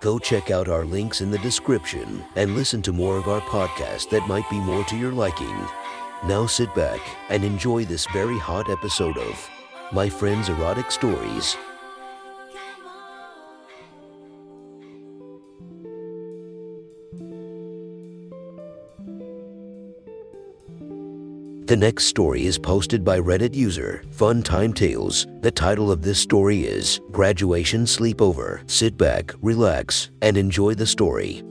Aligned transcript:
Go 0.00 0.18
check 0.18 0.50
out 0.50 0.68
our 0.68 0.86
links 0.86 1.20
in 1.20 1.30
the 1.30 1.38
description 1.38 2.24
and 2.34 2.54
listen 2.54 2.80
to 2.82 2.92
more 2.92 3.18
of 3.18 3.28
our 3.28 3.42
podcast 3.42 4.08
that 4.08 4.26
might 4.26 4.48
be 4.48 4.58
more 4.58 4.82
to 4.84 4.96
your 4.96 5.12
liking. 5.12 5.54
Now 6.24 6.46
sit 6.46 6.74
back 6.74 7.00
and 7.28 7.44
enjoy 7.44 7.84
this 7.84 8.06
very 8.06 8.38
hot 8.38 8.70
episode 8.70 9.18
of 9.18 9.50
My 9.92 10.08
Friend's 10.08 10.48
Erotic 10.48 10.90
Stories. 10.90 11.54
The 21.70 21.76
next 21.76 22.06
story 22.06 22.46
is 22.46 22.58
posted 22.58 23.04
by 23.04 23.20
Reddit 23.20 23.54
user 23.54 24.02
Fun 24.10 24.42
Time 24.42 24.72
Tales. 24.72 25.28
The 25.40 25.52
title 25.52 25.92
of 25.92 26.02
this 26.02 26.18
story 26.18 26.62
is 26.62 27.00
Graduation 27.12 27.84
Sleepover. 27.84 28.68
Sit 28.68 28.98
back, 28.98 29.32
relax, 29.40 30.10
and 30.20 30.36
enjoy 30.36 30.74
the 30.74 30.84
story. 30.84 31.44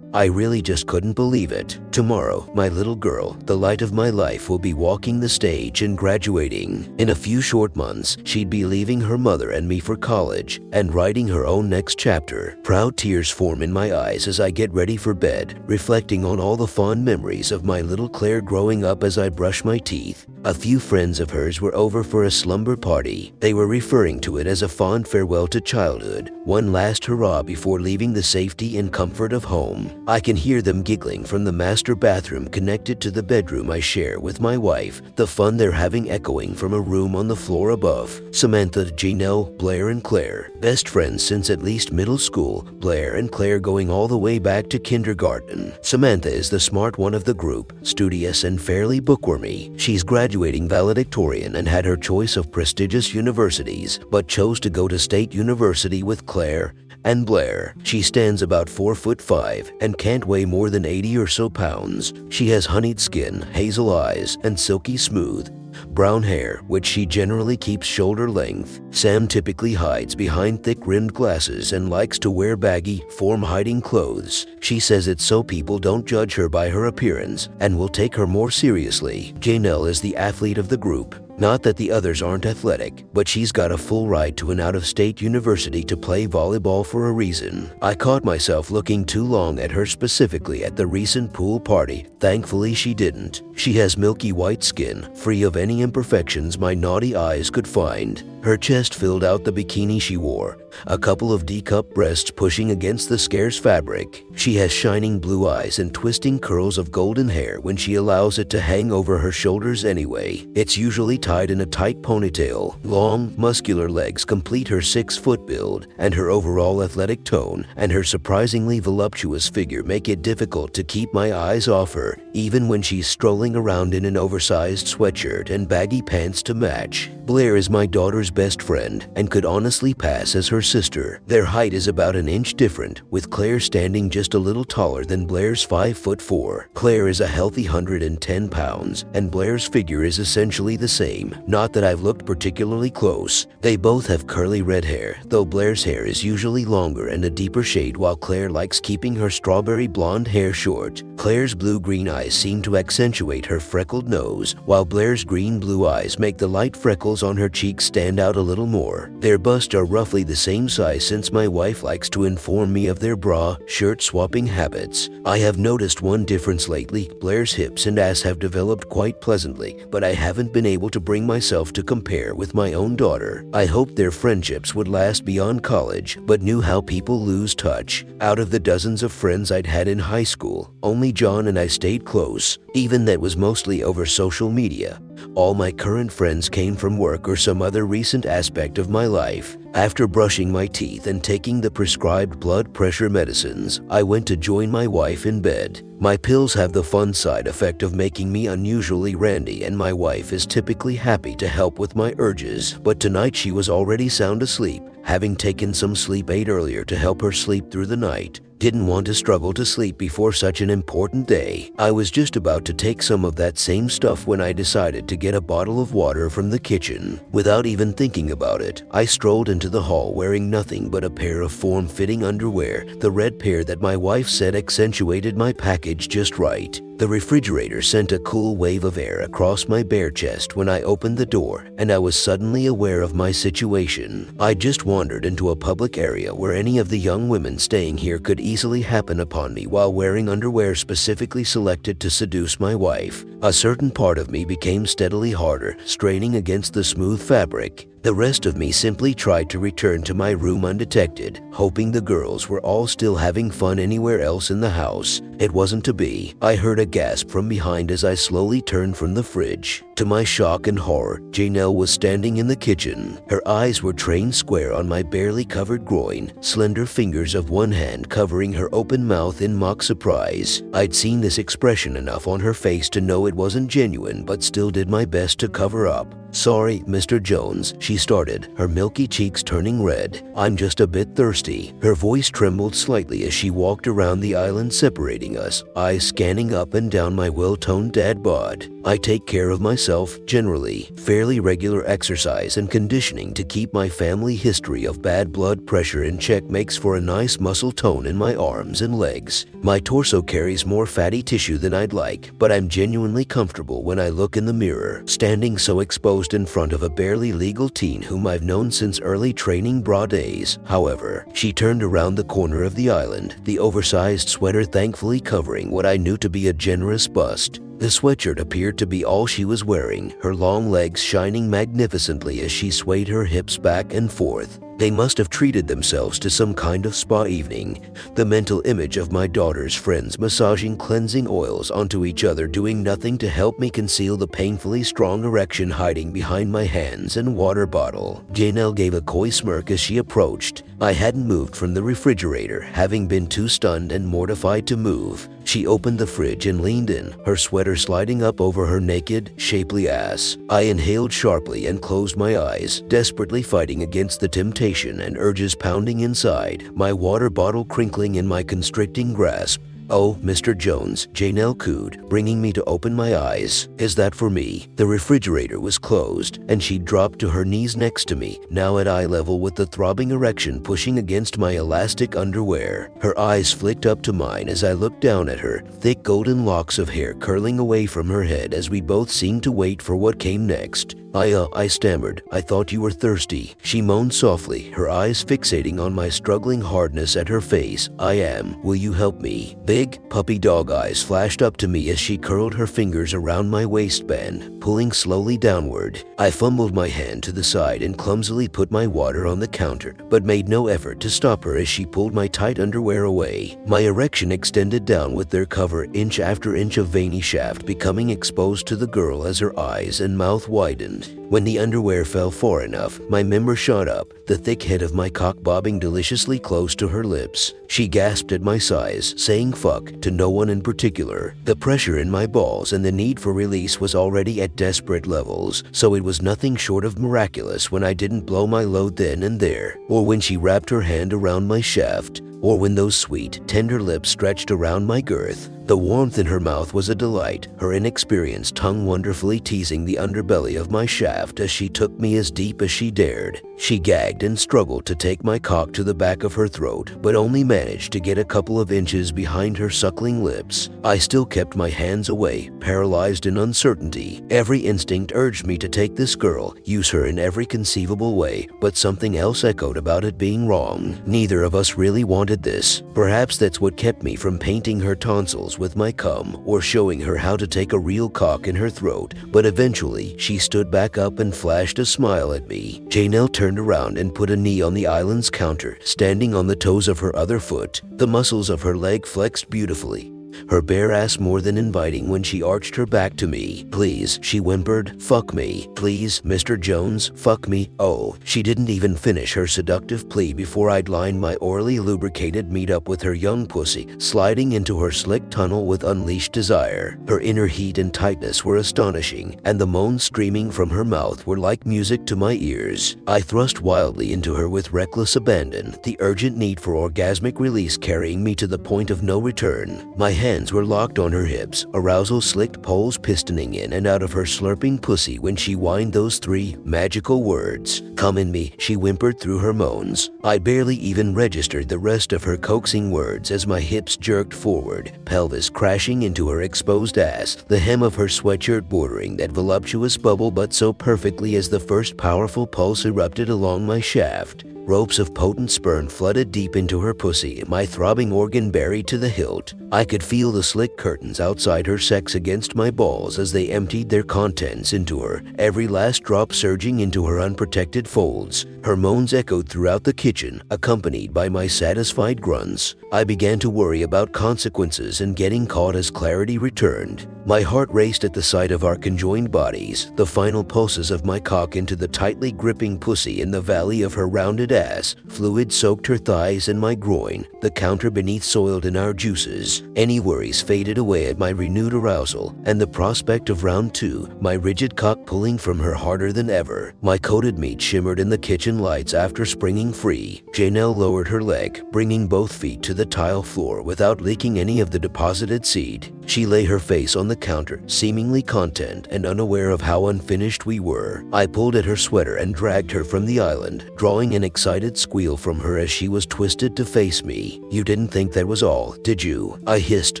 I 0.14 0.26
really 0.26 0.60
just 0.60 0.86
couldn't 0.86 1.14
believe 1.14 1.52
it. 1.52 1.80
Tomorrow, 1.90 2.50
my 2.54 2.68
little 2.68 2.94
girl, 2.94 3.32
the 3.46 3.56
light 3.56 3.80
of 3.80 3.94
my 3.94 4.10
life, 4.10 4.50
will 4.50 4.58
be 4.58 4.74
walking 4.74 5.18
the 5.18 5.28
stage 5.28 5.80
and 5.80 5.96
graduating. 5.96 6.94
In 6.98 7.10
a 7.10 7.14
few 7.14 7.40
short 7.40 7.74
months, 7.76 8.18
she'd 8.24 8.50
be 8.50 8.66
leaving 8.66 9.00
her 9.00 9.16
mother 9.16 9.52
and 9.52 9.66
me 9.66 9.80
for 9.80 9.96
college 9.96 10.60
and 10.72 10.92
writing 10.92 11.26
her 11.28 11.46
own 11.46 11.70
next 11.70 11.98
chapter. 11.98 12.58
Proud 12.62 12.98
tears 12.98 13.30
form 13.30 13.62
in 13.62 13.72
my 13.72 13.96
eyes 13.96 14.28
as 14.28 14.38
I 14.38 14.50
get 14.50 14.70
ready 14.74 14.98
for 14.98 15.14
bed, 15.14 15.62
reflecting 15.66 16.26
on 16.26 16.38
all 16.38 16.56
the 16.56 16.66
fond 16.66 17.02
memories 17.02 17.50
of 17.50 17.64
my 17.64 17.80
little 17.80 18.08
Claire 18.08 18.42
growing 18.42 18.84
up 18.84 19.04
as 19.04 19.16
I 19.16 19.30
brush 19.30 19.64
my 19.64 19.78
teeth. 19.78 20.26
A 20.44 20.52
few 20.52 20.80
friends 20.80 21.20
of 21.20 21.30
hers 21.30 21.60
were 21.60 21.72
over 21.72 22.02
for 22.02 22.24
a 22.24 22.30
slumber 22.30 22.76
party. 22.76 23.32
They 23.38 23.54
were 23.54 23.68
referring 23.68 24.18
to 24.22 24.38
it 24.38 24.48
as 24.48 24.62
a 24.62 24.68
fond 24.68 25.06
farewell 25.06 25.46
to 25.46 25.60
childhood, 25.60 26.32
one 26.42 26.72
last 26.72 27.04
hurrah 27.04 27.44
before 27.44 27.78
leaving 27.78 28.12
the 28.12 28.24
safety 28.24 28.78
and 28.78 28.92
comfort 28.92 29.32
of 29.32 29.44
home. 29.44 30.02
I 30.08 30.18
can 30.18 30.34
hear 30.34 30.60
them 30.60 30.82
giggling 30.82 31.22
from 31.22 31.44
the 31.44 31.52
master 31.52 31.94
bathroom 31.94 32.48
connected 32.48 33.00
to 33.02 33.12
the 33.12 33.22
bedroom 33.22 33.70
I 33.70 33.78
share 33.78 34.18
with 34.18 34.40
my 34.40 34.58
wife, 34.58 35.00
the 35.14 35.28
fun 35.28 35.56
they're 35.56 35.70
having 35.70 36.10
echoing 36.10 36.54
from 36.54 36.72
a 36.74 36.80
room 36.80 37.14
on 37.14 37.28
the 37.28 37.36
floor 37.36 37.70
above. 37.70 38.20
Samantha, 38.32 38.86
Janelle, 38.86 39.56
Blair, 39.58 39.90
and 39.90 40.02
Claire, 40.02 40.50
best 40.58 40.88
friends 40.88 41.24
since 41.24 41.50
at 41.50 41.62
least 41.62 41.92
middle 41.92 42.18
school, 42.18 42.62
Blair 42.62 43.14
and 43.14 43.30
Claire 43.30 43.60
going 43.60 43.90
all 43.90 44.08
the 44.08 44.18
way 44.18 44.40
back 44.40 44.68
to 44.70 44.80
kindergarten. 44.80 45.72
Samantha 45.82 46.30
is 46.30 46.50
the 46.50 46.58
smart 46.58 46.98
one 46.98 47.14
of 47.14 47.22
the 47.22 47.34
group, 47.34 47.72
studious 47.86 48.42
and 48.42 48.60
fairly 48.60 48.98
bookwormy. 48.98 49.72
She's 49.76 50.02
graduating 50.32 50.66
valedictorian 50.66 51.56
and 51.56 51.68
had 51.68 51.84
her 51.84 51.94
choice 51.94 52.38
of 52.38 52.50
prestigious 52.50 53.12
universities, 53.12 54.00
but 54.10 54.26
chose 54.26 54.58
to 54.58 54.70
go 54.70 54.88
to 54.88 54.98
State 54.98 55.34
University 55.34 56.02
with 56.02 56.24
Claire 56.24 56.72
and 57.04 57.26
Blair. 57.26 57.74
She 57.82 58.00
stands 58.00 58.40
about 58.40 58.66
4 58.66 58.94
foot 58.94 59.20
5 59.20 59.72
and 59.82 59.98
can't 59.98 60.24
weigh 60.24 60.46
more 60.46 60.70
than 60.70 60.86
80 60.86 61.18
or 61.18 61.26
so 61.26 61.50
pounds. 61.50 62.14
She 62.30 62.48
has 62.48 62.64
honeyed 62.64 62.98
skin, 62.98 63.42
hazel 63.52 63.94
eyes, 63.94 64.38
and 64.42 64.58
silky 64.58 64.96
smooth, 64.96 65.50
brown 65.88 66.22
hair, 66.22 66.62
which 66.66 66.86
she 66.86 67.06
generally 67.06 67.56
keeps 67.56 67.86
shoulder 67.86 68.30
length. 68.30 68.80
Sam 68.90 69.26
typically 69.26 69.74
hides 69.74 70.14
behind 70.14 70.62
thick 70.62 70.86
rimmed 70.86 71.14
glasses 71.14 71.72
and 71.72 71.90
likes 71.90 72.18
to 72.20 72.30
wear 72.30 72.56
baggy, 72.56 73.04
form 73.10 73.42
hiding 73.42 73.80
clothes. 73.80 74.46
She 74.60 74.80
says 74.80 75.08
it's 75.08 75.24
so 75.24 75.42
people 75.42 75.78
don't 75.78 76.06
judge 76.06 76.34
her 76.34 76.48
by 76.48 76.68
her 76.68 76.86
appearance 76.86 77.48
and 77.60 77.78
will 77.78 77.88
take 77.88 78.14
her 78.14 78.26
more 78.26 78.50
seriously. 78.50 79.34
Janelle 79.38 79.88
is 79.88 80.00
the 80.00 80.16
athlete 80.16 80.58
of 80.58 80.68
the 80.68 80.76
group. 80.76 81.14
Not 81.42 81.64
that 81.64 81.76
the 81.76 81.90
others 81.90 82.22
aren't 82.22 82.46
athletic, 82.46 83.04
but 83.12 83.26
she's 83.26 83.50
got 83.50 83.72
a 83.72 83.76
full 83.76 84.06
ride 84.06 84.36
to 84.36 84.52
an 84.52 84.60
out 84.60 84.76
of 84.76 84.86
state 84.86 85.20
university 85.20 85.82
to 85.82 85.96
play 85.96 86.28
volleyball 86.28 86.86
for 86.86 87.08
a 87.08 87.12
reason. 87.12 87.68
I 87.82 87.96
caught 87.96 88.22
myself 88.22 88.70
looking 88.70 89.04
too 89.04 89.24
long 89.24 89.58
at 89.58 89.72
her 89.72 89.84
specifically 89.84 90.64
at 90.64 90.76
the 90.76 90.86
recent 90.86 91.32
pool 91.32 91.58
party. 91.58 92.06
Thankfully, 92.20 92.74
she 92.74 92.94
didn't. 92.94 93.42
She 93.56 93.72
has 93.72 93.98
milky 93.98 94.30
white 94.30 94.62
skin, 94.62 95.12
free 95.16 95.42
of 95.42 95.56
any 95.56 95.82
imperfections 95.82 96.60
my 96.60 96.74
naughty 96.74 97.16
eyes 97.16 97.50
could 97.50 97.66
find. 97.66 98.22
Her 98.42 98.56
chest 98.56 98.96
filled 98.96 99.22
out 99.22 99.44
the 99.44 99.52
bikini 99.52 100.02
she 100.02 100.16
wore, 100.16 100.58
a 100.88 100.98
couple 100.98 101.32
of 101.32 101.46
D-cup 101.46 101.94
breasts 101.94 102.28
pushing 102.28 102.72
against 102.72 103.08
the 103.08 103.16
scarce 103.16 103.56
fabric. 103.56 104.24
She 104.34 104.56
has 104.56 104.72
shining 104.72 105.20
blue 105.20 105.48
eyes 105.48 105.78
and 105.78 105.94
twisting 105.94 106.40
curls 106.40 106.76
of 106.76 106.90
golden 106.90 107.28
hair 107.28 107.60
when 107.60 107.76
she 107.76 107.94
allows 107.94 108.40
it 108.40 108.50
to 108.50 108.60
hang 108.60 108.90
over 108.90 109.16
her 109.16 109.30
shoulders 109.30 109.84
anyway. 109.84 110.44
It's 110.56 110.76
usually 110.76 111.18
tied 111.18 111.52
in 111.52 111.60
a 111.60 111.66
tight 111.66 112.02
ponytail. 112.02 112.80
Long, 112.82 113.32
muscular 113.38 113.88
legs 113.88 114.24
complete 114.24 114.66
her 114.66 114.82
six-foot 114.82 115.46
build, 115.46 115.86
and 115.98 116.12
her 116.12 116.28
overall 116.28 116.82
athletic 116.82 117.22
tone 117.22 117.64
and 117.76 117.92
her 117.92 118.02
surprisingly 118.02 118.80
voluptuous 118.80 119.48
figure 119.48 119.84
make 119.84 120.08
it 120.08 120.22
difficult 120.22 120.74
to 120.74 120.82
keep 120.82 121.14
my 121.14 121.32
eyes 121.32 121.68
off 121.68 121.92
her, 121.92 122.18
even 122.32 122.66
when 122.66 122.82
she's 122.82 123.06
strolling 123.06 123.54
around 123.54 123.94
in 123.94 124.04
an 124.04 124.16
oversized 124.16 124.88
sweatshirt 124.88 125.50
and 125.50 125.68
baggy 125.68 126.02
pants 126.02 126.42
to 126.42 126.54
match. 126.54 127.08
Blair 127.24 127.54
is 127.54 127.70
my 127.70 127.86
daughter's 127.86 128.31
best 128.32 128.62
friend 128.62 129.08
and 129.16 129.30
could 129.30 129.44
honestly 129.44 129.94
pass 129.94 130.34
as 130.34 130.48
her 130.48 130.62
sister. 130.62 131.20
Their 131.26 131.44
height 131.44 131.74
is 131.74 131.88
about 131.88 132.16
an 132.16 132.28
inch 132.28 132.54
different, 132.54 133.02
with 133.10 133.30
Claire 133.30 133.60
standing 133.60 134.10
just 134.10 134.34
a 134.34 134.38
little 134.38 134.64
taller 134.64 135.04
than 135.04 135.26
Blair's 135.26 135.62
5 135.62 135.96
foot 135.96 136.20
4. 136.20 136.70
Claire 136.74 137.08
is 137.08 137.20
a 137.20 137.26
healthy 137.26 137.64
110 137.64 138.48
pounds, 138.48 139.04
and 139.14 139.30
Blair's 139.30 139.68
figure 139.68 140.02
is 140.02 140.18
essentially 140.18 140.76
the 140.76 140.88
same. 140.88 141.34
Not 141.46 141.72
that 141.74 141.84
I've 141.84 142.02
looked 142.02 142.26
particularly 142.26 142.90
close. 142.90 143.46
They 143.60 143.76
both 143.76 144.06
have 144.06 144.26
curly 144.26 144.62
red 144.62 144.84
hair, 144.84 145.20
though 145.26 145.44
Blair's 145.44 145.84
hair 145.84 146.04
is 146.04 146.24
usually 146.24 146.64
longer 146.64 147.08
and 147.08 147.24
a 147.24 147.30
deeper 147.30 147.62
shade 147.62 147.96
while 147.96 148.16
Claire 148.16 148.50
likes 148.50 148.80
keeping 148.80 149.14
her 149.16 149.30
strawberry 149.30 149.86
blonde 149.86 150.26
hair 150.26 150.52
short. 150.52 151.02
Claire's 151.16 151.54
blue-green 151.54 152.08
eyes 152.08 152.34
seem 152.34 152.62
to 152.62 152.76
accentuate 152.76 153.46
her 153.46 153.60
freckled 153.60 154.08
nose, 154.08 154.56
while 154.64 154.84
Blair's 154.84 155.24
green-blue 155.24 155.86
eyes 155.86 156.18
make 156.18 156.38
the 156.38 156.46
light 156.46 156.76
freckles 156.76 157.22
on 157.22 157.36
her 157.36 157.48
cheeks 157.48 157.84
stand 157.84 158.18
out 158.22 158.36
a 158.36 158.40
little 158.40 158.66
more. 158.66 159.10
Their 159.18 159.36
busts 159.36 159.74
are 159.74 159.84
roughly 159.84 160.22
the 160.22 160.34
same 160.34 160.68
size 160.68 161.06
since 161.06 161.30
my 161.32 161.46
wife 161.46 161.82
likes 161.82 162.08
to 162.10 162.24
inform 162.24 162.72
me 162.72 162.86
of 162.86 163.00
their 163.00 163.16
bra, 163.16 163.56
shirt 163.66 164.00
swapping 164.00 164.46
habits. 164.46 165.10
I 165.26 165.38
have 165.38 165.58
noticed 165.58 166.00
one 166.00 166.24
difference 166.24 166.68
lately. 166.68 167.10
Blair's 167.20 167.52
hips 167.52 167.86
and 167.86 167.98
ass 167.98 168.22
have 168.22 168.38
developed 168.38 168.88
quite 168.88 169.20
pleasantly, 169.20 169.84
but 169.90 170.04
I 170.04 170.14
haven't 170.14 170.52
been 170.52 170.64
able 170.64 170.88
to 170.90 171.00
bring 171.00 171.26
myself 171.26 171.72
to 171.74 171.82
compare 171.82 172.34
with 172.34 172.54
my 172.54 172.72
own 172.72 172.96
daughter. 172.96 173.44
I 173.52 173.66
hoped 173.66 173.96
their 173.96 174.10
friendships 174.10 174.74
would 174.74 174.88
last 174.88 175.24
beyond 175.24 175.62
college, 175.62 176.18
but 176.22 176.42
knew 176.42 176.60
how 176.60 176.80
people 176.80 177.20
lose 177.20 177.54
touch. 177.54 178.06
Out 178.20 178.38
of 178.38 178.50
the 178.50 178.60
dozens 178.60 179.02
of 179.02 179.12
friends 179.12 179.50
I'd 179.50 179.66
had 179.66 179.88
in 179.88 179.98
high 179.98 180.22
school, 180.22 180.72
only 180.82 181.12
John 181.12 181.48
and 181.48 181.58
I 181.58 181.66
stayed 181.66 182.04
close. 182.04 182.58
Even 182.74 183.04
that 183.06 183.20
was 183.20 183.36
mostly 183.36 183.82
over 183.82 184.06
social 184.06 184.50
media. 184.50 185.00
All 185.34 185.54
my 185.54 185.70
current 185.72 186.12
friends 186.12 186.48
came 186.48 186.76
from 186.76 186.98
work 186.98 187.28
or 187.28 187.36
some 187.36 187.62
other 187.62 187.86
recent 187.86 188.26
aspect 188.26 188.78
of 188.78 188.90
my 188.90 189.06
life. 189.06 189.56
After 189.74 190.06
brushing 190.06 190.52
my 190.52 190.66
teeth 190.66 191.06
and 191.06 191.24
taking 191.24 191.58
the 191.58 191.70
prescribed 191.70 192.38
blood 192.38 192.74
pressure 192.74 193.08
medicines, 193.08 193.80
I 193.88 194.02
went 194.02 194.26
to 194.26 194.36
join 194.36 194.70
my 194.70 194.86
wife 194.86 195.24
in 195.24 195.40
bed. 195.40 195.82
My 195.98 196.18
pills 196.18 196.52
have 196.52 196.74
the 196.74 196.84
fun 196.84 197.14
side 197.14 197.46
effect 197.46 197.82
of 197.82 197.94
making 197.94 198.30
me 198.30 198.48
unusually 198.48 199.14
randy, 199.14 199.64
and 199.64 199.76
my 199.76 199.90
wife 199.90 200.34
is 200.34 200.44
typically 200.44 200.96
happy 200.96 201.34
to 201.36 201.48
help 201.48 201.78
with 201.78 201.96
my 201.96 202.14
urges. 202.18 202.74
But 202.82 203.00
tonight 203.00 203.34
she 203.34 203.50
was 203.50 203.70
already 203.70 204.10
sound 204.10 204.42
asleep, 204.42 204.82
having 205.04 205.36
taken 205.36 205.72
some 205.72 205.96
sleep 205.96 206.28
aid 206.28 206.50
earlier 206.50 206.84
to 206.84 206.96
help 206.96 207.22
her 207.22 207.32
sleep 207.32 207.70
through 207.70 207.86
the 207.86 207.96
night. 207.96 208.40
Didn't 208.58 208.86
want 208.86 209.06
to 209.06 209.14
struggle 209.14 209.52
to 209.54 209.64
sleep 209.64 209.98
before 209.98 210.32
such 210.32 210.60
an 210.60 210.70
important 210.70 211.26
day. 211.26 211.72
I 211.80 211.90
was 211.90 212.12
just 212.12 212.36
about 212.36 212.64
to 212.66 212.72
take 212.72 213.02
some 213.02 213.24
of 213.24 213.34
that 213.34 213.58
same 213.58 213.88
stuff 213.88 214.28
when 214.28 214.40
I 214.40 214.52
decided 214.52 215.08
to 215.08 215.16
get 215.16 215.34
a 215.34 215.40
bottle 215.40 215.82
of 215.82 215.94
water 215.94 216.30
from 216.30 216.48
the 216.48 216.60
kitchen. 216.60 217.20
Without 217.32 217.66
even 217.66 217.92
thinking 217.92 218.30
about 218.30 218.62
it, 218.62 218.84
I 218.92 219.04
strolled 219.04 219.48
into 219.48 219.61
the 219.68 219.82
hall 219.82 220.14
wearing 220.14 220.50
nothing 220.50 220.88
but 220.88 221.04
a 221.04 221.10
pair 221.10 221.42
of 221.42 221.52
form-fitting 221.52 222.24
underwear, 222.24 222.86
the 223.00 223.10
red 223.10 223.38
pair 223.38 223.64
that 223.64 223.82
my 223.82 223.96
wife 223.96 224.28
said 224.28 224.54
accentuated 224.54 225.36
my 225.36 225.52
package 225.52 226.08
just 226.08 226.38
right. 226.38 226.80
The 226.98 227.08
refrigerator 227.08 227.82
sent 227.82 228.12
a 228.12 228.20
cool 228.20 228.56
wave 228.56 228.84
of 228.84 228.96
air 228.96 229.22
across 229.22 229.66
my 229.66 229.82
bare 229.82 230.10
chest 230.10 230.54
when 230.54 230.68
I 230.68 230.82
opened 230.82 231.16
the 231.16 231.26
door, 231.26 231.66
and 231.78 231.90
I 231.90 231.98
was 231.98 232.14
suddenly 232.14 232.66
aware 232.66 233.02
of 233.02 233.14
my 233.14 233.32
situation. 233.32 234.36
I 234.38 234.54
just 234.54 234.84
wandered 234.84 235.24
into 235.24 235.50
a 235.50 235.56
public 235.56 235.98
area 235.98 236.32
where 236.32 236.52
any 236.52 236.78
of 236.78 236.88
the 236.88 236.98
young 236.98 237.28
women 237.28 237.58
staying 237.58 237.96
here 237.96 238.20
could 238.20 238.38
easily 238.38 238.82
happen 238.82 239.18
upon 239.18 239.52
me 239.52 239.66
while 239.66 239.92
wearing 239.92 240.28
underwear 240.28 240.76
specifically 240.76 241.42
selected 241.42 241.98
to 242.00 242.10
seduce 242.10 242.60
my 242.60 242.76
wife. 242.76 243.24
A 243.42 243.52
certain 243.52 243.90
part 243.90 244.16
of 244.16 244.30
me 244.30 244.44
became 244.44 244.86
steadily 244.86 245.32
harder, 245.32 245.76
straining 245.84 246.36
against 246.36 246.72
the 246.72 246.84
smooth 246.84 247.20
fabric. 247.20 247.88
The 248.02 248.12
rest 248.12 248.46
of 248.46 248.56
me 248.56 248.72
simply 248.72 249.14
tried 249.14 249.48
to 249.50 249.60
return 249.60 250.02
to 250.02 250.12
my 250.12 250.30
room 250.30 250.64
undetected, 250.64 251.40
hoping 251.52 251.92
the 251.92 252.00
girls 252.00 252.48
were 252.48 252.60
all 252.62 252.88
still 252.88 253.14
having 253.14 253.48
fun 253.48 253.78
anywhere 253.78 254.20
else 254.20 254.50
in 254.50 254.60
the 254.60 254.70
house. 254.70 255.22
It 255.38 255.52
wasn't 255.52 255.84
to 255.84 255.94
be. 255.94 256.34
I 256.42 256.56
heard 256.56 256.80
a 256.80 256.86
gasp 256.86 257.30
from 257.30 257.48
behind 257.48 257.92
as 257.92 258.02
I 258.02 258.14
slowly 258.14 258.60
turned 258.60 258.96
from 258.96 259.14
the 259.14 259.22
fridge. 259.22 259.84
To 259.94 260.04
my 260.04 260.24
shock 260.24 260.66
and 260.66 260.76
horror, 260.76 261.20
Janelle 261.30 261.76
was 261.76 261.92
standing 261.92 262.38
in 262.38 262.48
the 262.48 262.56
kitchen. 262.56 263.20
Her 263.28 263.46
eyes 263.46 263.84
were 263.84 263.92
trained 263.92 264.34
square 264.34 264.72
on 264.72 264.88
my 264.88 265.04
barely 265.04 265.44
covered 265.44 265.84
groin, 265.84 266.32
slender 266.40 266.86
fingers 266.86 267.36
of 267.36 267.50
one 267.50 267.70
hand 267.70 268.08
covering 268.08 268.52
her 268.54 268.68
open 268.72 269.06
mouth 269.06 269.42
in 269.42 269.54
mock 269.54 269.80
surprise. 269.80 270.64
I'd 270.74 270.94
seen 270.94 271.20
this 271.20 271.38
expression 271.38 271.96
enough 271.96 272.26
on 272.26 272.40
her 272.40 272.54
face 272.54 272.88
to 272.90 273.00
know 273.00 273.26
it 273.26 273.34
wasn't 273.34 273.70
genuine, 273.70 274.24
but 274.24 274.42
still 274.42 274.70
did 274.72 274.88
my 274.88 275.04
best 275.04 275.38
to 275.38 275.48
cover 275.48 275.86
up. 275.86 276.12
Sorry, 276.32 276.80
Mr. 276.80 277.22
Jones, 277.22 277.74
she 277.78 277.91
started, 277.96 278.48
her 278.56 278.68
milky 278.68 279.06
cheeks 279.06 279.42
turning 279.42 279.82
red. 279.82 280.22
I'm 280.36 280.56
just 280.56 280.80
a 280.80 280.86
bit 280.86 281.14
thirsty. 281.14 281.74
Her 281.82 281.94
voice 281.94 282.28
trembled 282.28 282.74
slightly 282.74 283.24
as 283.24 283.34
she 283.34 283.50
walked 283.50 283.86
around 283.86 284.20
the 284.20 284.34
island 284.34 284.72
separating 284.72 285.36
us, 285.36 285.64
eyes 285.76 286.06
scanning 286.06 286.54
up 286.54 286.74
and 286.74 286.90
down 286.90 287.14
my 287.14 287.28
well 287.28 287.56
toned 287.56 287.92
dad 287.92 288.22
bod. 288.22 288.68
I 288.84 288.96
take 288.96 289.26
care 289.26 289.50
of 289.50 289.60
myself 289.60 290.18
generally, 290.26 290.90
fairly 290.96 291.38
regular 291.38 291.86
exercise 291.86 292.56
and 292.56 292.68
conditioning 292.68 293.32
to 293.34 293.44
keep 293.44 293.72
my 293.72 293.88
family 293.88 294.34
history 294.34 294.86
of 294.86 295.00
bad 295.00 295.30
blood 295.30 295.64
pressure 295.66 296.02
in 296.02 296.18
check 296.18 296.44
makes 296.44 296.76
for 296.76 296.96
a 296.96 297.00
nice 297.00 297.38
muscle 297.38 297.70
tone 297.70 298.06
in 298.06 298.16
my 298.16 298.34
arms 298.34 298.82
and 298.82 298.98
legs. 298.98 299.46
My 299.62 299.78
torso 299.78 300.20
carries 300.20 300.66
more 300.66 300.86
fatty 300.86 301.22
tissue 301.22 301.58
than 301.58 301.74
I'd 301.74 301.92
like, 301.92 302.32
but 302.38 302.50
I'm 302.50 302.68
genuinely 302.68 303.24
comfortable 303.24 303.84
when 303.84 304.00
I 304.00 304.08
look 304.08 304.36
in 304.36 304.46
the 304.46 304.52
mirror, 304.52 305.04
standing 305.06 305.58
so 305.58 305.78
exposed 305.78 306.34
in 306.34 306.44
front 306.44 306.72
of 306.72 306.82
a 306.82 306.90
barely 306.90 307.32
legal 307.32 307.68
whom 307.82 308.28
I've 308.28 308.44
known 308.44 308.70
since 308.70 309.00
early 309.00 309.32
training 309.32 309.82
bra 309.82 310.06
days. 310.06 310.60
However, 310.64 311.26
she 311.32 311.52
turned 311.52 311.82
around 311.82 312.14
the 312.14 312.24
corner 312.24 312.62
of 312.62 312.76
the 312.76 312.90
island, 312.90 313.34
the 313.42 313.58
oversized 313.58 314.28
sweater 314.28 314.64
thankfully 314.64 315.18
covering 315.18 315.68
what 315.68 315.84
I 315.84 315.96
knew 315.96 316.16
to 316.18 316.30
be 316.30 316.46
a 316.46 316.52
generous 316.52 317.08
bust. 317.08 317.60
The 317.82 317.88
sweatshirt 317.88 318.38
appeared 318.38 318.78
to 318.78 318.86
be 318.86 319.04
all 319.04 319.26
she 319.26 319.44
was 319.44 319.64
wearing, 319.64 320.14
her 320.22 320.36
long 320.36 320.70
legs 320.70 321.02
shining 321.02 321.50
magnificently 321.50 322.42
as 322.42 322.52
she 322.52 322.70
swayed 322.70 323.08
her 323.08 323.24
hips 323.24 323.58
back 323.58 323.92
and 323.92 324.08
forth. 324.08 324.60
They 324.78 324.90
must 324.90 325.18
have 325.18 325.28
treated 325.28 325.66
themselves 325.66 326.18
to 326.20 326.30
some 326.30 326.54
kind 326.54 326.86
of 326.86 326.94
spa 326.94 327.24
evening. 327.24 327.84
The 328.14 328.24
mental 328.24 328.62
image 328.64 328.96
of 328.96 329.12
my 329.12 329.26
daughter's 329.26 329.74
friends 329.74 330.18
massaging 330.18 330.76
cleansing 330.76 331.26
oils 331.28 331.70
onto 331.70 332.04
each 332.04 332.24
other 332.24 332.46
doing 332.46 332.82
nothing 332.82 333.18
to 333.18 333.28
help 333.28 333.58
me 333.58 333.68
conceal 333.68 334.16
the 334.16 334.28
painfully 334.28 334.82
strong 334.82 335.24
erection 335.24 335.70
hiding 335.70 336.12
behind 336.12 336.50
my 336.50 336.64
hands 336.64 337.16
and 337.16 337.36
water 337.36 337.66
bottle. 337.66 338.24
Janelle 338.32 338.74
gave 338.74 338.94
a 338.94 339.00
coy 339.02 339.30
smirk 339.30 339.70
as 339.70 339.80
she 339.80 339.98
approached. 339.98 340.62
I 340.80 340.92
hadn't 340.92 341.28
moved 341.28 341.54
from 341.54 341.74
the 341.74 341.82
refrigerator, 341.82 342.62
having 342.62 343.06
been 343.06 343.28
too 343.28 343.46
stunned 343.46 343.92
and 343.92 344.06
mortified 344.06 344.66
to 344.68 344.76
move. 344.76 345.28
She 345.44 345.66
opened 345.66 345.98
the 345.98 346.06
fridge 346.06 346.46
and 346.46 346.60
leaned 346.60 346.90
in, 346.90 347.14
her 347.24 347.36
sweater 347.36 347.71
sliding 347.76 348.22
up 348.22 348.40
over 348.40 348.66
her 348.66 348.80
naked, 348.80 349.32
shapely 349.36 349.88
ass. 349.88 350.36
I 350.48 350.62
inhaled 350.62 351.12
sharply 351.12 351.66
and 351.66 351.80
closed 351.80 352.16
my 352.16 352.38
eyes, 352.38 352.82
desperately 352.88 353.42
fighting 353.42 353.82
against 353.82 354.20
the 354.20 354.28
temptation 354.28 355.00
and 355.00 355.16
urges 355.18 355.54
pounding 355.54 356.00
inside, 356.00 356.70
my 356.76 356.92
water 356.92 357.30
bottle 357.30 357.64
crinkling 357.64 358.16
in 358.16 358.26
my 358.26 358.42
constricting 358.42 359.12
grasp. 359.12 359.60
Oh, 359.94 360.14
Mr. 360.22 360.56
Jones, 360.56 361.06
Janelle 361.08 361.58
cooed, 361.58 362.08
bringing 362.08 362.40
me 362.40 362.50
to 362.54 362.64
open 362.64 362.94
my 362.94 363.14
eyes. 363.14 363.68
Is 363.76 363.94
that 363.96 364.14
for 364.14 364.30
me? 364.30 364.66
The 364.76 364.86
refrigerator 364.86 365.60
was 365.60 365.76
closed, 365.76 366.38
and 366.48 366.62
she 366.62 366.78
dropped 366.78 367.18
to 367.18 367.28
her 367.28 367.44
knees 367.44 367.76
next 367.76 368.08
to 368.08 368.16
me, 368.16 368.40
now 368.48 368.78
at 368.78 368.88
eye 368.88 369.04
level 369.04 369.38
with 369.38 369.54
the 369.54 369.66
throbbing 369.66 370.10
erection 370.10 370.62
pushing 370.62 370.96
against 370.96 371.36
my 371.36 371.52
elastic 371.52 372.16
underwear. 372.16 372.90
Her 373.02 373.18
eyes 373.18 373.52
flicked 373.52 373.84
up 373.84 374.00
to 374.04 374.14
mine 374.14 374.48
as 374.48 374.64
I 374.64 374.72
looked 374.72 375.02
down 375.02 375.28
at 375.28 375.40
her, 375.40 375.62
thick 375.80 376.02
golden 376.02 376.46
locks 376.46 376.78
of 376.78 376.88
hair 376.88 377.12
curling 377.12 377.58
away 377.58 377.84
from 377.84 378.08
her 378.08 378.22
head 378.22 378.54
as 378.54 378.70
we 378.70 378.80
both 378.80 379.10
seemed 379.10 379.42
to 379.42 379.52
wait 379.52 379.82
for 379.82 379.94
what 379.94 380.18
came 380.18 380.46
next. 380.46 380.96
I, 381.14 381.32
uh, 381.32 381.46
I 381.52 381.66
stammered. 381.66 382.22
I 382.32 382.40
thought 382.40 382.72
you 382.72 382.80
were 382.80 382.90
thirsty. 382.90 383.54
She 383.62 383.82
moaned 383.82 384.14
softly, 384.14 384.70
her 384.70 384.88
eyes 384.88 385.22
fixating 385.22 385.78
on 385.78 385.92
my 385.92 386.08
struggling 386.08 386.60
hardness 386.60 387.16
at 387.16 387.28
her 387.28 387.42
face. 387.42 387.90
I 387.98 388.14
am. 388.14 388.62
Will 388.62 388.76
you 388.76 388.94
help 388.94 389.20
me? 389.20 389.54
Big, 389.66 390.00
puppy 390.08 390.38
dog 390.38 390.70
eyes 390.70 391.02
flashed 391.02 391.42
up 391.42 391.58
to 391.58 391.68
me 391.68 391.90
as 391.90 391.98
she 391.98 392.16
curled 392.16 392.54
her 392.54 392.66
fingers 392.66 393.12
around 393.12 393.50
my 393.50 393.66
waistband, 393.66 394.58
pulling 394.62 394.90
slowly 394.90 395.36
downward. 395.36 396.02
I 396.16 396.30
fumbled 396.30 396.74
my 396.74 396.88
hand 396.88 397.22
to 397.24 397.32
the 397.32 397.44
side 397.44 397.82
and 397.82 397.98
clumsily 397.98 398.48
put 398.48 398.70
my 398.70 398.86
water 398.86 399.26
on 399.26 399.38
the 399.38 399.48
counter, 399.48 399.94
but 400.08 400.24
made 400.24 400.48
no 400.48 400.68
effort 400.68 400.98
to 401.00 401.10
stop 401.10 401.44
her 401.44 401.56
as 401.56 401.68
she 401.68 401.84
pulled 401.84 402.14
my 402.14 402.26
tight 402.26 402.58
underwear 402.58 403.04
away. 403.04 403.58
My 403.66 403.80
erection 403.80 404.32
extended 404.32 404.86
down 404.86 405.12
with 405.12 405.28
their 405.28 405.46
cover 405.46 405.84
inch 405.92 406.20
after 406.20 406.56
inch 406.56 406.78
of 406.78 406.88
veiny 406.88 407.20
shaft 407.20 407.66
becoming 407.66 408.08
exposed 408.08 408.66
to 408.68 408.76
the 408.76 408.86
girl 408.86 409.26
as 409.26 409.38
her 409.40 409.58
eyes 409.58 410.00
and 410.00 410.16
mouth 410.16 410.48
widened. 410.48 411.01
When 411.28 411.44
the 411.44 411.58
underwear 411.58 412.04
fell 412.04 412.30
far 412.30 412.62
enough, 412.62 413.00
my 413.08 413.22
member 413.22 413.56
shot 413.56 413.88
up, 413.88 414.12
the 414.26 414.36
thick 414.36 414.62
head 414.62 414.82
of 414.82 414.94
my 414.94 415.08
cock 415.08 415.36
bobbing 415.42 415.78
deliciously 415.78 416.38
close 416.38 416.74
to 416.76 416.88
her 416.88 417.04
lips. 417.04 417.54
She 417.68 417.88
gasped 417.88 418.32
at 418.32 418.42
my 418.42 418.58
size, 418.58 419.14
saying 419.16 419.54
fuck 419.54 420.00
to 420.02 420.10
no 420.10 420.30
one 420.30 420.50
in 420.50 420.60
particular. 420.60 421.34
The 421.44 421.56
pressure 421.56 421.98
in 421.98 422.10
my 422.10 422.26
balls 422.26 422.72
and 422.72 422.84
the 422.84 422.92
need 422.92 423.18
for 423.18 423.32
release 423.32 423.80
was 423.80 423.94
already 423.94 424.42
at 424.42 424.56
desperate 424.56 425.06
levels, 425.06 425.64
so 425.72 425.94
it 425.94 426.04
was 426.04 426.22
nothing 426.22 426.56
short 426.56 426.84
of 426.84 426.98
miraculous 426.98 427.72
when 427.72 427.84
I 427.84 427.94
didn't 427.94 428.26
blow 428.26 428.46
my 428.46 428.64
load 428.64 428.96
then 428.96 429.22
and 429.22 429.40
there, 429.40 429.78
or 429.88 430.04
when 430.04 430.20
she 430.20 430.36
wrapped 430.36 430.70
her 430.70 430.82
hand 430.82 431.12
around 431.12 431.46
my 431.46 431.60
shaft, 431.60 432.20
or 432.42 432.58
when 432.58 432.74
those 432.74 432.94
sweet, 432.94 433.40
tender 433.46 433.80
lips 433.80 434.10
stretched 434.10 434.50
around 434.50 434.84
my 434.84 435.00
girth. 435.00 435.48
The 435.66 435.78
warmth 435.78 436.18
in 436.18 436.26
her 436.26 436.40
mouth 436.40 436.74
was 436.74 436.88
a 436.88 436.94
delight, 436.94 437.46
her 437.58 437.72
inexperienced 437.72 438.56
tongue 438.56 438.84
wonderfully 438.84 439.38
teasing 439.38 439.84
the 439.84 439.94
underbelly 439.94 440.60
of 440.60 440.72
my 440.72 440.84
shaft 440.84 441.38
as 441.38 441.52
she 441.52 441.68
took 441.68 441.92
me 442.00 442.16
as 442.16 442.32
deep 442.32 442.62
as 442.62 442.70
she 442.70 442.90
dared. 442.90 443.40
She 443.58 443.78
gagged 443.78 444.24
and 444.24 444.36
struggled 444.36 444.84
to 444.86 444.96
take 444.96 445.22
my 445.22 445.38
cock 445.38 445.72
to 445.74 445.84
the 445.84 445.94
back 445.94 446.24
of 446.24 446.34
her 446.34 446.48
throat, 446.48 446.96
but 447.00 447.14
only 447.14 447.44
managed 447.44 447.92
to 447.92 448.00
get 448.00 448.18
a 448.18 448.24
couple 448.24 448.58
of 448.60 448.72
inches 448.72 449.12
behind 449.12 449.56
her 449.56 449.70
suckling 449.70 450.24
lips. 450.24 450.68
I 450.82 450.98
still 450.98 451.24
kept 451.24 451.54
my 451.54 451.70
hands 451.70 452.08
away, 452.08 452.50
paralyzed 452.58 453.26
in 453.26 453.38
uncertainty. 453.38 454.20
Every 454.30 454.58
instinct 454.58 455.12
urged 455.14 455.46
me 455.46 455.58
to 455.58 455.68
take 455.68 455.94
this 455.94 456.16
girl, 456.16 456.56
use 456.64 456.90
her 456.90 457.06
in 457.06 457.20
every 457.20 457.46
conceivable 457.46 458.16
way, 458.16 458.48
but 458.60 458.76
something 458.76 459.16
else 459.16 459.44
echoed 459.44 459.76
about 459.76 460.04
it 460.04 460.18
being 460.18 460.48
wrong. 460.48 461.00
Neither 461.06 461.44
of 461.44 461.54
us 461.54 461.76
really 461.76 462.02
wanted 462.02 462.31
this. 462.36 462.82
Perhaps 462.94 463.36
that's 463.36 463.60
what 463.60 463.76
kept 463.76 464.02
me 464.02 464.14
from 464.14 464.38
painting 464.38 464.78
her 464.78 464.94
tonsils 464.94 465.58
with 465.58 465.74
my 465.74 465.90
cum 465.90 466.40
or 466.46 466.60
showing 466.60 467.00
her 467.00 467.16
how 467.16 467.36
to 467.36 467.46
take 467.46 467.72
a 467.72 467.78
real 467.78 468.08
cock 468.08 468.46
in 468.46 468.54
her 468.54 468.70
throat, 468.70 469.14
but 469.26 469.44
eventually 469.44 470.16
she 470.18 470.38
stood 470.38 470.70
back 470.70 470.98
up 470.98 471.18
and 471.18 471.34
flashed 471.34 471.78
a 471.80 471.84
smile 471.84 472.32
at 472.32 472.46
me. 472.46 472.80
Janelle 472.88 473.32
turned 473.32 473.58
around 473.58 473.98
and 473.98 474.14
put 474.14 474.30
a 474.30 474.36
knee 474.36 474.62
on 474.62 474.74
the 474.74 474.86
island's 474.86 475.30
counter, 475.30 475.76
standing 475.82 476.34
on 476.34 476.46
the 476.46 476.54
toes 476.54 476.86
of 476.86 477.00
her 477.00 477.14
other 477.16 477.40
foot. 477.40 477.82
The 477.90 478.06
muscles 478.06 478.50
of 478.50 478.62
her 478.62 478.76
leg 478.76 479.06
flexed 479.06 479.50
beautifully, 479.50 480.11
her 480.48 480.62
bare 480.62 480.92
ass 480.92 481.18
more 481.18 481.40
than 481.40 481.58
inviting 481.58 482.08
when 482.08 482.22
she 482.22 482.42
arched 482.42 482.76
her 482.76 482.86
back 482.86 483.16
to 483.16 483.26
me. 483.26 483.64
Please, 483.70 484.18
she 484.22 484.38
whimpered, 484.38 485.00
fuck 485.00 485.34
me. 485.34 485.68
Please, 485.74 486.20
Mr. 486.22 486.58
Jones, 486.58 487.10
fuck 487.16 487.48
me. 487.48 487.70
Oh, 487.78 488.16
she 488.24 488.42
didn't 488.42 488.70
even 488.70 488.96
finish 488.96 489.32
her 489.34 489.46
seductive 489.46 490.08
plea 490.08 490.32
before 490.32 490.70
I'd 490.70 490.88
lined 490.88 491.20
my 491.20 491.36
orally 491.36 491.78
lubricated 491.78 492.50
meat 492.50 492.70
up 492.70 492.88
with 492.88 493.02
her 493.02 493.14
young 493.14 493.46
pussy, 493.46 493.88
sliding 493.98 494.52
into 494.52 494.78
her 494.78 494.90
slick 494.90 495.28
tunnel 495.30 495.66
with 495.66 495.84
unleashed 495.84 496.32
desire. 496.32 496.98
Her 497.08 497.20
inner 497.20 497.46
heat 497.46 497.78
and 497.78 497.92
tightness 497.92 498.44
were 498.44 498.56
astonishing, 498.56 499.40
and 499.44 499.60
the 499.60 499.66
moans 499.66 500.04
streaming 500.04 500.50
from 500.50 500.70
her 500.70 500.84
mouth 500.84 501.26
were 501.26 501.38
like 501.38 501.66
music 501.66 502.06
to 502.06 502.16
my 502.16 502.32
ears. 502.34 502.96
I 503.06 503.20
thrust 503.20 503.62
wildly 503.62 504.12
into 504.12 504.34
her 504.34 504.48
with 504.48 504.72
reckless 504.72 505.16
abandon, 505.16 505.76
the 505.82 505.96
urgent 506.00 506.36
need 506.36 506.60
for 506.60 506.74
orgasmic 506.74 507.38
release 507.38 507.76
carrying 507.76 508.22
me 508.22 508.34
to 508.36 508.46
the 508.46 508.58
point 508.58 508.90
of 508.90 509.02
no 509.02 509.18
return. 509.18 509.92
My 509.96 510.10
hands 510.22 510.52
were 510.52 510.64
locked 510.64 511.00
on 511.00 511.10
her 511.10 511.24
hips, 511.24 511.66
arousal 511.74 512.20
slicked 512.20 512.62
poles 512.62 512.96
pistoning 512.96 513.56
in 513.56 513.72
and 513.72 513.88
out 513.88 514.04
of 514.04 514.12
her 514.12 514.22
slurping 514.22 514.80
pussy 514.80 515.18
when 515.18 515.34
she 515.34 515.54
whined 515.54 515.92
those 515.92 516.20
three 516.20 516.56
magical 516.64 517.24
words. 517.24 517.82
Come 517.96 518.18
in 518.18 518.30
me, 518.30 518.54
she 518.56 518.74
whimpered 518.74 519.18
through 519.18 519.38
her 519.38 519.52
moans. 519.52 520.12
I 520.22 520.38
barely 520.38 520.76
even 520.76 521.12
registered 521.12 521.68
the 521.68 521.80
rest 521.80 522.12
of 522.12 522.22
her 522.22 522.36
coaxing 522.36 522.92
words 522.92 523.32
as 523.32 523.48
my 523.48 523.58
hips 523.58 523.96
jerked 523.96 524.32
forward, 524.32 524.92
pelvis 525.04 525.50
crashing 525.50 526.04
into 526.04 526.28
her 526.28 526.42
exposed 526.42 526.98
ass, 526.98 527.34
the 527.48 527.58
hem 527.58 527.82
of 527.82 527.96
her 527.96 528.06
sweatshirt 528.06 528.68
bordering 528.68 529.16
that 529.16 529.32
voluptuous 529.32 529.96
bubble 529.96 530.30
but 530.30 530.52
so 530.52 530.72
perfectly 530.72 531.34
as 531.34 531.48
the 531.48 531.58
first 531.58 531.96
powerful 531.96 532.46
pulse 532.46 532.84
erupted 532.84 533.28
along 533.28 533.66
my 533.66 533.80
shaft. 533.80 534.44
Ropes 534.64 535.00
of 535.00 535.12
potent 535.12 535.50
sperm 535.50 535.88
flooded 535.88 536.30
deep 536.30 536.54
into 536.54 536.78
her 536.78 536.94
pussy, 536.94 537.42
my 537.48 537.66
throbbing 537.66 538.12
organ 538.12 538.48
buried 538.52 538.86
to 538.86 538.96
the 538.96 539.08
hilt. 539.08 539.54
I 539.72 539.84
could 539.84 540.04
feel 540.04 540.30
the 540.30 540.42
slick 540.44 540.76
curtains 540.76 541.18
outside 541.18 541.66
her 541.66 541.78
sex 541.78 542.14
against 542.14 542.54
my 542.54 542.70
balls 542.70 543.18
as 543.18 543.32
they 543.32 543.48
emptied 543.48 543.88
their 543.88 544.04
contents 544.04 544.72
into 544.72 545.00
her, 545.00 545.24
every 545.36 545.66
last 545.66 546.04
drop 546.04 546.32
surging 546.32 546.78
into 546.78 547.04
her 547.06 547.18
unprotected 547.18 547.88
folds. 547.88 548.46
Her 548.62 548.76
moans 548.76 549.12
echoed 549.12 549.48
throughout 549.48 549.82
the 549.82 549.92
kitchen, 549.92 550.40
accompanied 550.50 551.12
by 551.12 551.28
my 551.28 551.48
satisfied 551.48 552.20
grunts. 552.20 552.76
I 552.92 553.02
began 553.02 553.40
to 553.40 553.50
worry 553.50 553.82
about 553.82 554.12
consequences 554.12 555.00
and 555.00 555.16
getting 555.16 555.44
caught 555.44 555.74
as 555.74 555.90
clarity 555.90 556.38
returned. 556.38 557.08
My 557.24 557.40
heart 557.40 557.70
raced 557.70 558.02
at 558.02 558.12
the 558.12 558.22
sight 558.22 558.50
of 558.50 558.64
our 558.64 558.74
conjoined 558.74 559.30
bodies, 559.30 559.92
the 559.94 560.04
final 560.04 560.42
pulses 560.42 560.90
of 560.90 561.04
my 561.04 561.20
cock 561.20 561.54
into 561.54 561.76
the 561.76 561.86
tightly 561.86 562.32
gripping 562.32 562.80
pussy 562.80 563.20
in 563.20 563.30
the 563.30 563.40
valley 563.40 563.82
of 563.82 563.94
her 563.94 564.08
rounded 564.08 564.50
ass. 564.50 564.96
Fluid 565.06 565.52
soaked 565.52 565.86
her 565.86 565.96
thighs 565.96 566.48
and 566.48 566.58
my 566.58 566.74
groin, 566.74 567.24
the 567.40 567.50
counter 567.50 567.90
beneath 567.90 568.24
soiled 568.24 568.66
in 568.66 568.76
our 568.76 568.92
juices. 568.92 569.62
Any 569.76 570.00
worries 570.00 570.42
faded 570.42 570.78
away 570.78 571.06
at 571.06 571.18
my 571.18 571.30
renewed 571.30 571.74
arousal, 571.74 572.34
and 572.44 572.60
the 572.60 572.66
prospect 572.66 573.30
of 573.30 573.44
round 573.44 573.72
two, 573.72 574.10
my 574.20 574.32
rigid 574.32 574.74
cock 574.76 575.06
pulling 575.06 575.38
from 575.38 575.60
her 575.60 575.74
harder 575.74 576.12
than 576.12 576.28
ever. 576.28 576.74
My 576.82 576.98
coated 576.98 577.38
meat 577.38 577.62
shimmered 577.62 578.00
in 578.00 578.08
the 578.08 578.18
kitchen 578.18 578.58
lights 578.58 578.94
after 578.94 579.24
springing 579.24 579.72
free. 579.72 580.24
Janelle 580.32 580.76
lowered 580.76 581.06
her 581.06 581.22
leg, 581.22 581.62
bringing 581.70 582.08
both 582.08 582.34
feet 582.34 582.62
to 582.62 582.74
the 582.74 582.84
tile 582.84 583.22
floor 583.22 583.62
without 583.62 584.00
leaking 584.00 584.40
any 584.40 584.58
of 584.58 584.72
the 584.72 584.78
deposited 584.80 585.46
seed. 585.46 585.94
She 586.06 586.26
lay 586.26 586.44
her 586.44 586.58
face 586.58 586.96
on 586.96 587.06
the 587.06 587.11
counter, 587.16 587.62
seemingly 587.66 588.22
content 588.22 588.86
and 588.90 589.06
unaware 589.06 589.50
of 589.50 589.60
how 589.60 589.86
unfinished 589.86 590.46
we 590.46 590.60
were. 590.60 591.04
I 591.12 591.26
pulled 591.26 591.56
at 591.56 591.64
her 591.64 591.76
sweater 591.76 592.16
and 592.16 592.34
dragged 592.34 592.70
her 592.72 592.84
from 592.84 593.06
the 593.06 593.20
island, 593.20 593.70
drawing 593.76 594.14
an 594.14 594.24
excited 594.24 594.76
squeal 594.76 595.16
from 595.16 595.38
her 595.40 595.58
as 595.58 595.70
she 595.70 595.88
was 595.88 596.06
twisted 596.06 596.56
to 596.56 596.64
face 596.64 597.04
me. 597.04 597.40
You 597.50 597.64
didn't 597.64 597.88
think 597.88 598.12
that 598.12 598.26
was 598.26 598.42
all, 598.42 598.72
did 598.82 599.02
you? 599.02 599.38
I 599.46 599.58
hissed, 599.58 600.00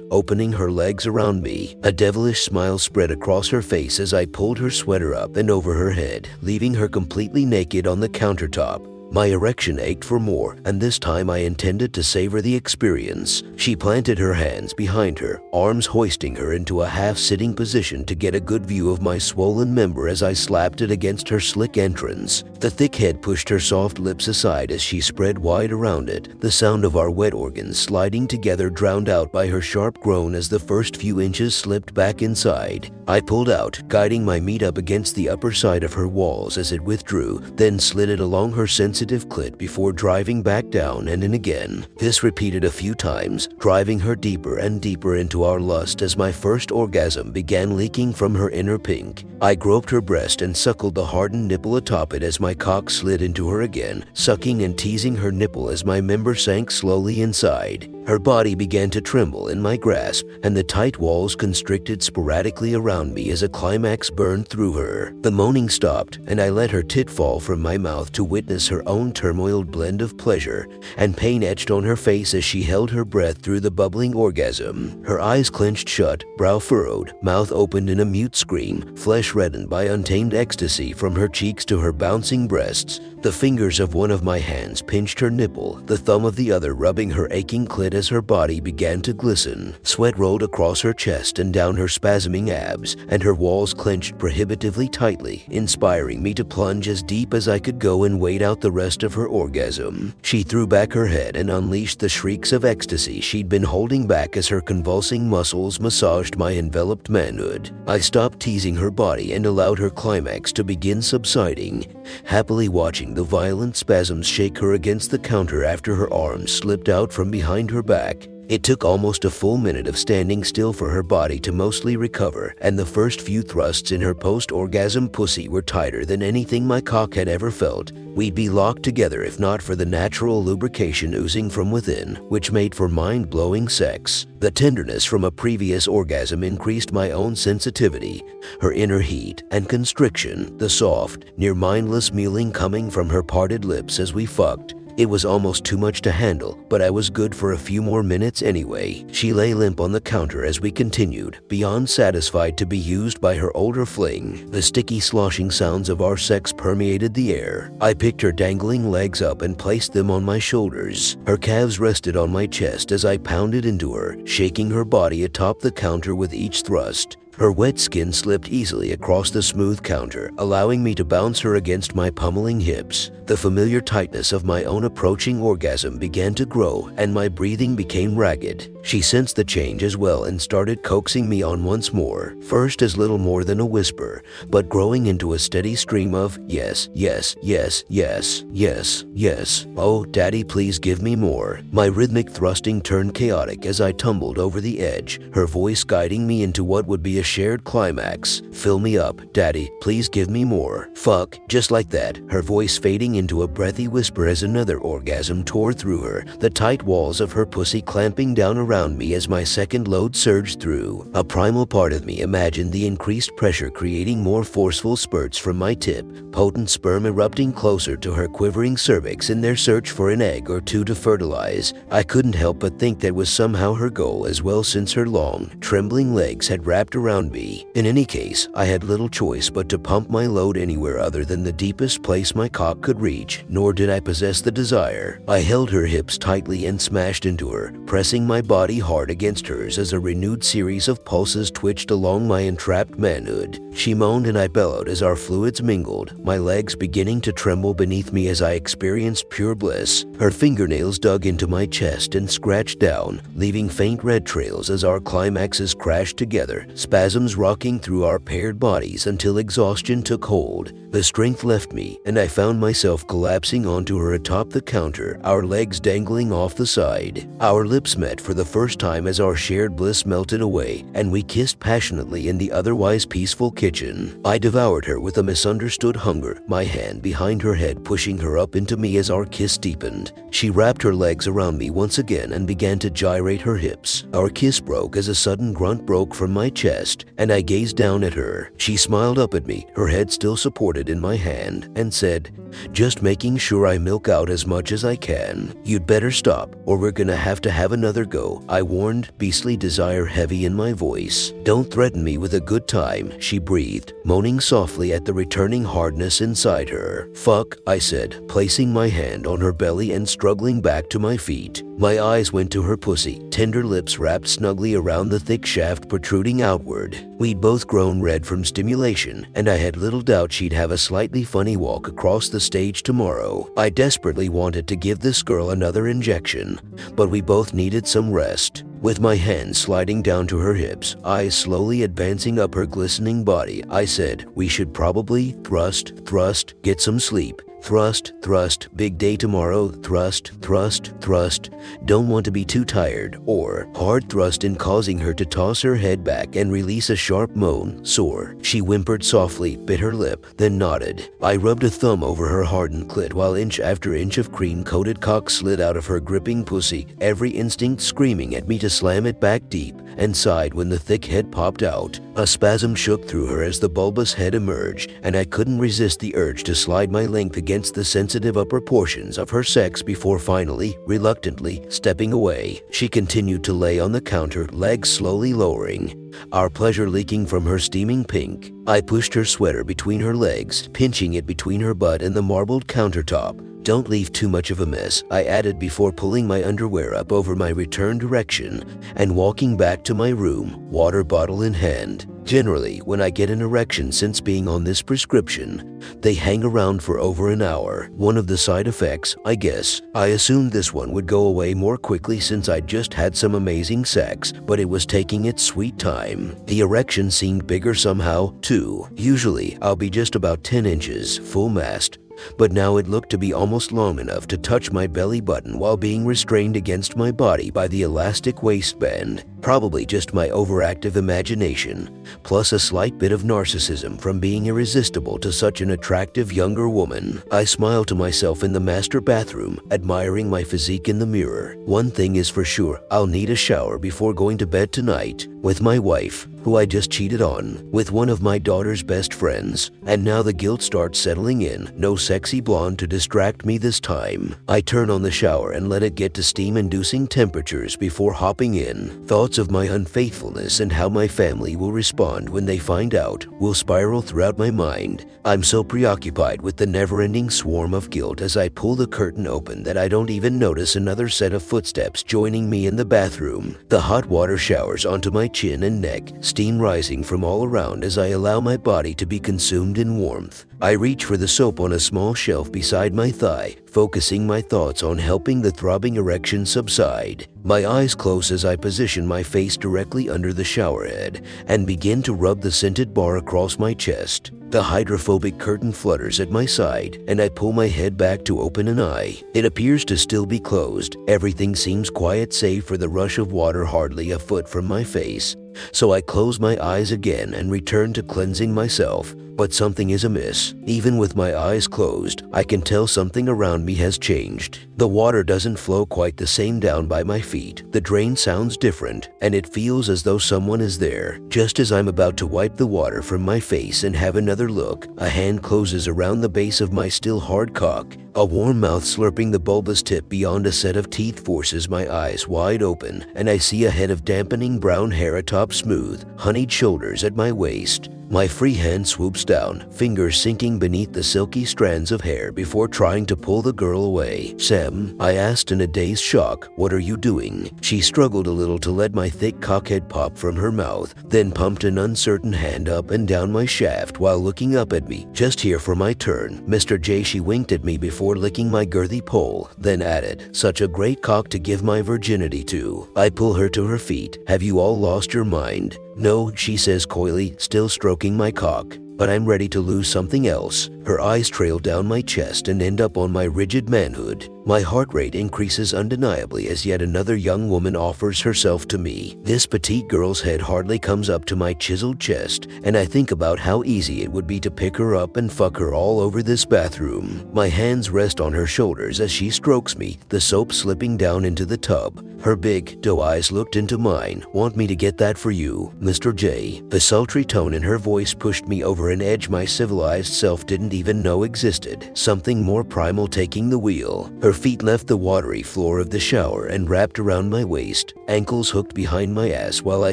opening 0.10 0.52
her 0.52 0.70
legs 0.70 1.06
around 1.06 1.42
me. 1.42 1.76
A 1.82 1.92
devilish 1.92 2.42
smile 2.42 2.78
spread 2.78 3.10
across 3.10 3.48
her 3.48 3.62
face 3.62 3.98
as 3.98 4.14
I 4.14 4.26
pulled 4.26 4.58
her 4.58 4.70
sweater 4.70 5.14
up 5.14 5.36
and 5.36 5.50
over 5.50 5.74
her 5.74 5.90
head, 5.90 6.28
leaving 6.40 6.74
her 6.74 6.88
completely 6.88 7.44
naked 7.44 7.86
on 7.86 8.00
the 8.00 8.08
countertop. 8.08 8.91
My 9.12 9.26
erection 9.26 9.78
ached 9.78 10.04
for 10.04 10.18
more, 10.18 10.56
and 10.64 10.80
this 10.80 10.98
time 10.98 11.28
I 11.28 11.38
intended 11.38 11.92
to 11.92 12.02
savor 12.02 12.40
the 12.40 12.56
experience. 12.56 13.42
She 13.56 13.76
planted 13.76 14.18
her 14.18 14.32
hands 14.32 14.72
behind 14.72 15.18
her, 15.18 15.42
arms 15.52 15.84
hoisting 15.84 16.34
her 16.36 16.54
into 16.54 16.80
a 16.80 16.88
half 16.88 17.18
sitting 17.18 17.52
position 17.52 18.06
to 18.06 18.14
get 18.14 18.34
a 18.34 18.40
good 18.40 18.64
view 18.64 18.90
of 18.90 19.02
my 19.02 19.18
swollen 19.18 19.74
member 19.74 20.08
as 20.08 20.22
I 20.22 20.32
slapped 20.32 20.80
it 20.80 20.90
against 20.90 21.28
her 21.28 21.40
slick 21.40 21.76
entrance. 21.76 22.44
The 22.60 22.70
thick 22.70 22.94
head 22.96 23.20
pushed 23.20 23.50
her 23.50 23.60
soft 23.60 23.98
lips 23.98 24.28
aside 24.28 24.72
as 24.72 24.80
she 24.80 25.02
spread 25.02 25.38
wide 25.38 25.72
around 25.72 26.08
it, 26.08 26.40
the 26.40 26.50
sound 26.50 26.86
of 26.86 26.96
our 26.96 27.10
wet 27.10 27.34
organs 27.34 27.78
sliding 27.78 28.26
together 28.26 28.70
drowned 28.70 29.10
out 29.10 29.30
by 29.30 29.46
her 29.46 29.60
sharp 29.60 30.00
groan 30.00 30.34
as 30.34 30.48
the 30.48 30.58
first 30.58 30.96
few 30.96 31.20
inches 31.20 31.54
slipped 31.54 31.92
back 31.92 32.22
inside. 32.22 32.90
I 33.08 33.20
pulled 33.20 33.50
out, 33.50 33.80
guiding 33.88 34.24
my 34.24 34.38
meat 34.38 34.62
up 34.62 34.78
against 34.78 35.16
the 35.16 35.28
upper 35.28 35.50
side 35.50 35.82
of 35.82 35.92
her 35.94 36.06
walls 36.06 36.56
as 36.56 36.70
it 36.70 36.80
withdrew, 36.80 37.40
then 37.56 37.78
slid 37.78 38.08
it 38.08 38.20
along 38.20 38.52
her 38.52 38.66
sensitive 38.66 39.28
clit 39.28 39.58
before 39.58 39.92
driving 39.92 40.42
back 40.42 40.70
down 40.70 41.08
and 41.08 41.24
in 41.24 41.34
again. 41.34 41.86
This 41.96 42.22
repeated 42.22 42.64
a 42.64 42.70
few 42.70 42.94
times, 42.94 43.48
driving 43.58 43.98
her 43.98 44.14
deeper 44.14 44.58
and 44.58 44.80
deeper 44.80 45.16
into 45.16 45.42
our 45.42 45.58
lust 45.58 46.00
as 46.00 46.16
my 46.16 46.30
first 46.30 46.70
orgasm 46.70 47.32
began 47.32 47.76
leaking 47.76 48.12
from 48.12 48.34
her 48.36 48.50
inner 48.50 48.78
pink. 48.78 49.24
I 49.40 49.56
groped 49.56 49.90
her 49.90 50.00
breast 50.00 50.40
and 50.40 50.56
suckled 50.56 50.94
the 50.94 51.04
hardened 51.04 51.48
nipple 51.48 51.76
atop 51.76 52.14
it 52.14 52.22
as 52.22 52.38
my 52.38 52.54
cock 52.54 52.88
slid 52.88 53.20
into 53.20 53.48
her 53.48 53.62
again, 53.62 54.04
sucking 54.12 54.62
and 54.62 54.78
teasing 54.78 55.16
her 55.16 55.32
nipple 55.32 55.70
as 55.70 55.84
my 55.84 56.00
member 56.00 56.36
sank 56.36 56.70
slowly 56.70 57.20
inside. 57.22 57.92
Her 58.06 58.18
body 58.18 58.54
began 58.54 58.90
to 58.90 59.00
tremble 59.00 59.48
in 59.48 59.60
my 59.60 59.76
grasp, 59.76 60.26
and 60.42 60.56
the 60.56 60.64
tight 60.64 60.98
walls 60.98 61.36
constricted 61.36 62.02
sporadically 62.02 62.74
around 62.74 62.91
me 62.92 63.30
as 63.30 63.42
a 63.42 63.48
climax 63.48 64.10
burned 64.10 64.46
through 64.48 64.74
her. 64.74 65.14
The 65.22 65.30
moaning 65.30 65.70
stopped, 65.70 66.18
and 66.26 66.40
I 66.40 66.50
let 66.50 66.70
her 66.72 66.82
tit 66.82 67.08
fall 67.08 67.40
from 67.40 67.62
my 67.62 67.78
mouth 67.78 68.12
to 68.12 68.22
witness 68.22 68.68
her 68.68 68.86
own 68.86 69.12
turmoiled 69.12 69.70
blend 69.70 70.02
of 70.02 70.18
pleasure 70.18 70.68
and 70.98 71.16
pain 71.16 71.42
etched 71.42 71.70
on 71.70 71.84
her 71.84 71.96
face 71.96 72.34
as 72.34 72.44
she 72.44 72.62
held 72.62 72.90
her 72.90 73.04
breath 73.04 73.38
through 73.38 73.60
the 73.60 73.70
bubbling 73.70 74.14
orgasm. 74.14 75.02
Her 75.04 75.20
eyes 75.20 75.48
clenched 75.48 75.88
shut, 75.88 76.22
brow 76.36 76.58
furrowed, 76.58 77.14
mouth 77.22 77.50
opened 77.50 77.88
in 77.88 78.00
a 78.00 78.04
mute 78.04 78.36
scream, 78.36 78.94
flesh 78.94 79.34
reddened 79.34 79.70
by 79.70 79.84
untamed 79.84 80.34
ecstasy 80.34 80.92
from 80.92 81.14
her 81.14 81.28
cheeks 81.28 81.64
to 81.66 81.78
her 81.78 81.92
bouncing 81.92 82.46
breasts. 82.46 83.00
The 83.22 83.32
fingers 83.32 83.78
of 83.78 83.94
one 83.94 84.10
of 84.10 84.24
my 84.24 84.40
hands 84.40 84.82
pinched 84.82 85.20
her 85.20 85.30
nipple, 85.30 85.74
the 85.86 85.96
thumb 85.96 86.24
of 86.24 86.34
the 86.34 86.50
other 86.50 86.74
rubbing 86.74 87.10
her 87.10 87.28
aching 87.30 87.66
clit 87.66 87.94
as 87.94 88.08
her 88.08 88.20
body 88.20 88.58
began 88.60 89.00
to 89.02 89.12
glisten. 89.12 89.76
Sweat 89.84 90.18
rolled 90.18 90.42
across 90.42 90.80
her 90.80 90.92
chest 90.92 91.38
and 91.38 91.54
down 91.54 91.76
her 91.76 91.86
spasming 91.86 92.48
abs, 92.48 92.81
and 93.08 93.22
her 93.22 93.34
walls 93.34 93.74
clenched 93.74 94.18
prohibitively 94.18 94.88
tightly, 94.88 95.44
inspiring 95.50 96.22
me 96.22 96.34
to 96.34 96.44
plunge 96.44 96.88
as 96.88 97.02
deep 97.02 97.34
as 97.34 97.48
I 97.48 97.58
could 97.58 97.78
go 97.78 98.04
and 98.04 98.20
wait 98.20 98.42
out 98.42 98.60
the 98.60 98.70
rest 98.70 99.02
of 99.02 99.14
her 99.14 99.26
orgasm. 99.26 100.14
She 100.22 100.42
threw 100.42 100.66
back 100.66 100.92
her 100.92 101.06
head 101.06 101.36
and 101.36 101.50
unleashed 101.50 101.98
the 101.98 102.08
shrieks 102.08 102.52
of 102.52 102.64
ecstasy 102.64 103.20
she'd 103.20 103.48
been 103.48 103.62
holding 103.62 104.06
back 104.06 104.36
as 104.36 104.48
her 104.48 104.60
convulsing 104.60 105.28
muscles 105.28 105.80
massaged 105.80 106.36
my 106.36 106.52
enveloped 106.52 107.08
manhood. 107.08 107.70
I 107.86 107.98
stopped 107.98 108.40
teasing 108.40 108.76
her 108.76 108.90
body 108.90 109.32
and 109.34 109.46
allowed 109.46 109.78
her 109.78 109.90
climax 109.90 110.52
to 110.54 110.64
begin 110.64 111.02
subsiding, 111.02 111.84
happily 112.24 112.68
watching 112.68 113.14
the 113.14 113.22
violent 113.22 113.76
spasms 113.76 114.26
shake 114.26 114.58
her 114.58 114.74
against 114.74 115.10
the 115.10 115.18
counter 115.18 115.64
after 115.64 115.94
her 115.94 116.12
arms 116.12 116.52
slipped 116.52 116.88
out 116.88 117.12
from 117.12 117.30
behind 117.30 117.70
her 117.70 117.82
back. 117.82 118.28
It 118.48 118.62
took 118.62 118.84
almost 118.84 119.24
a 119.24 119.30
full 119.30 119.56
minute 119.56 119.86
of 119.86 119.96
standing 119.96 120.44
still 120.44 120.72
for 120.72 120.90
her 120.90 121.02
body 121.02 121.38
to 121.40 121.52
mostly 121.52 121.96
recover, 121.96 122.54
and 122.60 122.78
the 122.78 122.84
first 122.84 123.20
few 123.20 123.40
thrusts 123.40 123.92
in 123.92 124.00
her 124.00 124.14
post 124.14 124.52
orgasm 124.52 125.08
pussy 125.08 125.48
were 125.48 125.62
tighter 125.62 126.04
than 126.04 126.22
anything 126.22 126.66
my 126.66 126.80
cock 126.80 127.14
had 127.14 127.28
ever 127.28 127.50
felt. 127.50 127.92
We'd 127.92 128.34
be 128.34 128.50
locked 128.50 128.82
together 128.82 129.22
if 129.22 129.40
not 129.40 129.62
for 129.62 129.74
the 129.74 129.86
natural 129.86 130.44
lubrication 130.44 131.14
oozing 131.14 131.48
from 131.48 131.70
within, 131.70 132.16
which 132.28 132.52
made 132.52 132.74
for 132.74 132.88
mind 132.88 133.30
blowing 133.30 133.68
sex. 133.68 134.26
The 134.40 134.50
tenderness 134.50 135.04
from 135.04 135.24
a 135.24 135.30
previous 135.30 135.86
orgasm 135.86 136.42
increased 136.44 136.92
my 136.92 137.12
own 137.12 137.34
sensitivity, 137.36 138.22
her 138.60 138.72
inner 138.72 138.98
heat 138.98 139.44
and 139.50 139.68
constriction, 139.68 140.58
the 140.58 140.68
soft, 140.68 141.26
near 141.36 141.54
mindless 141.54 142.10
mewling 142.10 142.52
coming 142.52 142.90
from 142.90 143.08
her 143.08 143.22
parted 143.22 143.64
lips 143.64 143.98
as 143.98 144.12
we 144.12 144.26
fucked. 144.26 144.74
It 144.96 145.06
was 145.06 145.24
almost 145.24 145.64
too 145.64 145.78
much 145.78 146.02
to 146.02 146.12
handle, 146.12 146.58
but 146.68 146.82
I 146.82 146.90
was 146.90 147.08
good 147.08 147.34
for 147.34 147.52
a 147.52 147.58
few 147.58 147.80
more 147.80 148.02
minutes 148.02 148.42
anyway. 148.42 149.04
She 149.10 149.32
lay 149.32 149.54
limp 149.54 149.80
on 149.80 149.92
the 149.92 150.00
counter 150.00 150.44
as 150.44 150.60
we 150.60 150.70
continued, 150.70 151.40
beyond 151.48 151.88
satisfied 151.88 152.58
to 152.58 152.66
be 152.66 152.78
used 152.78 153.20
by 153.20 153.34
her 153.34 153.56
older 153.56 153.86
fling. 153.86 154.50
The 154.50 154.60
sticky 154.60 155.00
sloshing 155.00 155.50
sounds 155.50 155.88
of 155.88 156.02
our 156.02 156.16
sex 156.16 156.52
permeated 156.52 157.14
the 157.14 157.34
air. 157.34 157.72
I 157.80 157.94
picked 157.94 158.20
her 158.22 158.32
dangling 158.32 158.90
legs 158.90 159.22
up 159.22 159.42
and 159.42 159.58
placed 159.58 159.92
them 159.92 160.10
on 160.10 160.24
my 160.24 160.38
shoulders. 160.38 161.16
Her 161.26 161.36
calves 161.36 161.80
rested 161.80 162.16
on 162.16 162.30
my 162.30 162.46
chest 162.46 162.92
as 162.92 163.04
I 163.04 163.16
pounded 163.16 163.64
into 163.64 163.94
her, 163.94 164.16
shaking 164.26 164.70
her 164.70 164.84
body 164.84 165.24
atop 165.24 165.60
the 165.60 165.72
counter 165.72 166.14
with 166.14 166.34
each 166.34 166.62
thrust. 166.62 167.16
Her 167.38 167.50
wet 167.50 167.78
skin 167.78 168.12
slipped 168.12 168.50
easily 168.50 168.92
across 168.92 169.30
the 169.30 169.42
smooth 169.42 169.82
counter, 169.82 170.30
allowing 170.38 170.82
me 170.82 170.94
to 170.94 171.04
bounce 171.04 171.40
her 171.40 171.54
against 171.54 171.94
my 171.94 172.10
pummeling 172.10 172.60
hips. 172.60 173.10
The 173.26 173.36
familiar 173.36 173.80
tightness 173.80 174.32
of 174.32 174.44
my 174.44 174.64
own 174.64 174.84
approaching 174.84 175.40
orgasm 175.40 175.96
began 175.96 176.34
to 176.34 176.44
grow, 176.44 176.90
and 176.96 177.14
my 177.14 177.28
breathing 177.28 177.74
became 177.74 178.16
ragged. 178.16 178.76
She 178.82 179.00
sensed 179.00 179.36
the 179.36 179.44
change 179.44 179.82
as 179.84 179.96
well 179.96 180.24
and 180.24 180.42
started 180.42 180.82
coaxing 180.82 181.28
me 181.28 181.42
on 181.42 181.64
once 181.64 181.92
more, 181.92 182.36
first 182.42 182.82
as 182.82 182.96
little 182.96 183.18
more 183.18 183.44
than 183.44 183.60
a 183.60 183.66
whisper, 183.66 184.22
but 184.48 184.68
growing 184.68 185.06
into 185.06 185.32
a 185.32 185.38
steady 185.38 185.76
stream 185.76 186.14
of 186.14 186.38
yes, 186.46 186.90
yes, 186.92 187.36
yes, 187.40 187.84
yes, 187.88 188.44
yes, 188.50 189.04
yes. 189.14 189.66
Oh, 189.76 190.04
daddy, 190.04 190.42
please 190.44 190.78
give 190.78 191.00
me 191.00 191.16
more. 191.16 191.60
My 191.70 191.86
rhythmic 191.86 192.28
thrusting 192.28 192.82
turned 192.82 193.14
chaotic 193.14 193.64
as 193.64 193.80
I 193.80 193.92
tumbled 193.92 194.38
over 194.38 194.60
the 194.60 194.80
edge, 194.80 195.20
her 195.32 195.46
voice 195.46 195.84
guiding 195.84 196.26
me 196.26 196.42
into 196.42 196.64
what 196.64 196.86
would 196.86 197.02
be 197.02 197.20
a 197.20 197.21
a 197.22 197.24
shared 197.24 197.62
climax. 197.62 198.42
Fill 198.50 198.80
me 198.80 198.98
up, 198.98 199.20
daddy, 199.32 199.70
please 199.80 200.08
give 200.08 200.28
me 200.28 200.44
more. 200.44 200.90
Fuck, 200.96 201.38
just 201.46 201.70
like 201.70 201.88
that, 201.90 202.16
her 202.28 202.42
voice 202.42 202.76
fading 202.76 203.14
into 203.14 203.42
a 203.42 203.46
breathy 203.48 203.86
whisper 203.86 204.26
as 204.26 204.42
another 204.42 204.78
orgasm 204.78 205.44
tore 205.44 205.72
through 205.72 206.00
her, 206.00 206.24
the 206.40 206.50
tight 206.50 206.82
walls 206.82 207.20
of 207.20 207.30
her 207.30 207.46
pussy 207.46 207.80
clamping 207.80 208.34
down 208.34 208.58
around 208.58 208.98
me 208.98 209.14
as 209.14 209.28
my 209.28 209.44
second 209.44 209.86
load 209.86 210.16
surged 210.16 210.60
through. 210.60 211.08
A 211.14 211.22
primal 211.22 211.64
part 211.64 211.92
of 211.92 212.04
me 212.04 212.22
imagined 212.22 212.72
the 212.72 212.88
increased 212.88 213.36
pressure 213.36 213.70
creating 213.70 214.20
more 214.20 214.42
forceful 214.42 214.96
spurts 214.96 215.38
from 215.38 215.56
my 215.56 215.74
tip, 215.74 216.04
potent 216.32 216.70
sperm 216.70 217.06
erupting 217.06 217.52
closer 217.52 217.96
to 217.98 218.12
her 218.12 218.26
quivering 218.26 218.76
cervix 218.76 219.30
in 219.30 219.40
their 219.40 219.54
search 219.54 219.92
for 219.92 220.10
an 220.10 220.20
egg 220.20 220.50
or 220.50 220.60
two 220.60 220.82
to 220.82 220.96
fertilize. 220.96 221.72
I 221.88 222.02
couldn't 222.02 222.34
help 222.34 222.58
but 222.58 222.80
think 222.80 222.98
that 222.98 223.14
was 223.14 223.30
somehow 223.30 223.74
her 223.74 223.90
goal 223.90 224.26
as 224.26 224.42
well 224.42 224.64
since 224.64 224.92
her 224.94 225.06
long, 225.06 225.52
trembling 225.60 226.16
legs 226.16 226.48
had 226.48 226.66
wrapped 226.66 226.96
around 226.96 227.11
me. 227.12 227.66
In 227.74 227.84
any 227.84 228.04
case, 228.04 228.48
I 228.54 228.64
had 228.64 228.84
little 228.84 229.08
choice 229.08 229.50
but 229.50 229.68
to 229.68 229.78
pump 229.78 230.08
my 230.08 230.26
load 230.26 230.56
anywhere 230.56 230.98
other 230.98 231.24
than 231.24 231.44
the 231.44 231.52
deepest 231.52 232.02
place 232.02 232.34
my 232.34 232.48
cock 232.48 232.80
could 232.80 233.00
reach, 233.00 233.44
nor 233.48 233.72
did 233.72 233.90
I 233.90 234.00
possess 234.00 234.40
the 234.40 234.50
desire. 234.50 235.20
I 235.28 235.40
held 235.40 235.70
her 235.70 235.84
hips 235.84 236.16
tightly 236.16 236.66
and 236.66 236.80
smashed 236.80 237.26
into 237.26 237.50
her, 237.50 237.72
pressing 237.86 238.26
my 238.26 238.40
body 238.40 238.78
hard 238.78 239.10
against 239.10 239.46
hers 239.46 239.78
as 239.78 239.92
a 239.92 240.00
renewed 240.00 240.42
series 240.42 240.88
of 240.88 241.04
pulses 241.04 241.50
twitched 241.50 241.90
along 241.90 242.26
my 242.26 242.40
entrapped 242.40 242.98
manhood. 242.98 243.60
She 243.74 243.94
moaned 243.94 244.26
and 244.26 244.38
I 244.38 244.48
bellowed 244.48 244.88
as 244.88 245.02
our 245.02 245.16
fluids 245.16 245.62
mingled, 245.62 246.18
my 246.24 246.38
legs 246.38 246.74
beginning 246.74 247.20
to 247.22 247.32
tremble 247.32 247.74
beneath 247.74 248.12
me 248.12 248.28
as 248.28 248.42
I 248.42 248.52
experienced 248.52 249.28
pure 249.30 249.54
bliss. 249.54 250.06
Her 250.18 250.30
fingernails 250.30 250.98
dug 250.98 251.26
into 251.26 251.46
my 251.46 251.66
chest 251.66 252.14
and 252.14 252.30
scratched 252.30 252.78
down, 252.78 253.20
leaving 253.34 253.68
faint 253.68 254.02
red 254.04 254.24
trails 254.24 254.70
as 254.70 254.84
our 254.84 255.00
climaxes 255.00 255.74
crashed 255.74 256.16
together, 256.16 256.66
spasms 257.02 257.34
rocking 257.34 257.80
through 257.80 258.04
our 258.04 258.20
paired 258.20 258.60
bodies 258.60 259.08
until 259.08 259.38
exhaustion 259.38 260.04
took 260.04 260.24
hold. 260.24 260.72
The 260.92 261.02
strength 261.02 261.42
left 261.42 261.72
me, 261.72 261.98
and 262.04 262.16
I 262.16 262.28
found 262.28 262.60
myself 262.60 263.04
collapsing 263.08 263.66
onto 263.66 263.98
her 263.98 264.12
atop 264.12 264.50
the 264.50 264.60
counter, 264.60 265.18
our 265.24 265.42
legs 265.42 265.80
dangling 265.80 266.30
off 266.32 266.54
the 266.54 266.66
side. 266.66 267.28
Our 267.40 267.64
lips 267.64 267.96
met 267.96 268.20
for 268.20 268.34
the 268.34 268.44
first 268.44 268.78
time 268.78 269.06
as 269.08 269.18
our 269.18 269.34
shared 269.34 269.74
bliss 269.74 270.04
melted 270.06 270.42
away, 270.42 270.84
and 270.94 271.10
we 271.10 271.22
kissed 271.22 271.58
passionately 271.58 272.28
in 272.28 272.38
the 272.38 272.52
otherwise 272.52 273.04
peaceful 273.06 273.50
kitchen. 273.50 274.20
I 274.24 274.38
devoured 274.38 274.84
her 274.84 275.00
with 275.00 275.16
a 275.16 275.22
misunderstood 275.22 275.96
hunger, 275.96 276.40
my 276.46 276.62
hand 276.62 277.00
behind 277.00 277.40
her 277.42 277.54
head 277.54 277.82
pushing 277.84 278.18
her 278.18 278.36
up 278.36 278.54
into 278.54 278.76
me 278.76 278.98
as 278.98 279.10
our 279.10 279.24
kiss 279.24 279.56
deepened. 279.56 280.12
She 280.30 280.50
wrapped 280.50 280.82
her 280.82 280.94
legs 280.94 281.26
around 281.26 281.56
me 281.58 281.70
once 281.70 281.98
again 281.98 282.32
and 282.34 282.46
began 282.46 282.78
to 282.80 282.90
gyrate 282.90 283.40
her 283.40 283.56
hips. 283.56 284.04
Our 284.12 284.28
kiss 284.28 284.60
broke 284.60 284.96
as 284.96 285.08
a 285.08 285.14
sudden 285.14 285.54
grunt 285.54 285.86
broke 285.86 286.14
from 286.14 286.32
my 286.32 286.50
chest, 286.50 286.91
and 287.18 287.32
I 287.32 287.40
gazed 287.40 287.76
down 287.76 288.04
at 288.04 288.14
her. 288.14 288.52
She 288.56 288.76
smiled 288.76 289.18
up 289.18 289.34
at 289.34 289.46
me, 289.46 289.66
her 289.74 289.86
head 289.86 290.10
still 290.10 290.36
supported 290.36 290.88
in 290.88 291.00
my 291.00 291.16
hand, 291.16 291.70
and 291.76 291.92
said, 291.92 292.30
Just 292.72 293.02
making 293.02 293.36
sure 293.36 293.66
I 293.66 293.78
milk 293.78 294.08
out 294.08 294.30
as 294.30 294.46
much 294.46 294.72
as 294.72 294.84
I 294.84 294.96
can. 294.96 295.54
You'd 295.64 295.86
better 295.86 296.10
stop, 296.10 296.54
or 296.64 296.78
we're 296.78 296.92
gonna 296.92 297.16
have 297.16 297.40
to 297.42 297.50
have 297.50 297.72
another 297.72 298.04
go, 298.04 298.42
I 298.48 298.62
warned, 298.62 299.10
beastly 299.18 299.56
desire 299.56 300.04
heavy 300.04 300.44
in 300.44 300.54
my 300.54 300.72
voice. 300.72 301.32
Don't 301.42 301.70
threaten 301.70 302.02
me 302.04 302.18
with 302.18 302.34
a 302.34 302.40
good 302.40 302.68
time, 302.68 303.18
she 303.20 303.38
breathed, 303.38 303.92
moaning 304.04 304.40
softly 304.40 304.92
at 304.92 305.04
the 305.04 305.14
returning 305.14 305.64
hardness 305.64 306.20
inside 306.20 306.68
her. 306.68 307.08
Fuck, 307.14 307.56
I 307.66 307.78
said, 307.78 308.22
placing 308.28 308.72
my 308.72 308.88
hand 308.88 309.26
on 309.26 309.40
her 309.40 309.52
belly 309.52 309.92
and 309.92 310.08
struggling 310.08 310.60
back 310.60 310.88
to 310.90 310.98
my 310.98 311.16
feet. 311.16 311.62
My 311.78 312.00
eyes 312.00 312.32
went 312.32 312.52
to 312.52 312.62
her 312.62 312.76
pussy, 312.76 313.20
tender 313.30 313.64
lips 313.64 313.98
wrapped 313.98 314.28
snugly 314.28 314.74
around 314.74 315.08
the 315.08 315.18
thick 315.20 315.44
shaft 315.46 315.88
protruding 315.88 316.42
outward. 316.42 316.81
We'd 317.18 317.40
both 317.40 317.66
grown 317.66 318.00
red 318.00 318.26
from 318.26 318.44
stimulation, 318.44 319.26
and 319.34 319.48
I 319.48 319.56
had 319.56 319.76
little 319.76 320.00
doubt 320.00 320.32
she'd 320.32 320.52
have 320.52 320.70
a 320.70 320.78
slightly 320.78 321.24
funny 321.24 321.56
walk 321.56 321.88
across 321.88 322.28
the 322.28 322.40
stage 322.40 322.82
tomorrow. 322.82 323.50
I 323.56 323.70
desperately 323.70 324.28
wanted 324.28 324.66
to 324.68 324.76
give 324.76 324.98
this 324.98 325.22
girl 325.22 325.50
another 325.50 325.88
injection, 325.88 326.58
but 326.96 327.08
we 327.08 327.20
both 327.20 327.54
needed 327.54 327.86
some 327.86 328.12
rest. 328.12 328.64
With 328.80 329.00
my 329.00 329.14
hands 329.14 329.58
sliding 329.58 330.02
down 330.02 330.26
to 330.28 330.38
her 330.38 330.54
hips, 330.54 330.96
eyes 331.04 331.36
slowly 331.36 331.84
advancing 331.84 332.38
up 332.38 332.54
her 332.54 332.66
glistening 332.66 333.22
body, 333.22 333.62
I 333.70 333.84
said, 333.84 334.26
We 334.34 334.48
should 334.48 334.74
probably 334.74 335.32
thrust, 335.44 335.92
thrust, 336.04 336.54
get 336.62 336.80
some 336.80 336.98
sleep. 336.98 337.40
Thrust, 337.62 338.12
thrust, 338.22 338.68
big 338.74 338.98
day 338.98 339.16
tomorrow, 339.16 339.68
thrust, 339.68 340.32
thrust, 340.42 340.92
thrust. 341.00 341.50
Don't 341.84 342.08
want 342.08 342.24
to 342.24 342.32
be 342.32 342.44
too 342.44 342.64
tired. 342.64 343.22
Or 343.24 343.68
hard 343.76 344.10
thrust 344.10 344.42
in 344.42 344.56
causing 344.56 344.98
her 344.98 345.14
to 345.14 345.24
toss 345.24 345.62
her 345.62 345.76
head 345.76 346.02
back 346.02 346.34
and 346.34 346.50
release 346.50 346.90
a 346.90 346.96
sharp 346.96 347.36
moan, 347.36 347.84
sore. 347.84 348.34
She 348.42 348.58
whimpered 348.58 349.04
softly, 349.04 349.56
bit 349.56 349.78
her 349.78 349.94
lip, 349.94 350.26
then 350.38 350.58
nodded. 350.58 351.08
I 351.22 351.36
rubbed 351.36 351.62
a 351.62 351.70
thumb 351.70 352.02
over 352.02 352.26
her 352.26 352.42
hardened 352.42 352.90
clit 352.90 353.12
while 353.12 353.36
inch 353.36 353.60
after 353.60 353.94
inch 353.94 354.18
of 354.18 354.32
cream 354.32 354.64
coated 354.64 355.00
cock 355.00 355.30
slid 355.30 355.60
out 355.60 355.76
of 355.76 355.86
her 355.86 356.00
gripping 356.00 356.44
pussy, 356.44 356.88
every 357.00 357.30
instinct 357.30 357.80
screaming 357.80 358.34
at 358.34 358.48
me 358.48 358.58
to 358.58 358.68
slam 358.68 359.06
it 359.06 359.20
back 359.20 359.48
deep, 359.48 359.76
and 359.98 360.16
sighed 360.16 360.52
when 360.52 360.68
the 360.68 360.78
thick 360.78 361.04
head 361.04 361.30
popped 361.30 361.62
out. 361.62 362.00
A 362.16 362.26
spasm 362.26 362.74
shook 362.74 363.06
through 363.06 363.26
her 363.26 363.42
as 363.44 363.60
the 363.60 363.68
bulbous 363.68 364.12
head 364.12 364.34
emerged, 364.34 364.92
and 365.04 365.14
I 365.14 365.24
couldn't 365.24 365.60
resist 365.60 366.00
the 366.00 366.14
urge 366.16 366.42
to 366.44 366.54
slide 366.56 366.90
my 366.90 367.06
length 367.06 367.36
against 367.52 367.74
the 367.74 367.84
sensitive 367.84 368.38
upper 368.38 368.62
portions 368.62 369.18
of 369.18 369.28
her 369.28 369.44
sex 369.44 369.82
before 369.82 370.18
finally, 370.18 370.74
reluctantly, 370.86 371.62
stepping 371.68 372.14
away. 372.14 372.62
She 372.70 372.88
continued 372.88 373.44
to 373.44 373.52
lay 373.52 373.78
on 373.78 373.92
the 373.92 374.00
counter, 374.00 374.46
legs 374.52 374.90
slowly 374.90 375.34
lowering, 375.34 376.14
our 376.32 376.48
pleasure 376.48 376.88
leaking 376.88 377.26
from 377.26 377.44
her 377.44 377.58
steaming 377.58 378.06
pink. 378.06 378.52
I 378.66 378.80
pushed 378.80 379.12
her 379.12 379.26
sweater 379.26 379.64
between 379.64 380.00
her 380.00 380.16
legs, 380.16 380.70
pinching 380.72 381.12
it 381.12 381.26
between 381.26 381.60
her 381.60 381.74
butt 381.74 382.00
and 382.00 382.14
the 382.14 382.22
marbled 382.22 382.66
countertop. 382.68 383.62
Don't 383.64 383.90
leave 383.90 384.10
too 384.12 384.30
much 384.30 384.50
of 384.50 384.60
a 384.60 384.66
mess, 384.66 385.04
I 385.10 385.24
added 385.24 385.58
before 385.58 385.92
pulling 385.92 386.26
my 386.26 386.42
underwear 386.42 386.94
up 386.94 387.12
over 387.12 387.36
my 387.36 387.50
return 387.50 387.98
direction 387.98 388.64
and 388.96 389.14
walking 389.14 389.58
back 389.58 389.84
to 389.84 389.94
my 389.94 390.08
room, 390.08 390.70
water 390.70 391.04
bottle 391.04 391.42
in 391.42 391.52
hand. 391.52 392.06
Generally, 392.24 392.78
when 392.78 393.02
I 393.02 393.10
get 393.10 393.30
an 393.30 393.42
erection 393.42 393.90
since 393.90 394.20
being 394.20 394.48
on 394.48 394.64
this 394.64 394.80
prescription, 394.80 395.82
they 396.00 396.14
hang 396.14 396.44
around 396.44 396.82
for 396.82 396.98
over 396.98 397.30
an 397.30 397.42
hour. 397.42 397.90
One 397.96 398.16
of 398.16 398.26
the 398.26 398.38
side 398.38 398.68
effects, 398.68 399.16
I 399.24 399.34
guess. 399.34 399.82
I 399.94 400.08
assumed 400.08 400.52
this 400.52 400.72
one 400.72 400.92
would 400.92 401.06
go 401.06 401.26
away 401.26 401.52
more 401.52 401.76
quickly 401.76 402.20
since 402.20 402.48
I'd 402.48 402.66
just 402.66 402.94
had 402.94 403.16
some 403.16 403.34
amazing 403.34 403.84
sex, 403.84 404.32
but 404.32 404.60
it 404.60 404.68
was 404.68 404.86
taking 404.86 405.24
its 405.24 405.42
sweet 405.42 405.78
time. 405.78 406.36
The 406.46 406.60
erection 406.60 407.10
seemed 407.10 407.46
bigger 407.46 407.74
somehow, 407.74 408.34
too. 408.40 408.88
Usually, 408.94 409.58
I'll 409.60 409.76
be 409.76 409.90
just 409.90 410.14
about 410.14 410.44
10 410.44 410.64
inches, 410.64 411.18
full 411.18 411.48
mast, 411.48 411.98
but 412.36 412.52
now 412.52 412.76
it 412.76 412.88
looked 412.88 413.10
to 413.10 413.18
be 413.18 413.32
almost 413.32 413.72
long 413.72 413.98
enough 413.98 414.26
to 414.28 414.38
touch 414.38 414.72
my 414.72 414.86
belly 414.86 415.20
button 415.20 415.58
while 415.58 415.76
being 415.76 416.04
restrained 416.04 416.56
against 416.56 416.96
my 416.96 417.10
body 417.10 417.50
by 417.50 417.68
the 417.68 417.82
elastic 417.82 418.42
waistband. 418.42 419.24
Probably 419.40 419.84
just 419.84 420.14
my 420.14 420.28
overactive 420.28 420.96
imagination, 420.96 422.04
plus 422.22 422.52
a 422.52 422.58
slight 422.58 422.96
bit 422.98 423.10
of 423.10 423.22
narcissism 423.22 424.00
from 424.00 424.20
being 424.20 424.46
irresistible 424.46 425.18
to 425.18 425.32
such 425.32 425.60
an 425.60 425.72
attractive 425.72 426.32
younger 426.32 426.68
woman. 426.68 427.22
I 427.32 427.44
smile 427.44 427.84
to 427.86 427.94
myself 427.94 428.44
in 428.44 428.52
the 428.52 428.60
master 428.60 429.00
bathroom, 429.00 429.58
admiring 429.72 430.30
my 430.30 430.44
physique 430.44 430.88
in 430.88 431.00
the 431.00 431.06
mirror. 431.06 431.56
One 431.64 431.90
thing 431.90 432.16
is 432.16 432.28
for 432.28 432.44
sure, 432.44 432.80
I'll 432.90 433.08
need 433.08 433.30
a 433.30 433.36
shower 433.36 433.78
before 433.78 434.14
going 434.14 434.38
to 434.38 434.46
bed 434.46 434.72
tonight 434.72 435.26
with 435.42 435.60
my 435.60 435.78
wife, 435.78 436.28
who 436.42 436.56
I 436.56 436.66
just 436.66 436.90
cheated 436.90 437.22
on, 437.22 437.68
with 437.70 437.92
one 437.92 438.08
of 438.08 438.22
my 438.22 438.38
daughter's 438.38 438.82
best 438.82 439.14
friends, 439.14 439.70
and 439.86 440.02
now 440.04 440.22
the 440.22 440.32
guilt 440.32 440.62
starts 440.62 440.98
settling 440.98 441.42
in. 441.42 441.72
No 441.76 441.96
sexy 441.96 442.40
blonde 442.40 442.78
to 442.80 442.86
distract 442.86 443.44
me 443.44 443.58
this 443.58 443.80
time. 443.80 444.34
I 444.48 444.60
turn 444.60 444.90
on 444.90 445.02
the 445.02 445.10
shower 445.10 445.52
and 445.52 445.68
let 445.68 445.82
it 445.82 445.94
get 445.94 446.14
to 446.14 446.22
steam 446.22 446.56
inducing 446.56 447.06
temperatures 447.06 447.76
before 447.76 448.12
hopping 448.12 448.54
in. 448.56 449.06
Thoughts 449.06 449.38
of 449.38 449.50
my 449.50 449.66
unfaithfulness 449.66 450.60
and 450.60 450.72
how 450.72 450.88
my 450.88 451.08
family 451.08 451.56
will 451.56 451.72
respond 451.72 452.28
when 452.28 452.46
they 452.46 452.58
find 452.58 452.94
out 452.94 453.26
will 453.40 453.54
spiral 453.54 454.02
throughout 454.02 454.38
my 454.38 454.50
mind. 454.50 455.06
I'm 455.24 455.42
so 455.42 455.62
preoccupied 455.62 456.42
with 456.42 456.56
the 456.56 456.66
never 456.66 457.02
ending 457.02 457.30
swarm 457.30 457.74
of 457.74 457.90
guilt 457.90 458.20
as 458.20 458.36
I 458.36 458.48
pull 458.48 458.74
the 458.74 458.86
curtain 458.86 459.26
open 459.26 459.62
that 459.62 459.76
I 459.76 459.86
don't 459.86 460.10
even 460.10 460.38
notice 460.38 460.74
another 460.74 461.08
set 461.08 461.32
of 461.32 461.42
footsteps 461.42 462.02
joining 462.02 462.50
me 462.50 462.66
in 462.66 462.76
the 462.76 462.84
bathroom. 462.84 463.56
The 463.68 463.80
hot 463.80 464.06
water 464.06 464.36
showers 464.36 464.84
onto 464.84 465.10
my 465.10 465.28
chin 465.28 465.62
and 465.62 465.80
neck, 465.80 466.10
steam 466.32 466.58
rising 466.58 467.04
from 467.04 467.22
all 467.22 467.44
around 467.44 467.84
as 467.84 467.98
I 467.98 468.06
allow 468.06 468.40
my 468.40 468.56
body 468.56 468.94
to 468.94 469.04
be 469.04 469.20
consumed 469.20 469.76
in 469.76 469.98
warmth. 469.98 470.46
I 470.62 470.70
reach 470.74 471.06
for 471.06 471.16
the 471.16 471.26
soap 471.26 471.58
on 471.58 471.72
a 471.72 471.80
small 471.80 472.14
shelf 472.14 472.52
beside 472.52 472.94
my 472.94 473.10
thigh, 473.10 473.56
focusing 473.66 474.24
my 474.24 474.40
thoughts 474.40 474.84
on 474.84 474.96
helping 474.96 475.42
the 475.42 475.50
throbbing 475.50 475.96
erection 475.96 476.46
subside. 476.46 477.26
My 477.42 477.66
eyes 477.66 477.96
close 477.96 478.30
as 478.30 478.44
I 478.44 478.54
position 478.54 479.04
my 479.04 479.24
face 479.24 479.56
directly 479.56 480.08
under 480.08 480.32
the 480.32 480.44
shower 480.44 480.86
head 480.86 481.24
and 481.48 481.66
begin 481.66 482.00
to 482.04 482.14
rub 482.14 482.40
the 482.40 482.52
scented 482.52 482.94
bar 482.94 483.16
across 483.16 483.58
my 483.58 483.74
chest. 483.74 484.30
The 484.50 484.62
hydrophobic 484.62 485.36
curtain 485.40 485.72
flutters 485.72 486.20
at 486.20 486.30
my 486.30 486.46
side, 486.46 487.02
and 487.08 487.20
I 487.20 487.28
pull 487.28 487.52
my 487.52 487.66
head 487.66 487.96
back 487.96 488.24
to 488.26 488.40
open 488.40 488.68
an 488.68 488.78
eye. 488.78 489.20
It 489.34 489.44
appears 489.44 489.84
to 489.86 489.96
still 489.96 490.26
be 490.26 490.38
closed. 490.38 490.96
Everything 491.08 491.56
seems 491.56 491.90
quiet 491.90 492.32
save 492.32 492.66
for 492.66 492.76
the 492.76 492.88
rush 492.88 493.18
of 493.18 493.32
water 493.32 493.64
hardly 493.64 494.12
a 494.12 494.18
foot 494.18 494.48
from 494.48 494.66
my 494.66 494.84
face. 494.84 495.34
So 495.72 495.92
I 495.92 496.02
close 496.02 496.38
my 496.38 496.56
eyes 496.64 496.92
again 496.92 497.34
and 497.34 497.50
return 497.50 497.92
to 497.94 498.02
cleansing 498.02 498.54
myself. 498.54 499.12
But 499.34 499.54
something 499.54 499.90
is 499.90 500.04
amiss. 500.04 500.51
Even 500.64 500.96
with 500.96 501.16
my 501.16 501.36
eyes 501.36 501.66
closed, 501.66 502.22
I 502.32 502.44
can 502.44 502.62
tell 502.62 502.86
something 502.86 503.28
around 503.28 503.64
me 503.64 503.74
has 503.76 503.98
changed. 503.98 504.66
The 504.76 504.88
water 504.88 505.22
doesn't 505.24 505.58
flow 505.58 505.86
quite 505.86 506.16
the 506.16 506.26
same 506.26 506.60
down 506.60 506.86
by 506.86 507.02
my 507.02 507.20
feet. 507.20 507.64
The 507.72 507.80
drain 507.80 508.16
sounds 508.16 508.56
different, 508.56 509.10
and 509.20 509.34
it 509.34 509.52
feels 509.52 509.88
as 509.88 510.02
though 510.02 510.18
someone 510.18 510.60
is 510.60 510.78
there. 510.78 511.18
Just 511.28 511.58
as 511.58 511.72
I'm 511.72 511.88
about 511.88 512.16
to 512.18 512.26
wipe 512.26 512.56
the 512.56 512.66
water 512.66 513.02
from 513.02 513.22
my 513.22 513.40
face 513.40 513.84
and 513.84 513.94
have 513.96 514.16
another 514.16 514.48
look, 514.48 514.86
a 514.98 515.08
hand 515.08 515.42
closes 515.42 515.88
around 515.88 516.20
the 516.20 516.28
base 516.28 516.60
of 516.60 516.72
my 516.72 516.88
still 516.88 517.20
hard 517.20 517.54
cock. 517.54 517.96
A 518.14 518.24
warm 518.24 518.60
mouth 518.60 518.84
slurping 518.84 519.32
the 519.32 519.40
bulbous 519.40 519.82
tip 519.82 520.08
beyond 520.08 520.46
a 520.46 520.52
set 520.52 520.76
of 520.76 520.90
teeth 520.90 521.24
forces 521.24 521.68
my 521.68 521.90
eyes 521.90 522.28
wide 522.28 522.62
open, 522.62 523.06
and 523.14 523.30
I 523.30 523.38
see 523.38 523.64
a 523.64 523.70
head 523.70 523.90
of 523.90 524.04
dampening 524.04 524.58
brown 524.58 524.90
hair 524.90 525.16
atop 525.16 525.52
smooth, 525.54 526.04
honeyed 526.18 526.52
shoulders 526.52 527.04
at 527.04 527.16
my 527.16 527.32
waist. 527.32 527.88
My 528.12 528.28
free 528.28 528.52
hand 528.52 528.86
swoops 528.86 529.24
down, 529.24 529.64
fingers 529.70 530.20
sinking 530.20 530.58
beneath 530.58 530.92
the 530.92 531.02
silky 531.02 531.46
strands 531.46 531.90
of 531.90 532.02
hair 532.02 532.30
before 532.30 532.68
trying 532.68 533.06
to 533.06 533.16
pull 533.16 533.40
the 533.40 533.54
girl 533.54 533.86
away. 533.86 534.34
Sam, 534.36 534.94
I 535.00 535.14
asked 535.14 535.50
in 535.50 535.62
a 535.62 535.66
dazed 535.66 536.04
shock, 536.04 536.50
what 536.56 536.74
are 536.74 536.78
you 536.78 536.98
doing? 536.98 537.50
She 537.62 537.80
struggled 537.80 538.26
a 538.26 538.30
little 538.30 538.58
to 538.58 538.70
let 538.70 538.92
my 538.92 539.08
thick 539.08 539.36
cockhead 539.36 539.88
pop 539.88 540.18
from 540.18 540.36
her 540.36 540.52
mouth, 540.52 540.94
then 541.08 541.32
pumped 541.32 541.64
an 541.64 541.78
uncertain 541.78 542.34
hand 542.34 542.68
up 542.68 542.90
and 542.90 543.08
down 543.08 543.32
my 543.32 543.46
shaft 543.46 543.98
while 543.98 544.18
looking 544.18 544.56
up 544.56 544.74
at 544.74 544.86
me. 544.86 545.06
Just 545.12 545.40
here 545.40 545.58
for 545.58 545.74
my 545.74 545.94
turn. 545.94 546.46
Mr. 546.46 546.78
J, 546.78 547.02
she 547.02 547.20
winked 547.20 547.52
at 547.52 547.64
me 547.64 547.78
before 547.78 548.16
licking 548.16 548.50
my 548.50 548.66
girthy 548.66 549.02
pole, 549.02 549.48
then 549.56 549.80
added, 549.80 550.36
such 550.36 550.60
a 550.60 550.68
great 550.68 551.00
cock 551.00 551.30
to 551.30 551.38
give 551.38 551.62
my 551.62 551.80
virginity 551.80 552.44
to. 552.44 552.92
I 552.94 553.08
pull 553.08 553.32
her 553.32 553.48
to 553.48 553.64
her 553.64 553.78
feet. 553.78 554.18
Have 554.26 554.42
you 554.42 554.58
all 554.60 554.78
lost 554.78 555.14
your 555.14 555.24
mind? 555.24 555.78
No, 556.02 556.32
she 556.34 556.56
says 556.56 556.84
coyly, 556.84 557.36
still 557.38 557.68
stroking 557.68 558.16
my 558.16 558.32
cock 558.32 558.76
but 559.02 559.10
I'm 559.10 559.26
ready 559.26 559.48
to 559.48 559.58
lose 559.58 559.90
something 559.90 560.28
else. 560.28 560.70
Her 560.86 561.00
eyes 561.00 561.28
trail 561.28 561.58
down 561.58 561.88
my 561.88 562.02
chest 562.02 562.46
and 562.46 562.62
end 562.62 562.80
up 562.80 562.96
on 562.96 563.10
my 563.10 563.24
rigid 563.24 563.68
manhood. 563.68 564.28
My 564.46 564.60
heart 564.60 564.94
rate 564.94 565.16
increases 565.16 565.74
undeniably 565.74 566.48
as 566.48 566.64
yet 566.64 566.82
another 566.82 567.16
young 567.16 567.48
woman 567.48 567.74
offers 567.74 568.20
herself 568.20 568.68
to 568.68 568.78
me. 568.78 569.16
This 569.22 569.44
petite 569.44 569.88
girl's 569.88 570.20
head 570.20 570.40
hardly 570.40 570.78
comes 570.78 571.10
up 571.10 571.24
to 571.24 571.36
my 571.36 571.52
chiseled 571.54 571.98
chest, 571.98 572.46
and 572.62 572.76
I 572.76 572.84
think 572.84 573.10
about 573.10 573.40
how 573.40 573.64
easy 573.64 574.02
it 574.02 574.12
would 574.12 574.28
be 574.28 574.38
to 574.38 574.52
pick 574.52 574.76
her 574.76 574.94
up 574.94 575.16
and 575.16 575.32
fuck 575.32 575.56
her 575.56 575.74
all 575.74 575.98
over 575.98 576.22
this 576.22 576.44
bathroom. 576.44 577.28
My 577.32 577.48
hands 577.48 577.90
rest 577.90 578.20
on 578.20 578.32
her 578.32 578.46
shoulders 578.46 579.00
as 579.00 579.10
she 579.10 579.30
strokes 579.30 579.76
me, 579.76 579.98
the 580.10 580.20
soap 580.20 580.52
slipping 580.52 580.96
down 580.96 581.24
into 581.24 581.44
the 581.44 581.56
tub. 581.56 582.04
Her 582.22 582.36
big, 582.36 582.80
doe 582.82 583.00
eyes 583.00 583.32
looked 583.32 583.56
into 583.56 583.78
mine. 583.78 584.24
Want 584.32 584.56
me 584.56 584.68
to 584.68 584.76
get 584.76 584.96
that 584.98 585.18
for 585.18 585.32
you, 585.32 585.74
Mr. 585.80 586.14
J. 586.14 586.62
The 586.68 586.78
sultry 586.78 587.24
tone 587.24 587.52
in 587.52 587.64
her 587.64 587.78
voice 587.78 588.14
pushed 588.14 588.46
me 588.46 588.62
over 588.62 588.91
an 588.92 589.02
edge 589.02 589.28
my 589.28 589.44
civilized 589.44 590.12
self 590.12 590.46
didn't 590.46 590.72
even 590.72 591.02
know 591.02 591.24
existed. 591.24 591.90
Something 591.94 592.42
more 592.42 592.62
primal 592.62 593.08
taking 593.08 593.50
the 593.50 593.58
wheel. 593.58 594.12
Her 594.22 594.32
feet 594.32 594.62
left 594.62 594.86
the 594.86 594.96
watery 594.96 595.42
floor 595.42 595.80
of 595.80 595.90
the 595.90 595.98
shower 595.98 596.46
and 596.46 596.70
wrapped 596.70 596.98
around 597.00 597.28
my 597.28 597.44
waist, 597.44 597.94
ankles 598.06 598.50
hooked 598.50 598.74
behind 598.74 599.12
my 599.12 599.32
ass 599.32 599.62
while 599.62 599.82
I 599.82 599.92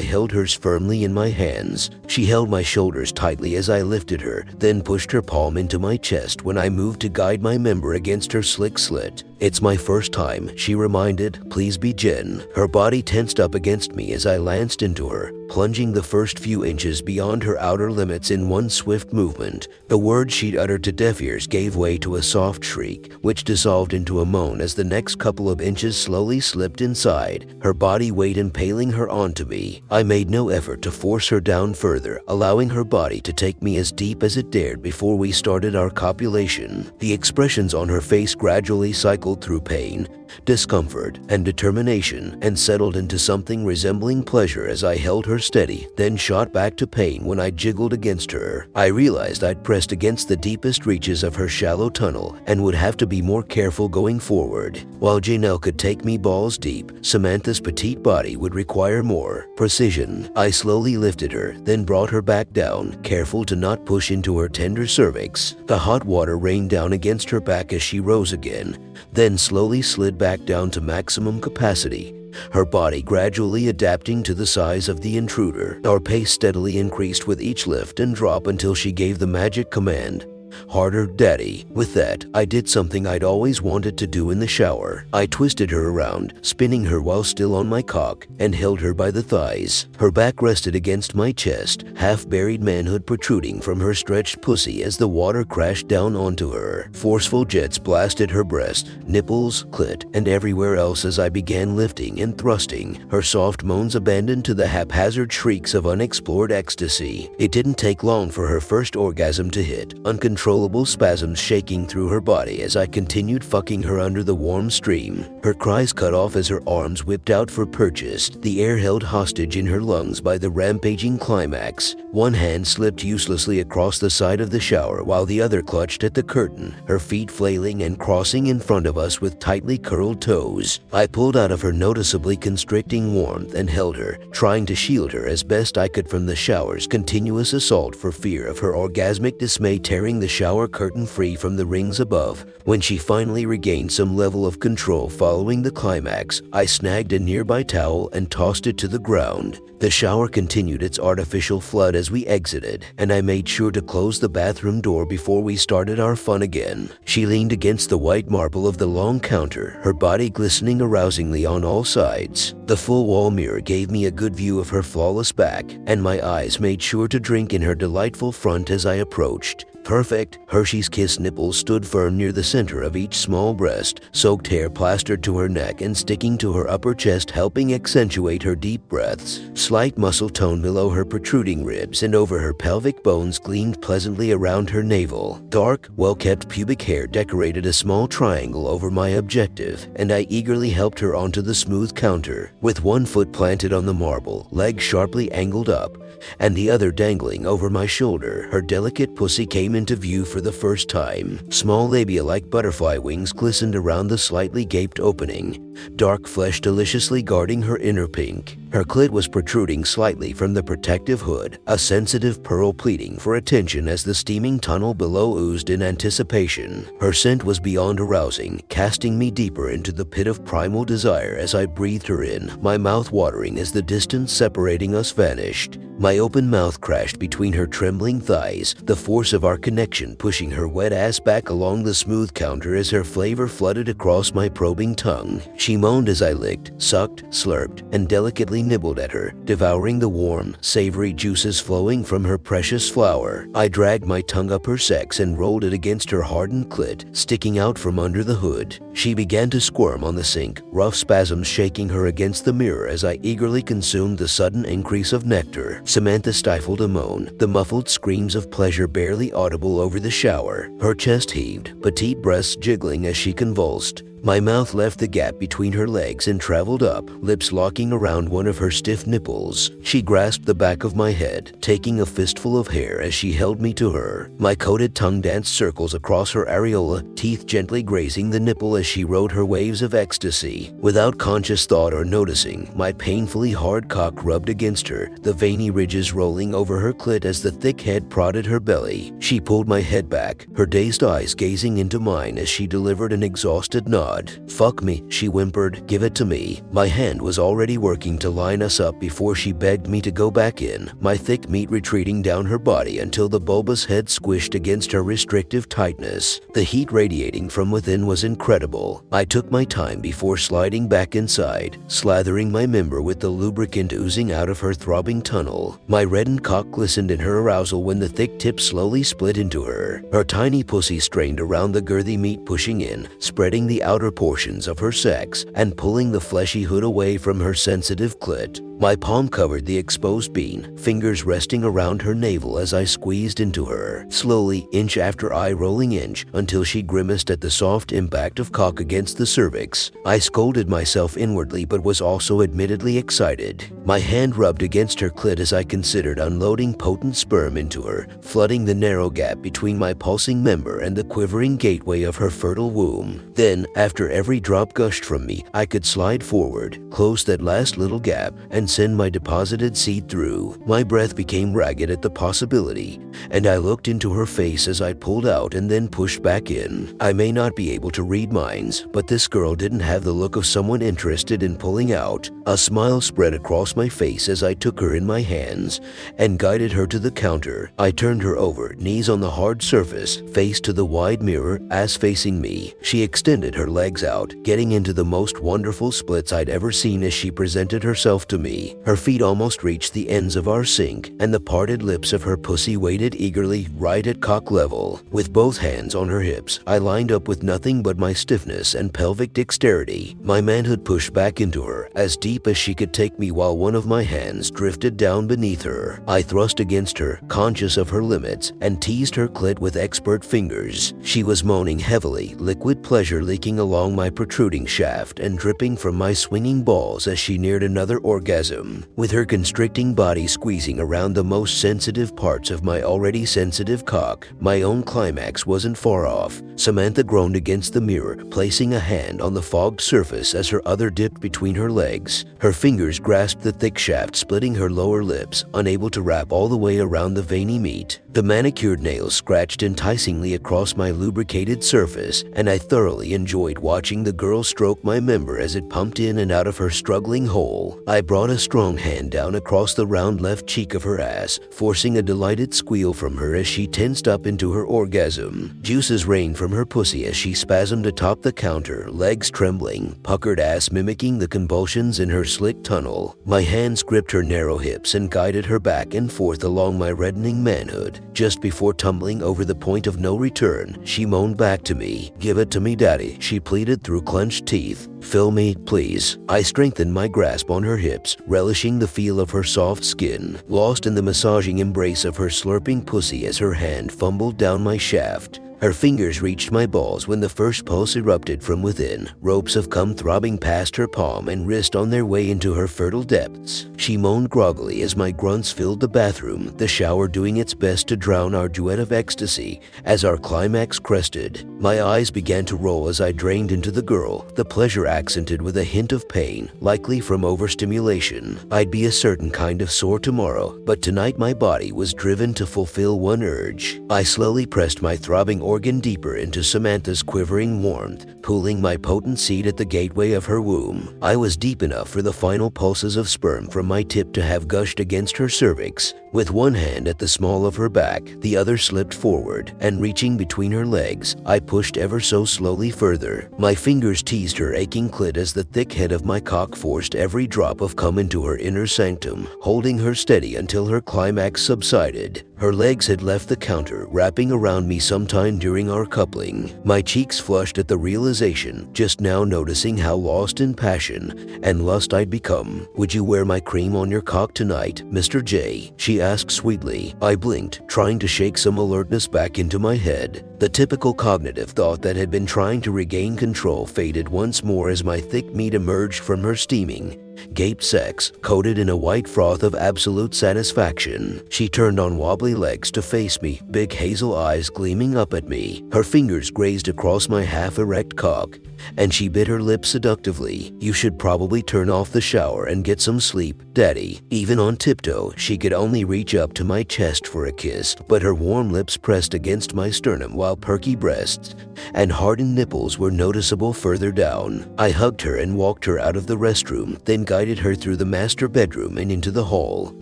held 0.00 0.30
hers 0.30 0.54
firmly 0.54 1.02
in 1.04 1.12
my 1.12 1.30
hands. 1.30 1.90
She 2.06 2.26
held 2.26 2.48
my 2.48 2.62
shoulders 2.62 3.10
tightly 3.10 3.56
as 3.56 3.68
I 3.68 3.82
lifted 3.82 4.20
her, 4.20 4.46
then 4.58 4.82
pushed 4.82 5.10
her 5.10 5.22
palm 5.22 5.56
into 5.56 5.78
my 5.78 5.96
chest 5.96 6.44
when 6.44 6.56
I 6.56 6.68
moved 6.68 7.00
to 7.00 7.08
guide 7.08 7.42
my 7.42 7.58
member 7.58 7.94
against 7.94 8.32
her 8.32 8.42
slick 8.42 8.78
slit. 8.78 9.24
It's 9.40 9.62
my 9.62 9.74
first 9.74 10.12
time, 10.12 10.54
she 10.54 10.74
reminded. 10.74 11.48
Please 11.48 11.78
be 11.78 11.94
Jen. 11.94 12.44
Her 12.54 12.68
body 12.68 13.00
tensed 13.02 13.40
up 13.40 13.54
against 13.54 13.94
me 13.94 14.12
as 14.12 14.26
I 14.26 14.36
lanced 14.36 14.82
into 14.82 15.08
her, 15.08 15.32
plunging 15.48 15.94
the 15.94 16.02
first 16.02 16.38
few 16.38 16.62
inches 16.62 17.00
beyond 17.00 17.42
her 17.44 17.58
outer 17.58 17.90
limits 17.90 18.30
in 18.30 18.50
one 18.50 18.68
swift 18.68 19.14
movement. 19.14 19.68
The 19.88 19.96
words 19.96 20.34
she'd 20.34 20.58
uttered 20.58 20.84
to 20.84 20.92
deaf 20.92 21.22
ears 21.22 21.46
gave 21.46 21.74
way 21.74 21.96
to 21.98 22.16
a 22.16 22.22
soft 22.22 22.62
shriek, 22.62 23.14
which 23.22 23.44
dissolved 23.44 23.94
into 23.94 24.20
a 24.20 24.26
moan 24.26 24.60
as 24.60 24.74
the 24.74 24.84
next 24.84 25.18
couple 25.18 25.48
of 25.48 25.62
inches 25.62 25.98
slowly 25.98 26.40
slipped 26.40 26.82
inside, 26.82 27.56
her 27.62 27.72
body 27.72 28.12
weight 28.12 28.36
impaling 28.36 28.90
her 28.90 29.08
onto 29.08 29.46
me. 29.46 29.82
I 29.90 30.02
made 30.02 30.28
no 30.28 30.50
effort 30.50 30.82
to 30.82 30.90
force 30.90 31.28
her 31.30 31.40
down 31.40 31.72
further, 31.72 32.20
allowing 32.28 32.68
her 32.68 32.84
body 32.84 33.22
to 33.22 33.32
take 33.32 33.62
me 33.62 33.78
as 33.78 33.90
deep 33.90 34.22
as 34.22 34.36
it 34.36 34.50
dared 34.50 34.82
before 34.82 35.16
we 35.16 35.32
started 35.32 35.74
our 35.74 35.88
copulation. 35.88 36.92
The 36.98 37.14
expressions 37.14 37.72
on 37.72 37.88
her 37.88 38.02
face 38.02 38.34
gradually 38.34 38.92
cycled 38.92 39.29
through 39.36 39.60
pain, 39.60 40.08
discomfort, 40.44 41.18
and 41.28 41.44
determination 41.44 42.38
and 42.42 42.58
settled 42.58 42.96
into 42.96 43.18
something 43.18 43.64
resembling 43.64 44.22
pleasure 44.22 44.66
as 44.66 44.84
I 44.84 44.96
held 44.96 45.26
her 45.26 45.38
steady, 45.38 45.88
then 45.96 46.16
shot 46.16 46.52
back 46.52 46.76
to 46.76 46.86
pain 46.86 47.24
when 47.24 47.40
I 47.40 47.50
jiggled 47.50 47.92
against 47.92 48.32
her. 48.32 48.68
I 48.74 48.86
realized 48.86 49.44
I'd 49.44 49.64
pressed 49.64 49.92
against 49.92 50.28
the 50.28 50.36
deepest 50.36 50.86
reaches 50.86 51.22
of 51.22 51.34
her 51.36 51.48
shallow 51.48 51.90
tunnel 51.90 52.36
and 52.46 52.62
would 52.62 52.74
have 52.74 52.96
to 52.98 53.06
be 53.06 53.22
more 53.22 53.42
careful 53.42 53.88
going 53.88 54.20
forward. 54.20 54.84
While 54.98 55.20
Janelle 55.20 55.60
could 55.60 55.78
take 55.78 56.04
me 56.04 56.18
balls 56.18 56.58
deep, 56.58 56.92
Samantha's 57.02 57.60
petite 57.60 58.02
body 58.02 58.36
would 58.36 58.54
require 58.54 59.02
more 59.02 59.48
precision. 59.56 60.30
I 60.36 60.50
slowly 60.50 60.96
lifted 60.96 61.32
her, 61.32 61.54
then 61.60 61.84
brought 61.84 62.10
her 62.10 62.22
back 62.22 62.52
down, 62.52 63.00
careful 63.02 63.44
to 63.44 63.56
not 63.56 63.86
push 63.86 64.10
into 64.10 64.38
her 64.38 64.48
tender 64.48 64.86
cervix. 64.86 65.56
The 65.66 65.78
hot 65.78 66.04
water 66.04 66.38
rained 66.38 66.70
down 66.70 66.92
against 66.92 67.30
her 67.30 67.40
back 67.40 67.72
as 67.72 67.82
she 67.82 68.00
rose 68.00 68.32
again, 68.32 68.89
then 69.12 69.36
slowly 69.36 69.82
slid 69.82 70.16
back 70.18 70.44
down 70.44 70.70
to 70.70 70.80
maximum 70.80 71.40
capacity, 71.40 72.14
her 72.52 72.64
body 72.64 73.02
gradually 73.02 73.68
adapting 73.68 74.22
to 74.22 74.34
the 74.34 74.46
size 74.46 74.88
of 74.88 75.00
the 75.00 75.16
intruder. 75.16 75.80
Our 75.84 76.00
pace 76.00 76.30
steadily 76.32 76.78
increased 76.78 77.26
with 77.26 77.40
each 77.40 77.66
lift 77.66 78.00
and 78.00 78.14
drop 78.14 78.46
until 78.46 78.74
she 78.74 78.92
gave 78.92 79.18
the 79.18 79.26
magic 79.26 79.70
command, 79.70 80.26
Harder, 80.68 81.06
Daddy. 81.06 81.66
With 81.70 81.94
that, 81.94 82.24
I 82.34 82.44
did 82.44 82.68
something 82.68 83.06
I'd 83.06 83.24
always 83.24 83.62
wanted 83.62 83.96
to 83.98 84.06
do 84.06 84.30
in 84.30 84.40
the 84.40 84.46
shower. 84.46 85.06
I 85.12 85.26
twisted 85.26 85.70
her 85.70 85.88
around, 85.88 86.34
spinning 86.42 86.84
her 86.84 87.00
while 87.00 87.22
still 87.22 87.54
on 87.54 87.68
my 87.68 87.82
cock, 87.82 88.26
and 88.38 88.54
held 88.54 88.80
her 88.80 88.92
by 88.92 89.10
the 89.10 89.22
thighs. 89.22 89.86
Her 89.98 90.10
back 90.10 90.42
rested 90.42 90.74
against 90.74 91.14
my 91.14 91.32
chest, 91.32 91.84
half 91.96 92.28
buried 92.28 92.62
manhood 92.62 93.06
protruding 93.06 93.60
from 93.60 93.78
her 93.80 93.94
stretched 93.94 94.40
pussy 94.40 94.82
as 94.82 94.96
the 94.96 95.08
water 95.08 95.44
crashed 95.44 95.88
down 95.88 96.16
onto 96.16 96.50
her. 96.50 96.90
Forceful 96.92 97.44
jets 97.44 97.78
blasted 97.78 98.30
her 98.30 98.44
breast, 98.44 98.90
nipples, 99.06 99.64
clit, 99.66 100.04
and 100.14 100.26
everywhere 100.26 100.76
else 100.76 101.04
as 101.04 101.18
I 101.18 101.28
began 101.28 101.76
lifting 101.76 102.20
and 102.20 102.36
thrusting, 102.36 102.94
her 103.10 103.22
soft 103.22 103.62
moans 103.62 103.94
abandoned 103.94 104.44
to 104.46 104.54
the 104.54 104.66
haphazard 104.66 105.32
shrieks 105.32 105.74
of 105.74 105.86
unexplored 105.86 106.52
ecstasy. 106.52 107.30
It 107.38 107.52
didn't 107.52 107.78
take 107.78 108.02
long 108.02 108.30
for 108.30 108.46
her 108.46 108.60
first 108.60 108.96
orgasm 108.96 109.50
to 109.52 109.62
hit, 109.62 109.94
uncontrollable 110.04 110.39
uncontrollable 110.40 110.86
spasms 110.86 111.38
shaking 111.38 111.86
through 111.86 112.08
her 112.08 112.20
body 112.20 112.62
as 112.62 112.74
I 112.74 112.86
continued 112.86 113.44
fucking 113.44 113.82
her 113.82 114.00
under 114.00 114.22
the 114.22 114.34
warm 114.34 114.70
stream. 114.70 115.26
Her 115.44 115.52
cries 115.52 115.92
cut 115.92 116.14
off 116.14 116.34
as 116.34 116.48
her 116.48 116.66
arms 116.66 117.04
whipped 117.04 117.28
out 117.28 117.50
for 117.50 117.66
purchase, 117.66 118.30
the 118.30 118.62
air 118.62 118.78
held 118.78 119.02
hostage 119.02 119.58
in 119.58 119.66
her 119.66 119.82
lungs 119.82 120.18
by 120.18 120.38
the 120.38 120.48
rampaging 120.48 121.18
climax. 121.18 121.94
One 122.10 122.32
hand 122.32 122.66
slipped 122.66 123.04
uselessly 123.04 123.60
across 123.60 123.98
the 123.98 124.08
side 124.08 124.40
of 124.40 124.48
the 124.48 124.58
shower 124.58 125.04
while 125.04 125.26
the 125.26 125.42
other 125.42 125.60
clutched 125.60 126.04
at 126.04 126.14
the 126.14 126.22
curtain, 126.22 126.74
her 126.86 126.98
feet 126.98 127.30
flailing 127.30 127.82
and 127.82 128.00
crossing 128.00 128.46
in 128.46 128.60
front 128.60 128.86
of 128.86 128.96
us 128.96 129.20
with 129.20 129.40
tightly 129.40 129.76
curled 129.76 130.22
toes. 130.22 130.80
I 130.90 131.06
pulled 131.06 131.36
out 131.36 131.52
of 131.52 131.60
her 131.60 131.72
noticeably 131.72 132.38
constricting 132.38 133.12
warmth 133.12 133.54
and 133.54 133.68
held 133.68 133.98
her, 133.98 134.16
trying 134.32 134.64
to 134.66 134.74
shield 134.74 135.12
her 135.12 135.26
as 135.26 135.42
best 135.42 135.76
I 135.76 135.86
could 135.86 136.08
from 136.08 136.24
the 136.24 136.34
shower's 136.34 136.86
continuous 136.86 137.52
assault 137.52 137.94
for 137.94 138.10
fear 138.10 138.46
of 138.46 138.58
her 138.60 138.72
orgasmic 138.72 139.38
dismay 139.38 139.78
tearing 139.78 140.18
the 140.18 140.29
shower 140.30 140.66
curtain 140.68 141.04
free 141.04 141.36
from 141.36 141.56
the 141.56 141.66
rings 141.66 142.00
above. 142.00 142.46
When 142.64 142.80
she 142.80 142.96
finally 142.96 143.44
regained 143.44 143.92
some 143.92 144.16
level 144.16 144.46
of 144.46 144.60
control 144.60 145.10
following 145.10 145.60
the 145.60 145.70
climax, 145.70 146.40
I 146.52 146.64
snagged 146.64 147.12
a 147.12 147.18
nearby 147.18 147.64
towel 147.64 148.08
and 148.12 148.30
tossed 148.30 148.66
it 148.66 148.78
to 148.78 148.88
the 148.88 148.98
ground. 148.98 149.60
The 149.80 149.90
shower 149.90 150.28
continued 150.28 150.82
its 150.82 150.98
artificial 150.98 151.58
flood 151.58 151.96
as 151.96 152.10
we 152.10 152.26
exited, 152.26 152.84
and 152.98 153.10
I 153.10 153.22
made 153.22 153.48
sure 153.48 153.70
to 153.70 153.80
close 153.80 154.20
the 154.20 154.28
bathroom 154.28 154.82
door 154.82 155.06
before 155.06 155.42
we 155.42 155.56
started 155.56 155.98
our 155.98 156.14
fun 156.16 156.42
again. 156.42 156.90
She 157.06 157.24
leaned 157.24 157.52
against 157.52 157.88
the 157.88 157.98
white 157.98 158.30
marble 158.30 158.68
of 158.68 158.76
the 158.76 158.86
long 158.86 159.20
counter, 159.20 159.80
her 159.82 159.94
body 159.94 160.28
glistening 160.28 160.82
arousingly 160.82 161.46
on 161.46 161.64
all 161.64 161.82
sides. 161.82 162.54
The 162.66 162.76
full 162.76 163.06
wall 163.06 163.30
mirror 163.30 163.60
gave 163.60 163.90
me 163.90 164.04
a 164.04 164.10
good 164.10 164.36
view 164.36 164.60
of 164.60 164.68
her 164.68 164.82
flawless 164.82 165.32
back, 165.32 165.64
and 165.86 166.02
my 166.02 166.24
eyes 166.24 166.60
made 166.60 166.82
sure 166.82 167.08
to 167.08 167.18
drink 167.18 167.54
in 167.54 167.62
her 167.62 167.74
delightful 167.74 168.32
front 168.32 168.68
as 168.68 168.84
I 168.84 168.96
approached. 168.96 169.64
Perfect. 169.84 170.38
Hershey's 170.46 170.88
Kiss 170.88 171.18
nipples 171.18 171.58
stood 171.58 171.86
firm 171.86 172.16
near 172.16 172.32
the 172.32 172.44
center 172.44 172.82
of 172.82 172.96
each 172.96 173.16
small 173.16 173.54
breast, 173.54 174.00
soaked 174.12 174.46
hair 174.46 174.70
plastered 174.70 175.22
to 175.24 175.36
her 175.38 175.48
neck 175.48 175.80
and 175.80 175.96
sticking 175.96 176.38
to 176.38 176.52
her 176.52 176.68
upper 176.68 176.94
chest, 176.94 177.30
helping 177.30 177.74
accentuate 177.74 178.42
her 178.42 178.54
deep 178.54 178.82
breaths. 178.88 179.40
Slight 179.54 179.98
muscle 179.98 180.28
tone 180.28 180.62
below 180.62 180.90
her 180.90 181.04
protruding 181.04 181.64
ribs 181.64 182.02
and 182.02 182.14
over 182.14 182.38
her 182.38 182.54
pelvic 182.54 183.02
bones 183.02 183.38
gleamed 183.38 183.80
pleasantly 183.82 184.32
around 184.32 184.70
her 184.70 184.82
navel. 184.82 185.40
Dark, 185.48 185.88
well 185.96 186.14
kept 186.14 186.48
pubic 186.48 186.82
hair 186.82 187.06
decorated 187.06 187.66
a 187.66 187.72
small 187.72 188.06
triangle 188.06 188.68
over 188.68 188.90
my 188.90 189.10
objective, 189.10 189.88
and 189.96 190.12
I 190.12 190.26
eagerly 190.28 190.70
helped 190.70 191.00
her 191.00 191.16
onto 191.16 191.42
the 191.42 191.54
smooth 191.54 191.94
counter. 191.94 192.52
With 192.60 192.84
one 192.84 193.06
foot 193.06 193.32
planted 193.32 193.72
on 193.72 193.86
the 193.86 193.94
marble, 193.94 194.46
legs 194.50 194.82
sharply 194.82 195.30
angled 195.32 195.68
up, 195.68 195.96
and 196.38 196.54
the 196.54 196.70
other 196.70 196.92
dangling 196.92 197.46
over 197.46 197.70
my 197.70 197.86
shoulder, 197.86 198.48
her 198.50 198.60
delicate 198.60 199.14
pussy 199.14 199.46
came 199.46 199.69
into 199.74 199.96
view 199.96 200.24
for 200.24 200.40
the 200.40 200.52
first 200.52 200.88
time. 200.88 201.40
Small 201.50 201.88
labia 201.88 202.24
like 202.24 202.50
butterfly 202.50 202.96
wings 202.98 203.32
glistened 203.32 203.76
around 203.76 204.08
the 204.08 204.18
slightly 204.18 204.64
gaped 204.64 205.00
opening, 205.00 205.69
dark 205.96 206.26
flesh 206.26 206.60
deliciously 206.60 207.22
guarding 207.22 207.62
her 207.62 207.76
inner 207.78 208.08
pink. 208.08 208.56
Her 208.72 208.84
clit 208.84 209.10
was 209.10 209.26
protruding 209.26 209.84
slightly 209.84 210.32
from 210.32 210.54
the 210.54 210.62
protective 210.62 211.20
hood, 211.20 211.58
a 211.66 211.76
sensitive 211.76 212.42
pearl 212.42 212.72
pleading 212.72 213.18
for 213.18 213.34
attention 213.34 213.88
as 213.88 214.04
the 214.04 214.14
steaming 214.14 214.60
tunnel 214.60 214.94
below 214.94 215.36
oozed 215.36 215.70
in 215.70 215.82
anticipation. 215.82 216.88
Her 217.00 217.12
scent 217.12 217.42
was 217.42 217.58
beyond 217.58 217.98
arousing, 217.98 218.62
casting 218.68 219.18
me 219.18 219.30
deeper 219.30 219.70
into 219.70 219.90
the 219.90 220.04
pit 220.04 220.26
of 220.26 220.44
primal 220.44 220.84
desire 220.84 221.36
as 221.36 221.54
I 221.54 221.66
breathed 221.66 222.06
her 222.06 222.22
in, 222.22 222.52
my 222.62 222.78
mouth 222.78 223.10
watering 223.10 223.58
as 223.58 223.72
the 223.72 223.82
distance 223.82 224.32
separating 224.32 224.94
us 224.94 225.10
vanished. 225.10 225.78
My 225.98 226.16
open 226.16 226.48
mouth 226.48 226.80
crashed 226.80 227.18
between 227.18 227.52
her 227.52 227.66
trembling 227.66 228.22
thighs, 228.22 228.74
the 228.84 228.96
force 228.96 229.34
of 229.34 229.44
our 229.44 229.58
connection 229.58 230.16
pushing 230.16 230.50
her 230.50 230.66
wet 230.66 230.94
ass 230.94 231.20
back 231.20 231.50
along 231.50 231.82
the 231.82 231.92
smooth 231.92 232.32
counter 232.32 232.74
as 232.74 232.88
her 232.88 233.04
flavor 233.04 233.46
flooded 233.46 233.90
across 233.90 234.32
my 234.32 234.48
probing 234.48 234.94
tongue. 234.94 235.42
She 235.58 235.69
moaned 235.76 236.08
as 236.08 236.22
I 236.22 236.32
licked, 236.32 236.72
sucked, 236.78 237.24
slurped, 237.30 237.82
and 237.92 238.08
delicately 238.08 238.62
nibbled 238.62 238.98
at 238.98 239.12
her, 239.12 239.32
devouring 239.44 239.98
the 239.98 240.08
warm, 240.08 240.56
savory 240.60 241.12
juices 241.12 241.60
flowing 241.60 242.04
from 242.04 242.24
her 242.24 242.38
precious 242.38 242.88
flower. 242.88 243.48
I 243.54 243.68
dragged 243.68 244.04
my 244.04 244.20
tongue 244.22 244.52
up 244.52 244.66
her 244.66 244.78
sex 244.78 245.20
and 245.20 245.38
rolled 245.38 245.64
it 245.64 245.72
against 245.72 246.10
her 246.10 246.22
hardened 246.22 246.70
clit, 246.70 247.14
sticking 247.16 247.58
out 247.58 247.78
from 247.78 247.98
under 247.98 248.24
the 248.24 248.34
hood. 248.34 248.78
She 248.92 249.14
began 249.14 249.50
to 249.50 249.60
squirm 249.60 250.04
on 250.04 250.14
the 250.14 250.24
sink, 250.24 250.60
rough 250.66 250.94
spasms 250.94 251.46
shaking 251.46 251.88
her 251.88 252.06
against 252.06 252.44
the 252.44 252.52
mirror 252.52 252.86
as 252.86 253.04
I 253.04 253.18
eagerly 253.22 253.62
consumed 253.62 254.18
the 254.18 254.28
sudden 254.28 254.64
increase 254.64 255.12
of 255.12 255.26
nectar. 255.26 255.82
Samantha 255.84 256.32
stifled 256.32 256.80
a 256.80 256.88
moan, 256.88 257.30
the 257.38 257.48
muffled 257.48 257.88
screams 257.88 258.34
of 258.34 258.50
pleasure 258.50 258.88
barely 258.88 259.32
audible 259.32 259.80
over 259.80 260.00
the 260.00 260.10
shower. 260.10 260.70
Her 260.80 260.94
chest 260.94 261.30
heaved, 261.30 261.80
petite 261.82 262.20
breasts 262.22 262.56
jiggling 262.56 263.06
as 263.06 263.16
she 263.16 263.32
convulsed. 263.32 264.02
My 264.22 264.38
mouth 264.38 264.74
left 264.74 264.98
the 264.98 265.08
gap 265.08 265.38
between 265.38 265.72
her 265.72 265.88
legs 265.88 266.28
and 266.28 266.38
traveled 266.38 266.82
up, 266.82 267.08
lips 267.22 267.52
locking 267.52 267.90
around 267.90 268.28
one 268.28 268.46
of 268.46 268.58
her 268.58 268.70
stiff 268.70 269.06
nipples. 269.06 269.70
She 269.82 270.02
grasped 270.02 270.44
the 270.44 270.54
back 270.54 270.84
of 270.84 270.94
my 270.94 271.10
head, 271.10 271.56
taking 271.62 272.00
a 272.00 272.06
fistful 272.06 272.58
of 272.58 272.68
hair 272.68 273.00
as 273.00 273.14
she 273.14 273.32
held 273.32 273.62
me 273.62 273.72
to 273.74 273.90
her. 273.92 274.30
My 274.36 274.54
coated 274.54 274.94
tongue 274.94 275.22
danced 275.22 275.54
circles 275.54 275.94
across 275.94 276.32
her 276.32 276.44
areola, 276.44 277.16
teeth 277.16 277.46
gently 277.46 277.82
grazing 277.82 278.28
the 278.28 278.38
nipple 278.38 278.76
as 278.76 278.86
she 278.86 279.04
rode 279.04 279.32
her 279.32 279.46
waves 279.46 279.80
of 279.80 279.94
ecstasy. 279.94 280.70
Without 280.80 281.16
conscious 281.16 281.64
thought 281.64 281.94
or 281.94 282.04
noticing, 282.04 282.70
my 282.76 282.92
painfully 282.92 283.52
hard 283.52 283.88
cock 283.88 284.22
rubbed 284.22 284.50
against 284.50 284.86
her, 284.88 285.08
the 285.22 285.32
veiny 285.32 285.70
ridges 285.70 286.12
rolling 286.12 286.54
over 286.54 286.78
her 286.78 286.92
clit 286.92 287.24
as 287.24 287.42
the 287.42 287.52
thick 287.52 287.80
head 287.80 288.10
prodded 288.10 288.44
her 288.44 288.60
belly. 288.60 289.14
She 289.18 289.40
pulled 289.40 289.66
my 289.66 289.80
head 289.80 290.10
back, 290.10 290.46
her 290.56 290.66
dazed 290.66 291.02
eyes 291.02 291.34
gazing 291.34 291.78
into 291.78 291.98
mine 291.98 292.36
as 292.36 292.50
she 292.50 292.66
delivered 292.66 293.14
an 293.14 293.22
exhausted 293.22 293.88
nod 293.88 294.09
God. 294.10 294.50
Fuck 294.50 294.82
me, 294.82 295.04
she 295.08 295.26
whimpered. 295.26 295.86
Give 295.86 296.02
it 296.02 296.14
to 296.16 296.24
me. 296.24 296.62
My 296.72 296.86
hand 296.86 297.22
was 297.22 297.38
already 297.38 297.78
working 297.78 298.18
to 298.18 298.30
line 298.30 298.62
us 298.62 298.80
up 298.80 298.98
before 298.98 299.34
she 299.34 299.52
begged 299.52 299.86
me 299.86 300.00
to 300.00 300.10
go 300.10 300.30
back 300.30 300.62
in, 300.62 300.90
my 301.00 301.16
thick 301.16 301.48
meat 301.48 301.70
retreating 301.70 302.20
down 302.20 302.44
her 302.46 302.58
body 302.58 302.98
until 302.98 303.28
the 303.28 303.40
bulbous 303.40 303.84
head 303.84 304.06
squished 304.06 304.54
against 304.54 304.90
her 304.92 305.02
restrictive 305.02 305.68
tightness. 305.68 306.40
The 306.54 306.62
heat 306.62 306.90
radiating 306.92 307.48
from 307.48 307.70
within 307.70 308.06
was 308.06 308.24
incredible. 308.24 309.04
I 309.12 309.24
took 309.24 309.50
my 309.50 309.64
time 309.64 310.00
before 310.00 310.36
sliding 310.36 310.88
back 310.88 311.14
inside, 311.14 311.78
slathering 311.86 312.50
my 312.50 312.66
member 312.66 313.00
with 313.02 313.20
the 313.20 313.28
lubricant 313.28 313.92
oozing 313.92 314.32
out 314.32 314.48
of 314.48 314.60
her 314.60 314.74
throbbing 314.74 315.22
tunnel. 315.22 315.80
My 315.86 316.02
reddened 316.04 316.42
cock 316.42 316.70
glistened 316.70 317.10
in 317.10 317.20
her 317.20 317.38
arousal 317.38 317.84
when 317.84 318.00
the 318.00 318.08
thick 318.08 318.38
tip 318.38 318.58
slowly 318.58 319.04
split 319.04 319.38
into 319.38 319.62
her. 319.62 320.02
Her 320.12 320.24
tiny 320.24 320.64
pussy 320.64 320.98
strained 320.98 321.40
around 321.40 321.72
the 321.72 321.82
girthy 321.82 322.18
meat 322.18 322.44
pushing 322.44 322.80
in, 322.80 323.08
spreading 323.20 323.66
the 323.66 323.82
outer 323.82 323.99
outer 324.00 324.10
portions 324.10 324.66
of 324.66 324.78
her 324.78 324.92
sex 324.92 325.44
and 325.54 325.76
pulling 325.76 326.10
the 326.10 326.20
fleshy 326.20 326.62
hood 326.62 326.84
away 326.84 327.18
from 327.18 327.38
her 327.38 327.52
sensitive 327.52 328.18
clit. 328.18 328.66
My 328.80 328.96
palm 328.96 329.28
covered 329.28 329.66
the 329.66 329.76
exposed 329.76 330.32
bean, 330.32 330.74
fingers 330.78 331.22
resting 331.22 331.64
around 331.64 332.00
her 332.00 332.14
navel 332.14 332.56
as 332.56 332.72
I 332.72 332.84
squeezed 332.84 333.40
into 333.40 333.66
her, 333.66 334.06
slowly, 334.08 334.66
inch 334.72 334.96
after 334.96 335.34
eye 335.34 335.52
rolling 335.52 335.92
inch, 335.92 336.24
until 336.32 336.64
she 336.64 336.80
grimaced 336.80 337.30
at 337.30 337.42
the 337.42 337.50
soft 337.50 337.92
impact 337.92 338.40
of 338.40 338.52
cock 338.52 338.80
against 338.80 339.18
the 339.18 339.26
cervix. 339.26 339.90
I 340.06 340.18
scolded 340.18 340.70
myself 340.70 341.18
inwardly 341.18 341.66
but 341.66 341.84
was 341.84 342.00
also 342.00 342.40
admittedly 342.40 342.96
excited. 342.96 343.70
My 343.84 343.98
hand 343.98 344.34
rubbed 344.36 344.62
against 344.62 344.98
her 345.00 345.10
clit 345.10 345.40
as 345.40 345.52
I 345.52 345.62
considered 345.62 346.18
unloading 346.18 346.72
potent 346.72 347.16
sperm 347.16 347.58
into 347.58 347.82
her, 347.82 348.08
flooding 348.22 348.64
the 348.64 348.74
narrow 348.74 349.10
gap 349.10 349.42
between 349.42 349.76
my 349.76 349.92
pulsing 349.92 350.42
member 350.42 350.78
and 350.78 350.96
the 350.96 351.04
quivering 351.04 351.58
gateway 351.58 352.00
of 352.04 352.16
her 352.16 352.30
fertile 352.30 352.70
womb. 352.70 353.30
Then, 353.34 353.66
after 353.76 353.89
every 353.98 354.40
drop 354.40 354.74
gushed 354.74 355.04
from 355.04 355.26
me, 355.26 355.44
I 355.52 355.66
could 355.66 355.84
slide 355.84 356.22
forward, 356.22 356.82
close 356.90 357.24
that 357.24 357.42
last 357.42 357.78
little 357.78 357.98
gap, 357.98 358.34
and 358.50 358.68
send 358.68 358.96
my 358.96 359.10
deposited 359.10 359.76
seed 359.76 360.08
through. 360.08 360.60
My 360.66 360.82
breath 360.82 361.16
became 361.16 361.52
ragged 361.52 361.90
at 361.90 362.02
the 362.02 362.10
possibility, 362.10 363.00
and 363.30 363.46
I 363.46 363.56
looked 363.56 363.88
into 363.88 364.12
her 364.12 364.26
face 364.26 364.68
as 364.68 364.80
I 364.80 364.92
pulled 364.92 365.26
out 365.26 365.54
and 365.54 365.70
then 365.70 365.88
pushed 365.88 366.22
back 366.22 366.50
in. 366.50 366.96
I 367.00 367.12
may 367.12 367.32
not 367.32 367.56
be 367.56 367.70
able 367.72 367.90
to 367.92 368.02
read 368.02 368.32
minds, 368.32 368.86
but 368.92 369.06
this 369.06 369.26
girl 369.26 369.54
didn't 369.54 369.80
have 369.80 370.04
the 370.04 370.12
look 370.12 370.36
of 370.36 370.46
someone 370.46 370.82
interested 370.82 371.42
in 371.42 371.56
pulling 371.56 371.92
out. 371.92 372.30
A 372.46 372.56
smile 372.56 373.00
spread 373.00 373.34
across 373.34 373.76
my 373.76 373.88
face 373.88 374.28
as 374.28 374.42
I 374.42 374.54
took 374.54 374.80
her 374.80 374.94
in 374.94 375.06
my 375.06 375.20
hands 375.20 375.80
and 376.18 376.38
guided 376.38 376.72
her 376.72 376.86
to 376.86 376.98
the 376.98 377.10
counter. 377.10 377.70
I 377.78 377.90
turned 377.90 378.22
her 378.22 378.36
over, 378.36 378.74
knees 378.74 379.08
on 379.08 379.20
the 379.20 379.30
hard 379.30 379.62
surface, 379.62 380.16
face 380.32 380.60
to 380.60 380.72
the 380.72 380.86
wide 380.86 381.22
mirror, 381.22 381.60
ass 381.70 381.96
facing 381.96 382.40
me. 382.40 382.74
She 382.82 383.02
extended 383.02 383.54
her 383.54 383.68
legs 383.80 384.04
out, 384.04 384.34
getting 384.42 384.72
into 384.72 384.92
the 384.92 385.10
most 385.18 385.40
wonderful 385.40 385.90
splits 385.90 386.34
I'd 386.34 386.50
ever 386.50 386.70
seen 386.70 387.02
as 387.02 387.14
she 387.14 387.30
presented 387.30 387.82
herself 387.82 388.28
to 388.28 388.36
me. 388.36 388.76
Her 388.84 388.94
feet 388.94 389.22
almost 389.22 389.64
reached 389.64 389.94
the 389.94 390.06
ends 390.10 390.36
of 390.36 390.48
our 390.48 390.64
sink, 390.64 391.12
and 391.18 391.32
the 391.32 391.40
parted 391.40 391.82
lips 391.82 392.12
of 392.12 392.22
her 392.24 392.36
pussy 392.36 392.76
waited 392.76 393.14
eagerly 393.14 393.68
right 393.76 394.06
at 394.06 394.20
cock 394.20 394.50
level. 394.50 395.00
With 395.10 395.32
both 395.32 395.56
hands 395.56 395.94
on 395.94 396.10
her 396.10 396.20
hips, 396.20 396.60
I 396.66 396.76
lined 396.76 397.10
up 397.10 397.26
with 397.26 397.42
nothing 397.42 397.82
but 397.82 397.96
my 397.96 398.12
stiffness 398.12 398.74
and 398.74 398.92
pelvic 398.92 399.32
dexterity. 399.32 400.14
My 400.20 400.42
manhood 400.42 400.84
pushed 400.84 401.14
back 401.14 401.40
into 401.40 401.62
her, 401.62 401.88
as 401.94 402.18
deep 402.18 402.46
as 402.48 402.58
she 402.58 402.74
could 402.74 402.92
take 402.92 403.18
me 403.18 403.30
while 403.30 403.56
one 403.56 403.74
of 403.74 403.86
my 403.86 404.02
hands 404.02 404.50
drifted 404.50 404.98
down 404.98 405.26
beneath 405.26 405.62
her. 405.62 406.02
I 406.06 406.20
thrust 406.20 406.60
against 406.60 406.98
her, 406.98 407.18
conscious 407.28 407.78
of 407.78 407.88
her 407.88 408.02
limits, 408.02 408.52
and 408.60 408.82
teased 408.82 409.14
her 409.14 409.26
clit 409.26 409.58
with 409.58 409.76
expert 409.76 410.22
fingers. 410.22 410.92
She 411.02 411.22
was 411.22 411.44
moaning 411.44 411.78
heavily, 411.78 412.34
liquid 412.34 412.82
pleasure 412.82 413.22
leaking 413.22 413.58
along 413.58 413.69
my 413.70 414.10
protruding 414.10 414.66
shaft 414.66 415.20
and 415.20 415.38
dripping 415.38 415.76
from 415.76 415.94
my 415.94 416.12
swinging 416.12 416.62
balls 416.62 417.06
as 417.06 417.20
she 417.20 417.38
neared 417.38 417.62
another 417.62 417.98
orgasm, 417.98 418.84
with 418.96 419.12
her 419.12 419.24
constricting 419.24 419.94
body 419.94 420.26
squeezing 420.26 420.80
around 420.80 421.12
the 421.12 421.22
most 421.22 421.60
sensitive 421.60 422.16
parts 422.16 422.50
of 422.50 422.64
my 422.64 422.82
already 422.82 423.24
sensitive 423.24 423.84
cock. 423.84 424.26
My 424.40 424.62
own 424.62 424.82
climax 424.82 425.46
wasn't 425.46 425.78
far 425.78 426.06
off. 426.06 426.42
Samantha 426.56 427.04
groaned 427.04 427.36
against 427.36 427.72
the 427.72 427.80
mirror, 427.80 428.16
placing 428.30 428.74
a 428.74 428.80
hand 428.80 429.22
on 429.22 429.34
the 429.34 429.42
fogged 429.42 429.80
surface 429.80 430.34
as 430.34 430.48
her 430.48 430.66
other 430.66 430.90
dipped 430.90 431.20
between 431.20 431.54
her 431.54 431.70
legs. 431.70 432.24
Her 432.40 432.52
fingers 432.52 432.98
grasped 432.98 433.42
the 433.42 433.52
thick 433.52 433.78
shaft, 433.78 434.16
splitting 434.16 434.54
her 434.56 434.68
lower 434.68 435.04
lips, 435.04 435.44
unable 435.54 435.90
to 435.90 436.02
wrap 436.02 436.32
all 436.32 436.48
the 436.48 436.56
way 436.56 436.80
around 436.80 437.14
the 437.14 437.22
veiny 437.22 437.58
meat. 437.58 438.00
The 438.12 438.24
manicured 438.24 438.82
nails 438.82 439.14
scratched 439.14 439.62
enticingly 439.62 440.34
across 440.34 440.74
my 440.74 440.90
lubricated 440.90 441.62
surface, 441.62 442.24
and 442.32 442.50
I 442.50 442.58
thoroughly 442.58 443.14
enjoyed 443.14 443.58
watching 443.58 444.02
the 444.02 444.12
girl 444.12 444.42
stroke 444.42 444.82
my 444.82 444.98
member 444.98 445.38
as 445.38 445.54
it 445.54 445.70
pumped 445.70 446.00
in 446.00 446.18
and 446.18 446.32
out 446.32 446.48
of 446.48 446.56
her 446.56 446.70
struggling 446.70 447.24
hole. 447.24 447.80
I 447.86 448.00
brought 448.00 448.30
a 448.30 448.36
strong 448.36 448.76
hand 448.76 449.12
down 449.12 449.36
across 449.36 449.74
the 449.74 449.86
round 449.86 450.20
left 450.20 450.48
cheek 450.48 450.74
of 450.74 450.82
her 450.82 450.98
ass, 450.98 451.38
forcing 451.52 451.98
a 451.98 452.02
delighted 452.02 452.52
squeal 452.52 452.92
from 452.92 453.16
her 453.16 453.36
as 453.36 453.46
she 453.46 453.68
tensed 453.68 454.08
up 454.08 454.26
into 454.26 454.50
her 454.50 454.64
orgasm. 454.64 455.56
Juices 455.62 456.04
rained 456.04 456.36
from 456.36 456.50
her 456.50 456.66
pussy 456.66 457.06
as 457.06 457.16
she 457.16 457.32
spasmed 457.32 457.86
atop 457.86 458.22
the 458.22 458.32
counter, 458.32 458.90
legs 458.90 459.30
trembling, 459.30 459.94
puckered 460.02 460.40
ass 460.40 460.72
mimicking 460.72 461.20
the 461.20 461.28
convulsions 461.28 462.00
in 462.00 462.08
her 462.08 462.24
slick 462.24 462.64
tunnel. 462.64 463.16
My 463.24 463.42
hands 463.42 463.84
gripped 463.84 464.10
her 464.10 464.24
narrow 464.24 464.58
hips 464.58 464.96
and 464.96 465.08
guided 465.08 465.46
her 465.46 465.60
back 465.60 465.94
and 465.94 466.12
forth 466.12 466.42
along 466.42 466.76
my 466.76 466.90
reddening 466.90 467.44
manhood. 467.44 467.99
Just 468.12 468.40
before 468.40 468.74
tumbling 468.74 469.22
over 469.22 469.44
the 469.44 469.54
point 469.54 469.86
of 469.86 469.98
no 469.98 470.16
return, 470.16 470.76
she 470.84 471.06
moaned 471.06 471.36
back 471.36 471.62
to 471.62 471.74
me, 471.74 472.12
Give 472.18 472.38
it 472.38 472.50
to 472.50 472.60
me, 472.60 472.76
Daddy, 472.76 473.16
she 473.20 473.40
pleaded 473.40 473.82
through 473.82 474.02
clenched 474.02 474.46
teeth. 474.46 474.88
Fill 475.00 475.30
me, 475.30 475.54
please. 475.54 476.18
I 476.28 476.42
strengthened 476.42 476.92
my 476.92 477.08
grasp 477.08 477.50
on 477.50 477.62
her 477.62 477.76
hips, 477.76 478.16
relishing 478.26 478.78
the 478.78 478.88
feel 478.88 479.20
of 479.20 479.30
her 479.30 479.44
soft 479.44 479.84
skin, 479.84 480.40
lost 480.48 480.86
in 480.86 480.94
the 480.94 481.02
massaging 481.02 481.58
embrace 481.58 482.04
of 482.04 482.16
her 482.16 482.28
slurping 482.28 482.84
pussy 482.84 483.26
as 483.26 483.38
her 483.38 483.54
hand 483.54 483.92
fumbled 483.92 484.36
down 484.36 484.62
my 484.62 484.76
shaft. 484.76 485.40
Her 485.60 485.74
fingers 485.74 486.22
reached 486.22 486.50
my 486.50 486.64
balls 486.64 487.06
when 487.06 487.20
the 487.20 487.28
first 487.28 487.66
pulse 487.66 487.94
erupted 487.94 488.42
from 488.42 488.62
within. 488.62 489.10
Ropes 489.20 489.52
have 489.52 489.68
come 489.68 489.94
throbbing 489.94 490.38
past 490.38 490.74
her 490.76 490.88
palm 490.88 491.28
and 491.28 491.46
wrist 491.46 491.76
on 491.76 491.90
their 491.90 492.06
way 492.06 492.30
into 492.30 492.54
her 492.54 492.66
fertile 492.66 493.02
depths. 493.02 493.68
She 493.76 493.98
moaned 493.98 494.30
groggily 494.30 494.80
as 494.80 494.96
my 494.96 495.10
grunts 495.10 495.52
filled 495.52 495.80
the 495.80 495.88
bathroom, 495.88 496.56
the 496.56 496.66
shower 496.66 497.08
doing 497.08 497.36
its 497.36 497.52
best 497.52 497.88
to 497.88 497.96
drown 497.98 498.34
our 498.34 498.48
duet 498.48 498.78
of 498.78 498.90
ecstasy 498.90 499.60
as 499.84 500.02
our 500.02 500.16
climax 500.16 500.78
crested. 500.78 501.46
My 501.60 501.82
eyes 501.82 502.10
began 502.10 502.46
to 502.46 502.56
roll 502.56 502.88
as 502.88 503.02
I 503.02 503.12
drained 503.12 503.52
into 503.52 503.70
the 503.70 503.82
girl, 503.82 504.26
the 504.36 504.44
pleasure 504.46 504.86
accented 504.86 505.42
with 505.42 505.58
a 505.58 505.64
hint 505.64 505.92
of 505.92 506.08
pain, 506.08 506.50
likely 506.60 507.00
from 507.00 507.22
overstimulation. 507.22 508.40
I'd 508.50 508.70
be 508.70 508.86
a 508.86 508.92
certain 508.92 509.30
kind 509.30 509.60
of 509.60 509.70
sore 509.70 509.98
tomorrow, 509.98 510.58
but 510.64 510.80
tonight 510.80 511.18
my 511.18 511.34
body 511.34 511.70
was 511.70 511.92
driven 511.92 512.32
to 512.34 512.46
fulfill 512.46 512.98
one 512.98 513.22
urge. 513.22 513.78
I 513.90 514.04
slowly 514.04 514.46
pressed 514.46 514.80
my 514.80 514.96
throbbing 514.96 515.42
organ 515.50 515.80
deeper 515.80 516.14
into 516.14 516.44
Samantha's 516.44 517.02
quivering 517.02 517.60
warmth, 517.60 518.06
pulling 518.22 518.60
my 518.60 518.76
potent 518.76 519.18
seed 519.18 519.48
at 519.48 519.56
the 519.56 519.64
gateway 519.64 520.12
of 520.12 520.24
her 520.24 520.40
womb. 520.40 520.96
I 521.02 521.16
was 521.16 521.36
deep 521.36 521.64
enough 521.64 521.88
for 521.88 522.02
the 522.02 522.12
final 522.12 522.52
pulses 522.52 522.94
of 522.94 523.08
sperm 523.08 523.48
from 523.48 523.66
my 523.66 523.82
tip 523.82 524.12
to 524.12 524.22
have 524.22 524.46
gushed 524.46 524.78
against 524.78 525.16
her 525.16 525.28
cervix. 525.28 525.92
With 526.12 526.30
one 526.30 526.54
hand 526.54 526.86
at 526.86 527.00
the 527.00 527.08
small 527.08 527.46
of 527.46 527.56
her 527.56 527.68
back, 527.68 528.04
the 528.20 528.36
other 528.36 528.56
slipped 528.58 528.94
forward, 528.94 529.52
and 529.58 529.80
reaching 529.80 530.16
between 530.16 530.52
her 530.52 530.66
legs, 530.66 531.16
I 531.26 531.40
pushed 531.40 531.76
ever 531.76 531.98
so 531.98 532.24
slowly 532.24 532.70
further. 532.70 533.28
My 533.36 533.54
fingers 533.54 534.04
teased 534.04 534.38
her 534.38 534.54
aching 534.54 534.88
clit 534.88 535.16
as 535.16 535.32
the 535.32 535.44
thick 535.44 535.72
head 535.72 535.90
of 535.90 536.04
my 536.04 536.20
cock 536.20 536.54
forced 536.54 536.94
every 536.94 537.26
drop 537.26 537.60
of 537.60 537.74
cum 537.74 537.98
into 537.98 538.24
her 538.24 538.36
inner 538.36 538.68
sanctum, 538.68 539.26
holding 539.40 539.78
her 539.78 539.96
steady 539.96 540.36
until 540.36 540.66
her 540.66 540.80
climax 540.80 541.42
subsided. 541.42 542.24
Her 542.40 542.54
legs 542.54 542.86
had 542.86 543.02
left 543.02 543.28
the 543.28 543.36
counter, 543.36 543.86
wrapping 543.90 544.32
around 544.32 544.66
me 544.66 544.78
sometime 544.78 545.38
during 545.38 545.70
our 545.70 545.84
coupling. 545.84 546.58
My 546.64 546.80
cheeks 546.80 547.20
flushed 547.20 547.58
at 547.58 547.68
the 547.68 547.76
realization, 547.76 548.66
just 548.72 548.98
now 548.98 549.24
noticing 549.24 549.76
how 549.76 549.96
lost 549.96 550.40
in 550.40 550.54
passion 550.54 551.38
and 551.42 551.66
lust 551.66 551.92
I'd 551.92 552.08
become. 552.08 552.66
Would 552.76 552.94
you 552.94 553.04
wear 553.04 553.26
my 553.26 553.40
cream 553.40 553.76
on 553.76 553.90
your 553.90 554.00
cock 554.00 554.32
tonight, 554.32 554.82
Mr. 554.90 555.22
J? 555.22 555.70
She 555.76 556.00
asked 556.00 556.30
sweetly. 556.30 556.94
I 557.02 557.14
blinked, 557.14 557.60
trying 557.68 557.98
to 557.98 558.08
shake 558.08 558.38
some 558.38 558.56
alertness 558.56 559.06
back 559.06 559.38
into 559.38 559.58
my 559.58 559.76
head. 559.76 560.26
The 560.38 560.48
typical 560.48 560.94
cognitive 560.94 561.50
thought 561.50 561.82
that 561.82 561.96
had 561.96 562.10
been 562.10 562.24
trying 562.24 562.62
to 562.62 562.72
regain 562.72 563.18
control 563.18 563.66
faded 563.66 564.08
once 564.08 564.42
more 564.42 564.70
as 564.70 564.82
my 564.82 564.98
thick 564.98 565.34
meat 565.34 565.52
emerged 565.52 566.00
from 566.00 566.22
her 566.22 566.36
steaming, 566.36 566.98
gaped 567.34 567.62
sex, 567.62 568.12
coated 568.22 568.58
in 568.58 568.68
a 568.68 568.76
white 568.76 569.08
froth 569.08 569.42
of 569.42 569.54
absolute 569.54 570.14
satisfaction. 570.14 571.22
She 571.30 571.48
turned 571.48 571.80
on 571.80 571.96
wobbly 571.96 572.34
legs 572.34 572.70
to 572.72 572.82
face 572.82 573.20
me, 573.22 573.40
big 573.50 573.72
hazel 573.72 574.16
eyes 574.16 574.48
gleaming 574.48 574.96
up 574.96 575.14
at 575.14 575.28
me. 575.28 575.64
Her 575.72 575.82
fingers 575.82 576.30
grazed 576.30 576.68
across 576.68 577.08
my 577.08 577.22
half 577.22 577.58
erect 577.58 577.96
cock, 577.96 578.38
and 578.76 578.92
she 578.92 579.08
bit 579.08 579.28
her 579.28 579.40
lip 579.40 579.64
seductively. 579.64 580.52
You 580.60 580.72
should 580.72 580.98
probably 580.98 581.42
turn 581.42 581.70
off 581.70 581.92
the 581.92 582.00
shower 582.00 582.46
and 582.46 582.64
get 582.64 582.80
some 582.80 583.00
sleep, 583.00 583.42
Daddy. 583.52 584.00
Even 584.10 584.38
on 584.38 584.56
tiptoe, 584.56 585.12
she 585.16 585.38
could 585.38 585.52
only 585.52 585.84
reach 585.84 586.14
up 586.14 586.34
to 586.34 586.44
my 586.44 586.62
chest 586.62 587.06
for 587.06 587.26
a 587.26 587.32
kiss, 587.32 587.74
but 587.88 588.02
her 588.02 588.14
warm 588.14 588.50
lips 588.50 588.76
pressed 588.76 589.14
against 589.14 589.54
my 589.54 589.70
sternum 589.70 590.14
while 590.14 590.36
perky 590.36 590.76
breasts 590.76 591.34
and 591.74 591.92
hardened 591.92 592.34
nipples 592.34 592.78
were 592.78 592.90
noticeable 592.90 593.52
further 593.52 593.92
down. 593.92 594.52
I 594.58 594.70
hugged 594.70 595.02
her 595.02 595.16
and 595.16 595.36
walked 595.36 595.64
her 595.66 595.78
out 595.78 595.96
of 595.96 596.06
the 596.06 596.16
restroom, 596.16 596.82
then 596.84 597.04
guided 597.10 597.40
her 597.40 597.56
through 597.56 597.74
the 597.74 597.84
master 597.84 598.28
bedroom 598.28 598.78
and 598.78 598.92
into 598.92 599.10
the 599.10 599.24
hall. 599.24 599.74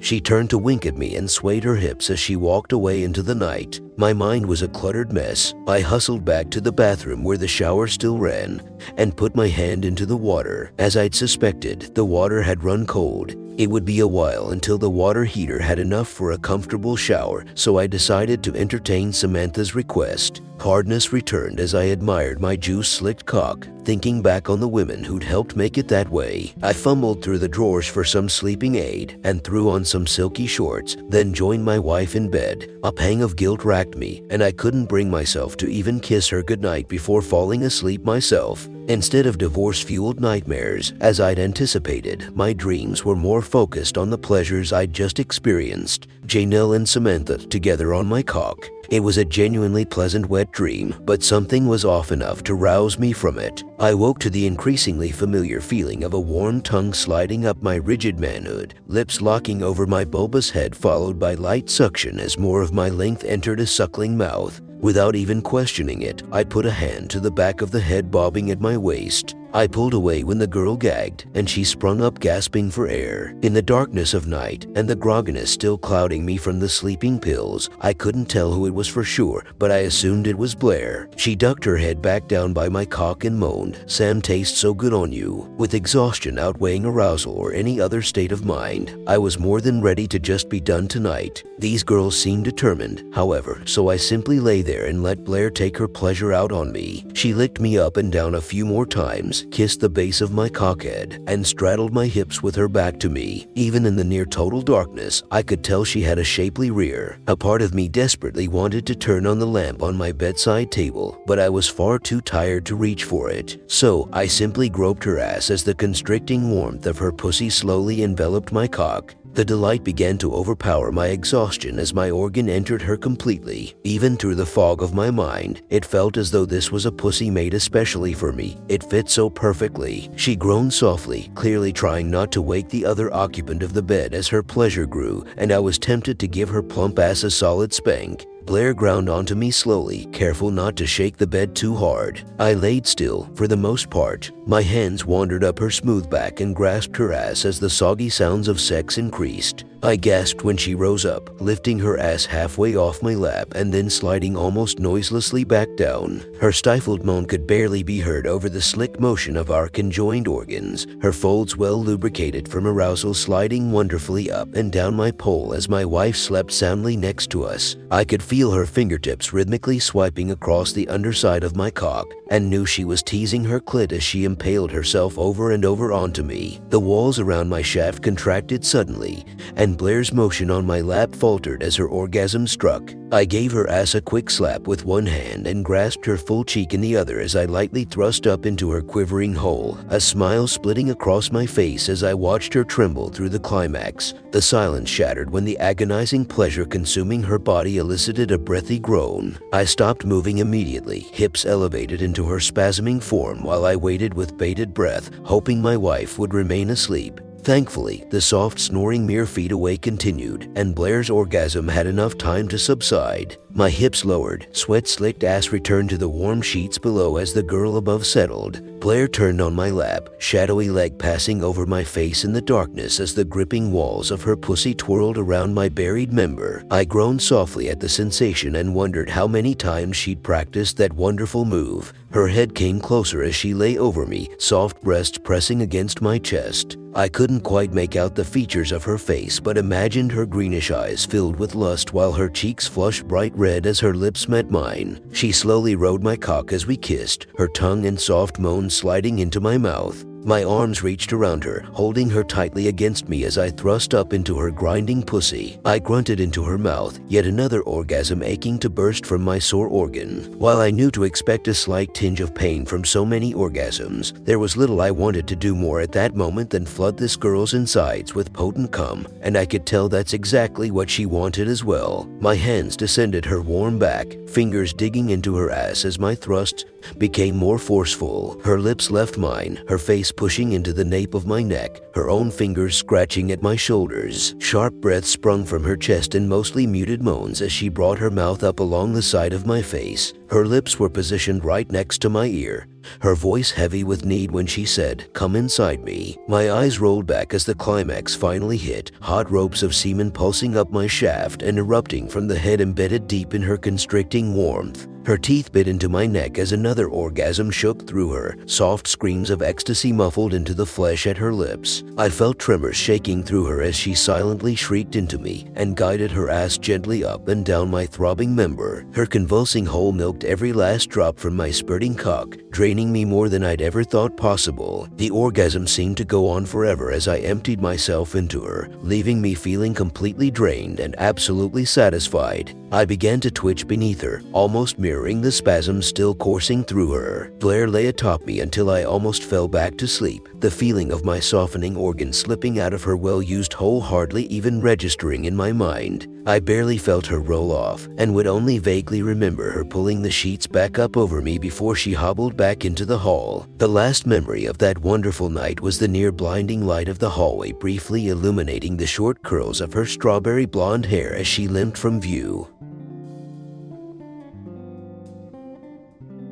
She 0.00 0.18
turned 0.18 0.48
to 0.48 0.56
wink 0.56 0.86
at 0.86 0.96
me 0.96 1.14
and 1.16 1.30
swayed 1.30 1.62
her 1.62 1.76
hips 1.76 2.08
as 2.08 2.18
she 2.18 2.36
walked 2.36 2.72
away 2.72 3.02
into 3.02 3.22
the 3.22 3.34
night. 3.34 3.82
My 3.98 4.14
mind 4.14 4.46
was 4.46 4.62
a 4.62 4.68
cluttered 4.68 5.12
mess. 5.12 5.52
I 5.66 5.80
hustled 5.80 6.24
back 6.24 6.48
to 6.48 6.62
the 6.62 6.72
bathroom 6.72 7.22
where 7.22 7.36
the 7.36 7.46
shower 7.46 7.86
still 7.86 8.16
ran 8.16 8.62
and 8.96 9.14
put 9.14 9.36
my 9.36 9.46
hand 9.46 9.84
into 9.84 10.06
the 10.06 10.16
water. 10.16 10.72
As 10.78 10.96
I'd 10.96 11.14
suspected, 11.14 11.94
the 11.94 12.02
water 12.02 12.40
had 12.40 12.64
run 12.64 12.86
cold. 12.86 13.36
It 13.58 13.68
would 13.68 13.84
be 13.84 13.98
a 13.98 14.06
while 14.06 14.50
until 14.50 14.78
the 14.78 14.88
water 14.88 15.24
heater 15.24 15.58
had 15.58 15.80
enough 15.80 16.06
for 16.06 16.30
a 16.30 16.38
comfortable 16.38 16.94
shower, 16.94 17.44
so 17.56 17.76
I 17.76 17.88
decided 17.88 18.40
to 18.44 18.54
entertain 18.54 19.12
Samantha's 19.12 19.74
request. 19.74 20.42
Hardness 20.60 21.12
returned 21.12 21.58
as 21.58 21.74
I 21.74 21.84
admired 21.84 22.40
my 22.40 22.54
juice 22.54 22.88
slicked 22.88 23.26
cock, 23.26 23.66
thinking 23.84 24.22
back 24.22 24.48
on 24.48 24.60
the 24.60 24.68
women 24.68 25.02
who'd 25.02 25.24
helped 25.24 25.56
make 25.56 25.76
it 25.76 25.88
that 25.88 26.08
way. 26.08 26.52
I 26.62 26.72
fumbled 26.72 27.22
through 27.22 27.38
the 27.38 27.48
drawers 27.48 27.86
for 27.86 28.04
some 28.04 28.28
sleeping 28.28 28.76
aid 28.76 29.20
and 29.24 29.42
threw 29.42 29.70
on 29.70 29.84
some 29.84 30.06
silky 30.06 30.46
shorts, 30.46 30.96
then 31.08 31.32
joined 31.32 31.64
my 31.64 31.78
wife 31.80 32.14
in 32.14 32.30
bed. 32.30 32.70
A 32.84 32.92
pang 32.92 33.22
of 33.22 33.36
guilt 33.36 33.64
racked 33.64 33.96
me, 33.96 34.22
and 34.30 34.42
I 34.42 34.52
couldn't 34.52 34.88
bring 34.88 35.10
myself 35.10 35.56
to 35.58 35.68
even 35.68 35.98
kiss 35.98 36.28
her 36.28 36.42
goodnight 36.42 36.88
before 36.88 37.22
falling 37.22 37.64
asleep 37.64 38.04
myself. 38.04 38.68
Instead 38.88 39.26
of 39.26 39.36
divorce 39.36 39.82
fueled 39.82 40.18
nightmares, 40.18 40.94
as 41.00 41.20
I'd 41.20 41.38
anticipated, 41.38 42.34
my 42.34 42.54
dreams 42.54 43.04
were 43.04 43.16
more 43.16 43.42
focused 43.48 43.98
on 43.98 44.10
the 44.10 44.18
pleasures 44.18 44.72
I'd 44.72 44.92
just 44.92 45.18
experienced. 45.18 46.06
Janelle 46.26 46.76
and 46.76 46.88
Samantha 46.88 47.38
together 47.38 47.94
on 47.94 48.06
my 48.06 48.22
cock. 48.22 48.68
It 48.90 49.00
was 49.00 49.18
a 49.18 49.24
genuinely 49.24 49.84
pleasant 49.84 50.28
wet 50.28 50.52
dream, 50.52 50.94
but 51.04 51.22
something 51.22 51.66
was 51.66 51.84
off 51.84 52.12
enough 52.12 52.42
to 52.44 52.54
rouse 52.54 52.98
me 52.98 53.12
from 53.12 53.38
it. 53.38 53.64
I 53.78 53.94
woke 53.94 54.18
to 54.20 54.30
the 54.30 54.46
increasingly 54.46 55.10
familiar 55.10 55.60
feeling 55.60 56.04
of 56.04 56.14
a 56.14 56.20
warm 56.20 56.62
tongue 56.62 56.92
sliding 56.94 57.46
up 57.46 57.62
my 57.62 57.76
rigid 57.76 58.20
manhood, 58.20 58.74
lips 58.86 59.20
locking 59.20 59.62
over 59.62 59.86
my 59.86 60.04
bulbous 60.04 60.50
head, 60.50 60.76
followed 60.76 61.18
by 61.18 61.34
light 61.34 61.68
suction 61.68 62.18
as 62.20 62.38
more 62.38 62.62
of 62.62 62.72
my 62.72 62.88
length 62.88 63.24
entered 63.24 63.60
a 63.60 63.66
suckling 63.66 64.16
mouth. 64.16 64.60
Without 64.80 65.16
even 65.16 65.42
questioning 65.42 66.02
it, 66.02 66.22
I 66.30 66.44
put 66.44 66.64
a 66.64 66.70
hand 66.70 67.10
to 67.10 67.20
the 67.20 67.30
back 67.30 67.62
of 67.62 67.72
the 67.72 67.80
head 67.80 68.10
bobbing 68.10 68.50
at 68.52 68.60
my 68.60 68.76
waist. 68.76 69.34
I 69.52 69.66
pulled 69.66 69.94
away 69.94 70.24
when 70.24 70.38
the 70.38 70.46
girl 70.46 70.76
gagged, 70.76 71.26
and 71.34 71.48
she 71.48 71.64
sprung 71.64 72.02
up 72.02 72.20
gasping 72.20 72.70
for 72.70 72.86
air. 72.86 73.34
In 73.42 73.52
the 73.54 73.62
darkness 73.62 74.12
of 74.12 74.26
night, 74.26 74.66
and 74.74 74.88
the 74.88 74.96
grogginess 74.96 75.48
still 75.48 75.78
clouding 75.78 76.24
me 76.24 76.36
from 76.36 76.60
the 76.60 76.68
sleeping 76.68 77.18
pills, 77.18 77.70
I 77.80 77.92
couldn't 77.92 78.26
tell 78.26 78.52
who 78.52 78.66
it 78.66 78.74
was 78.74 78.88
for 78.88 79.04
sure, 79.04 79.44
but 79.58 79.72
I 79.72 79.78
assumed 79.78 80.26
it 80.26 80.36
was 80.36 80.54
Blair. 80.54 81.08
She 81.16 81.34
ducked 81.34 81.64
her 81.64 81.76
head 81.76 82.02
back 82.02 82.28
down 82.28 82.52
by 82.52 82.68
my 82.68 82.84
cock 82.84 83.24
and 83.24 83.38
moaned, 83.38 83.82
Sam 83.86 84.20
tastes 84.20 84.58
so 84.58 84.74
good 84.74 84.92
on 84.92 85.12
you. 85.12 85.52
With 85.56 85.74
exhaustion 85.74 86.38
outweighing 86.38 86.84
arousal 86.84 87.32
or 87.32 87.52
any 87.52 87.80
other 87.80 88.02
state 88.02 88.32
of 88.32 88.44
mind, 88.44 88.96
I 89.06 89.16
was 89.18 89.38
more 89.38 89.60
than 89.60 89.80
ready 89.80 90.06
to 90.08 90.18
just 90.18 90.48
be 90.48 90.60
done 90.60 90.88
tonight. 90.88 91.42
These 91.58 91.82
girls 91.82 92.20
seemed 92.20 92.44
determined, 92.44 93.12
however, 93.14 93.62
so 93.64 93.88
I 93.88 93.96
simply 93.96 94.40
lay 94.40 94.62
there 94.62 94.86
and 94.86 95.02
let 95.02 95.24
Blair 95.24 95.50
take 95.50 95.76
her 95.78 95.88
pleasure 95.88 96.32
out 96.32 96.52
on 96.52 96.70
me. 96.70 97.04
She 97.14 97.34
licked 97.34 97.60
me 97.60 97.78
up 97.78 97.96
and 97.96 98.12
down 98.12 98.34
a 98.34 98.40
few 98.40 98.64
more 98.64 98.86
times, 98.86 99.37
kissed 99.50 99.80
the 99.80 99.88
base 99.88 100.20
of 100.20 100.32
my 100.32 100.48
cockhead, 100.48 101.22
and 101.26 101.46
straddled 101.46 101.92
my 101.92 102.06
hips 102.06 102.42
with 102.42 102.54
her 102.56 102.68
back 102.68 102.98
to 103.00 103.08
me. 103.08 103.46
Even 103.54 103.86
in 103.86 103.96
the 103.96 104.04
near 104.04 104.24
total 104.24 104.62
darkness, 104.62 105.22
I 105.30 105.42
could 105.42 105.64
tell 105.64 105.84
she 105.84 106.02
had 106.02 106.18
a 106.18 106.24
shapely 106.24 106.70
rear. 106.70 107.18
A 107.26 107.36
part 107.36 107.62
of 107.62 107.74
me 107.74 107.88
desperately 107.88 108.48
wanted 108.48 108.86
to 108.86 108.94
turn 108.94 109.26
on 109.26 109.38
the 109.38 109.46
lamp 109.46 109.82
on 109.82 109.96
my 109.96 110.12
bedside 110.12 110.70
table, 110.70 111.22
but 111.26 111.38
I 111.38 111.48
was 111.48 111.68
far 111.68 111.98
too 111.98 112.20
tired 112.20 112.66
to 112.66 112.76
reach 112.76 113.04
for 113.04 113.30
it. 113.30 113.62
So 113.66 114.08
I 114.12 114.26
simply 114.26 114.68
groped 114.68 115.04
her 115.04 115.18
ass 115.18 115.50
as 115.50 115.64
the 115.64 115.74
constricting 115.74 116.50
warmth 116.50 116.86
of 116.86 116.98
her 116.98 117.12
pussy 117.12 117.50
slowly 117.50 118.02
enveloped 118.02 118.52
my 118.52 118.66
cock. 118.66 119.14
The 119.38 119.44
delight 119.44 119.84
began 119.84 120.18
to 120.18 120.34
overpower 120.34 120.90
my 120.90 121.06
exhaustion 121.10 121.78
as 121.78 121.94
my 121.94 122.10
organ 122.10 122.48
entered 122.48 122.82
her 122.82 122.96
completely. 122.96 123.72
Even 123.84 124.16
through 124.16 124.34
the 124.34 124.44
fog 124.44 124.82
of 124.82 124.94
my 124.94 125.12
mind, 125.12 125.62
it 125.70 125.84
felt 125.84 126.16
as 126.16 126.32
though 126.32 126.44
this 126.44 126.72
was 126.72 126.86
a 126.86 126.90
pussy 126.90 127.30
made 127.30 127.54
especially 127.54 128.12
for 128.12 128.32
me. 128.32 128.58
It 128.68 128.82
fit 128.82 129.08
so 129.08 129.30
perfectly. 129.30 130.10
She 130.16 130.34
groaned 130.34 130.74
softly, 130.74 131.30
clearly 131.36 131.72
trying 131.72 132.10
not 132.10 132.32
to 132.32 132.42
wake 132.42 132.68
the 132.68 132.84
other 132.84 133.14
occupant 133.14 133.62
of 133.62 133.74
the 133.74 133.80
bed 133.80 134.12
as 134.12 134.26
her 134.26 134.42
pleasure 134.42 134.86
grew, 134.86 135.24
and 135.36 135.52
I 135.52 135.60
was 135.60 135.78
tempted 135.78 136.18
to 136.18 136.26
give 136.26 136.48
her 136.48 136.60
plump 136.60 136.98
ass 136.98 137.22
a 137.22 137.30
solid 137.30 137.72
spank. 137.72 138.26
Blair 138.48 138.72
ground 138.72 139.10
onto 139.10 139.34
me 139.34 139.50
slowly, 139.50 140.06
careful 140.06 140.50
not 140.50 140.74
to 140.76 140.86
shake 140.86 141.18
the 141.18 141.26
bed 141.26 141.54
too 141.54 141.74
hard. 141.74 142.24
I 142.38 142.54
laid 142.54 142.86
still, 142.86 143.30
for 143.34 143.46
the 143.46 143.58
most 143.58 143.90
part. 143.90 144.30
My 144.46 144.62
hands 144.62 145.04
wandered 145.04 145.44
up 145.44 145.58
her 145.58 145.68
smooth 145.68 146.08
back 146.08 146.40
and 146.40 146.56
grasped 146.56 146.96
her 146.96 147.12
ass 147.12 147.44
as 147.44 147.60
the 147.60 147.68
soggy 147.68 148.08
sounds 148.08 148.48
of 148.48 148.58
sex 148.58 148.96
increased. 148.96 149.66
I 149.80 149.94
gasped 149.94 150.42
when 150.42 150.56
she 150.56 150.74
rose 150.74 151.06
up, 151.06 151.40
lifting 151.40 151.78
her 151.78 151.98
ass 151.98 152.24
halfway 152.24 152.74
off 152.76 153.00
my 153.00 153.14
lap 153.14 153.54
and 153.54 153.72
then 153.72 153.88
sliding 153.88 154.36
almost 154.36 154.80
noiselessly 154.80 155.44
back 155.44 155.68
down. 155.76 156.24
Her 156.40 156.50
stifled 156.50 157.04
moan 157.04 157.26
could 157.26 157.46
barely 157.46 157.84
be 157.84 158.00
heard 158.00 158.26
over 158.26 158.48
the 158.48 158.60
slick 158.60 158.98
motion 158.98 159.36
of 159.36 159.52
our 159.52 159.68
conjoined 159.68 160.26
organs, 160.26 160.88
her 161.00 161.12
folds 161.12 161.56
well 161.56 161.80
lubricated 161.80 162.48
from 162.48 162.66
arousal 162.66 163.14
sliding 163.14 163.70
wonderfully 163.70 164.32
up 164.32 164.52
and 164.54 164.72
down 164.72 164.96
my 164.96 165.12
pole 165.12 165.54
as 165.54 165.68
my 165.68 165.84
wife 165.84 166.16
slept 166.16 166.50
soundly 166.50 166.96
next 166.96 167.30
to 167.30 167.44
us. 167.44 167.76
I 167.92 168.04
could 168.04 168.22
feel 168.22 168.50
her 168.50 168.66
fingertips 168.66 169.32
rhythmically 169.32 169.78
swiping 169.78 170.32
across 170.32 170.72
the 170.72 170.88
underside 170.88 171.44
of 171.44 171.54
my 171.54 171.70
cock 171.70 172.08
and 172.30 172.50
knew 172.50 172.66
she 172.66 172.84
was 172.84 173.02
teasing 173.02 173.44
her 173.44 173.60
clit 173.60 173.92
as 173.92 174.02
she 174.02 174.24
impaled 174.24 174.70
herself 174.70 175.18
over 175.18 175.52
and 175.52 175.64
over 175.64 175.92
onto 175.92 176.22
me. 176.22 176.60
The 176.68 176.80
walls 176.80 177.18
around 177.18 177.48
my 177.48 177.62
shaft 177.62 178.02
contracted 178.02 178.64
suddenly, 178.64 179.24
and 179.56 179.67
Blair's 179.76 180.12
motion 180.12 180.50
on 180.50 180.64
my 180.64 180.80
lap 180.80 181.14
faltered 181.14 181.62
as 181.62 181.76
her 181.76 181.88
orgasm 181.88 182.46
struck. 182.46 182.94
I 183.10 183.24
gave 183.24 183.52
her 183.52 183.68
ass 183.68 183.94
a 183.94 184.00
quick 184.00 184.28
slap 184.28 184.66
with 184.66 184.84
one 184.84 185.06
hand 185.06 185.46
and 185.46 185.64
grasped 185.64 186.04
her 186.04 186.16
full 186.16 186.44
cheek 186.44 186.74
in 186.74 186.80
the 186.80 186.96
other 186.96 187.20
as 187.20 187.34
I 187.34 187.46
lightly 187.46 187.84
thrust 187.84 188.26
up 188.26 188.44
into 188.44 188.70
her 188.70 188.82
quivering 188.82 189.34
hole, 189.34 189.78
a 189.88 189.98
smile 189.98 190.46
splitting 190.46 190.90
across 190.90 191.32
my 191.32 191.46
face 191.46 191.88
as 191.88 192.02
I 192.02 192.12
watched 192.12 192.52
her 192.54 192.64
tremble 192.64 193.08
through 193.08 193.30
the 193.30 193.38
climax. 193.38 194.14
The 194.30 194.42
silence 194.42 194.90
shattered 194.90 195.30
when 195.30 195.44
the 195.44 195.58
agonizing 195.58 196.26
pleasure 196.26 196.66
consuming 196.66 197.22
her 197.22 197.38
body 197.38 197.78
elicited 197.78 198.30
a 198.30 198.38
breathy 198.38 198.78
groan. 198.78 199.38
I 199.52 199.64
stopped 199.64 200.04
moving 200.04 200.38
immediately, 200.38 201.00
hips 201.00 201.46
elevated 201.46 202.02
into 202.02 202.26
her 202.26 202.38
spasming 202.38 203.02
form 203.02 203.42
while 203.42 203.64
I 203.64 203.74
waited 203.74 204.12
with 204.12 204.36
bated 204.36 204.74
breath, 204.74 205.10
hoping 205.24 205.62
my 205.62 205.76
wife 205.76 206.18
would 206.18 206.34
remain 206.34 206.70
asleep. 206.70 207.20
Thankfully, 207.48 208.04
the 208.10 208.20
soft 208.20 208.60
snoring 208.60 209.06
mere 209.06 209.24
feet 209.24 209.52
away 209.52 209.78
continued, 209.78 210.52
and 210.54 210.74
Blair's 210.74 211.08
orgasm 211.08 211.66
had 211.66 211.86
enough 211.86 212.18
time 212.18 212.46
to 212.48 212.58
subside. 212.58 213.38
My 213.54 213.70
hips 213.70 214.04
lowered, 214.04 214.46
sweat 214.52 214.86
slicked 214.86 215.24
ass 215.24 215.48
returned 215.48 215.88
to 215.88 215.96
the 215.96 216.10
warm 216.10 216.42
sheets 216.42 216.76
below 216.76 217.16
as 217.16 217.32
the 217.32 217.42
girl 217.42 217.78
above 217.78 218.04
settled. 218.04 218.78
Blair 218.80 219.08
turned 219.08 219.40
on 219.40 219.54
my 219.54 219.70
lap, 219.70 220.10
shadowy 220.18 220.68
leg 220.68 220.98
passing 220.98 221.42
over 221.42 221.64
my 221.64 221.82
face 221.82 222.22
in 222.22 222.34
the 222.34 222.42
darkness 222.42 223.00
as 223.00 223.14
the 223.14 223.24
gripping 223.24 223.72
walls 223.72 224.10
of 224.10 224.22
her 224.24 224.36
pussy 224.36 224.74
twirled 224.74 225.16
around 225.16 225.54
my 225.54 225.70
buried 225.70 226.12
member. 226.12 226.62
I 226.70 226.84
groaned 226.84 227.22
softly 227.22 227.70
at 227.70 227.80
the 227.80 227.88
sensation 227.88 228.56
and 228.56 228.74
wondered 228.74 229.08
how 229.08 229.26
many 229.26 229.54
times 229.54 229.96
she'd 229.96 230.22
practiced 230.22 230.76
that 230.76 230.92
wonderful 230.92 231.46
move. 231.46 231.94
Her 232.10 232.26
head 232.26 232.54
came 232.54 232.80
closer 232.80 233.22
as 233.22 233.34
she 233.34 233.52
lay 233.52 233.76
over 233.76 234.06
me, 234.06 234.28
soft 234.38 234.82
breasts 234.82 235.18
pressing 235.18 235.62
against 235.62 236.00
my 236.00 236.18
chest. 236.18 236.78
I 236.94 237.06
couldn't 237.08 237.42
quite 237.42 237.74
make 237.74 237.96
out 237.96 238.14
the 238.14 238.24
features 238.24 238.72
of 238.72 238.82
her 238.84 238.96
face, 238.96 239.38
but 239.38 239.58
imagined 239.58 240.10
her 240.12 240.24
greenish 240.24 240.70
eyes 240.70 241.04
filled 241.04 241.38
with 241.38 241.54
lust 241.54 241.92
while 241.92 242.12
her 242.12 242.30
cheeks 242.30 242.66
flushed 242.66 243.06
bright 243.06 243.36
red 243.36 243.66
as 243.66 243.78
her 243.80 243.94
lips 243.94 244.26
met 244.26 244.50
mine. 244.50 245.00
She 245.12 245.32
slowly 245.32 245.76
rode 245.76 246.02
my 246.02 246.16
cock 246.16 246.52
as 246.52 246.66
we 246.66 246.76
kissed, 246.78 247.26
her 247.36 247.48
tongue 247.48 247.84
and 247.84 248.00
soft 248.00 248.38
moan 248.38 248.70
sliding 248.70 249.18
into 249.18 249.40
my 249.40 249.58
mouth. 249.58 250.07
My 250.24 250.44
arms 250.44 250.82
reached 250.82 251.12
around 251.12 251.44
her, 251.44 251.64
holding 251.72 252.10
her 252.10 252.24
tightly 252.24 252.68
against 252.68 253.08
me 253.08 253.24
as 253.24 253.38
I 253.38 253.50
thrust 253.50 253.94
up 253.94 254.12
into 254.12 254.36
her 254.36 254.50
grinding 254.50 255.02
pussy. 255.02 255.58
I 255.64 255.78
grunted 255.78 256.20
into 256.20 256.42
her 256.42 256.58
mouth, 256.58 256.98
yet 257.08 257.24
another 257.24 257.62
orgasm 257.62 258.22
aching 258.22 258.58
to 258.58 258.68
burst 258.68 259.06
from 259.06 259.22
my 259.22 259.38
sore 259.38 259.68
organ. 259.68 260.38
While 260.38 260.60
I 260.60 260.70
knew 260.70 260.90
to 260.90 261.04
expect 261.04 261.48
a 261.48 261.54
slight 261.54 261.94
tinge 261.94 262.20
of 262.20 262.34
pain 262.34 262.66
from 262.66 262.84
so 262.84 263.06
many 263.06 263.32
orgasms, 263.32 264.24
there 264.24 264.38
was 264.38 264.56
little 264.56 264.80
I 264.80 264.90
wanted 264.90 265.26
to 265.28 265.36
do 265.36 265.54
more 265.54 265.80
at 265.80 265.92
that 265.92 266.14
moment 266.14 266.50
than 266.50 266.66
flood 266.66 266.98
this 266.98 267.16
girl's 267.16 267.54
insides 267.54 268.14
with 268.14 268.32
potent 268.32 268.72
cum, 268.72 269.06
and 269.22 269.36
I 269.36 269.46
could 269.46 269.66
tell 269.66 269.88
that's 269.88 270.12
exactly 270.12 270.70
what 270.70 270.90
she 270.90 271.06
wanted 271.06 271.48
as 271.48 271.64
well. 271.64 272.06
My 272.20 272.34
hands 272.34 272.76
descended 272.76 273.24
her 273.24 273.40
warm 273.40 273.78
back, 273.78 274.16
fingers 274.28 274.72
digging 274.72 275.10
into 275.10 275.36
her 275.36 275.50
ass 275.50 275.84
as 275.84 275.98
my 275.98 276.14
thrusts 276.14 276.64
became 276.98 277.36
more 277.36 277.58
forceful. 277.58 278.40
Her 278.44 278.58
lips 278.58 278.90
left 278.90 279.18
mine, 279.18 279.62
her 279.68 279.78
face 279.78 280.07
pushing 280.12 280.52
into 280.52 280.72
the 280.72 280.84
nape 280.84 281.14
of 281.14 281.26
my 281.26 281.42
neck, 281.42 281.80
her 281.94 282.10
own 282.10 282.30
fingers 282.30 282.76
scratching 282.76 283.32
at 283.32 283.42
my 283.42 283.56
shoulders. 283.56 284.34
Sharp 284.38 284.74
breaths 284.74 285.08
sprung 285.08 285.44
from 285.44 285.64
her 285.64 285.76
chest 285.76 286.14
in 286.14 286.28
mostly 286.28 286.66
muted 286.66 287.02
moans 287.02 287.42
as 287.42 287.52
she 287.52 287.68
brought 287.68 287.98
her 287.98 288.10
mouth 288.10 288.42
up 288.42 288.60
along 288.60 288.92
the 288.92 289.02
side 289.02 289.32
of 289.32 289.46
my 289.46 289.62
face. 289.62 290.12
Her 290.30 290.46
lips 290.46 290.78
were 290.78 290.90
positioned 290.90 291.44
right 291.44 291.70
next 291.70 291.98
to 292.02 292.08
my 292.08 292.26
ear, 292.26 292.66
her 293.00 293.14
voice 293.14 293.50
heavy 293.50 293.84
with 293.84 294.04
need 294.04 294.30
when 294.30 294.46
she 294.46 294.64
said, 294.64 295.12
Come 295.12 295.36
inside 295.36 295.82
me. 295.84 296.16
My 296.26 296.50
eyes 296.50 296.80
rolled 296.80 297.06
back 297.06 297.34
as 297.34 297.44
the 297.44 297.54
climax 297.54 298.14
finally 298.14 298.56
hit, 298.56 298.90
hot 299.00 299.30
ropes 299.30 299.62
of 299.62 299.74
semen 299.74 300.10
pulsing 300.10 300.56
up 300.56 300.70
my 300.70 300.86
shaft 300.86 301.42
and 301.42 301.58
erupting 301.58 302.08
from 302.08 302.28
the 302.28 302.38
head 302.38 302.60
embedded 302.60 303.06
deep 303.06 303.34
in 303.34 303.42
her 303.42 303.56
constricting 303.56 304.34
warmth. 304.34 304.86
Her 305.08 305.16
teeth 305.16 305.52
bit 305.52 305.68
into 305.68 305.88
my 305.88 306.04
neck 306.04 306.38
as 306.38 306.52
another 306.52 306.86
orgasm 306.86 307.50
shook 307.50 307.86
through 307.86 308.12
her, 308.12 308.36
soft 308.44 308.86
screams 308.86 309.30
of 309.30 309.40
ecstasy 309.40 309.90
muffled 309.90 310.34
into 310.34 310.52
the 310.52 310.66
flesh 310.66 311.06
at 311.06 311.16
her 311.16 311.32
lips. 311.32 311.82
I 311.96 312.10
felt 312.10 312.38
tremors 312.38 312.76
shaking 312.76 313.22
through 313.22 313.46
her 313.46 313.62
as 313.62 313.74
she 313.74 313.94
silently 313.94 314.54
shrieked 314.54 314.96
into 314.96 315.16
me 315.16 315.48
and 315.54 315.74
guided 315.74 316.10
her 316.10 316.28
ass 316.28 316.58
gently 316.58 317.04
up 317.04 317.28
and 317.28 317.42
down 317.42 317.70
my 317.70 317.86
throbbing 317.86 318.34
member. 318.34 318.84
Her 318.92 319.06
convulsing 319.06 319.64
hole 319.64 319.92
milked 319.92 320.24
every 320.24 320.52
last 320.52 320.90
drop 320.90 321.18
from 321.18 321.34
my 321.34 321.50
spurting 321.50 321.94
cock, 321.94 322.36
draining 322.50 322.92
me 322.92 323.06
more 323.06 323.30
than 323.30 323.44
I'd 323.44 323.62
ever 323.62 323.84
thought 323.84 324.14
possible. 324.14 324.88
The 324.96 325.08
orgasm 325.08 325.66
seemed 325.66 325.96
to 325.96 326.04
go 326.04 326.28
on 326.28 326.44
forever 326.44 326.92
as 326.92 327.08
I 327.08 327.20
emptied 327.20 327.62
myself 327.62 328.14
into 328.14 328.42
her, 328.42 328.68
leaving 328.82 329.22
me 329.22 329.32
feeling 329.32 329.72
completely 329.72 330.30
drained 330.30 330.80
and 330.80 330.94
absolutely 330.98 331.64
satisfied. 331.64 332.54
I 332.70 332.84
began 332.84 333.20
to 333.20 333.30
twitch 333.30 333.66
beneath 333.66 334.02
her, 334.02 334.20
almost 334.34 334.78
mirroring 334.78 334.97
the 334.98 335.32
spasms 335.32 335.86
still 335.86 336.14
coursing 336.14 336.64
through 336.64 336.92
her. 336.92 337.30
Blair 337.38 337.68
lay 337.68 337.86
atop 337.86 338.26
me 338.26 338.40
until 338.40 338.68
I 338.68 338.82
almost 338.82 339.22
fell 339.22 339.46
back 339.46 339.78
to 339.78 339.86
sleep, 339.86 340.28
the 340.40 340.50
feeling 340.50 340.90
of 340.92 341.04
my 341.04 341.20
softening 341.20 341.76
organ 341.76 342.12
slipping 342.12 342.58
out 342.58 342.74
of 342.74 342.82
her 342.82 342.96
well-used 342.96 343.52
hole 343.52 343.80
hardly 343.80 344.24
even 344.26 344.60
registering 344.60 345.24
in 345.26 345.36
my 345.36 345.52
mind. 345.52 346.06
I 346.26 346.40
barely 346.40 346.76
felt 346.76 347.06
her 347.06 347.20
roll 347.20 347.52
off, 347.52 347.88
and 347.96 348.14
would 348.14 348.26
only 348.26 348.58
vaguely 348.58 349.00
remember 349.00 349.50
her 349.50 349.64
pulling 349.64 350.02
the 350.02 350.10
sheets 350.10 350.46
back 350.46 350.78
up 350.78 350.96
over 350.96 351.22
me 351.22 351.38
before 351.38 351.74
she 351.74 351.94
hobbled 351.94 352.36
back 352.36 352.64
into 352.64 352.84
the 352.84 352.98
hall. 352.98 353.46
The 353.56 353.68
last 353.68 354.06
memory 354.06 354.44
of 354.44 354.58
that 354.58 354.76
wonderful 354.78 355.30
night 355.30 355.60
was 355.60 355.78
the 355.78 355.88
near 355.88 356.12
blinding 356.12 356.66
light 356.66 356.88
of 356.88 356.98
the 356.98 357.08
hallway 357.08 357.52
briefly 357.52 358.08
illuminating 358.08 358.76
the 358.76 358.86
short 358.86 359.22
curls 359.22 359.60
of 359.60 359.72
her 359.72 359.86
strawberry 359.86 360.44
blonde 360.44 360.84
hair 360.84 361.14
as 361.14 361.26
she 361.26 361.48
limped 361.48 361.78
from 361.78 362.00
view. 362.00 362.46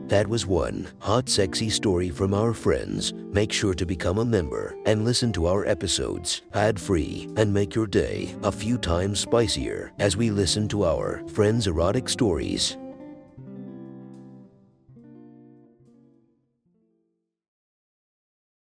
That 0.08 0.28
was 0.28 0.46
one 0.46 0.86
hot, 1.00 1.28
sexy 1.28 1.68
story 1.68 2.10
from 2.10 2.32
our 2.32 2.54
friends. 2.54 3.12
Make 3.32 3.52
sure 3.52 3.74
to 3.74 3.84
become 3.84 4.18
a 4.18 4.24
member 4.24 4.76
and 4.86 5.04
listen 5.04 5.32
to 5.32 5.46
our 5.46 5.66
episodes 5.66 6.42
ad 6.54 6.80
free 6.80 7.28
and 7.36 7.52
make 7.52 7.74
your 7.74 7.88
day 7.88 8.34
a 8.44 8.52
few 8.52 8.78
times 8.78 9.18
spicier 9.18 9.90
as 9.98 10.16
we 10.16 10.30
listen 10.30 10.68
to 10.68 10.84
our 10.84 11.26
friends' 11.28 11.66
erotic 11.66 12.08
stories. 12.08 12.76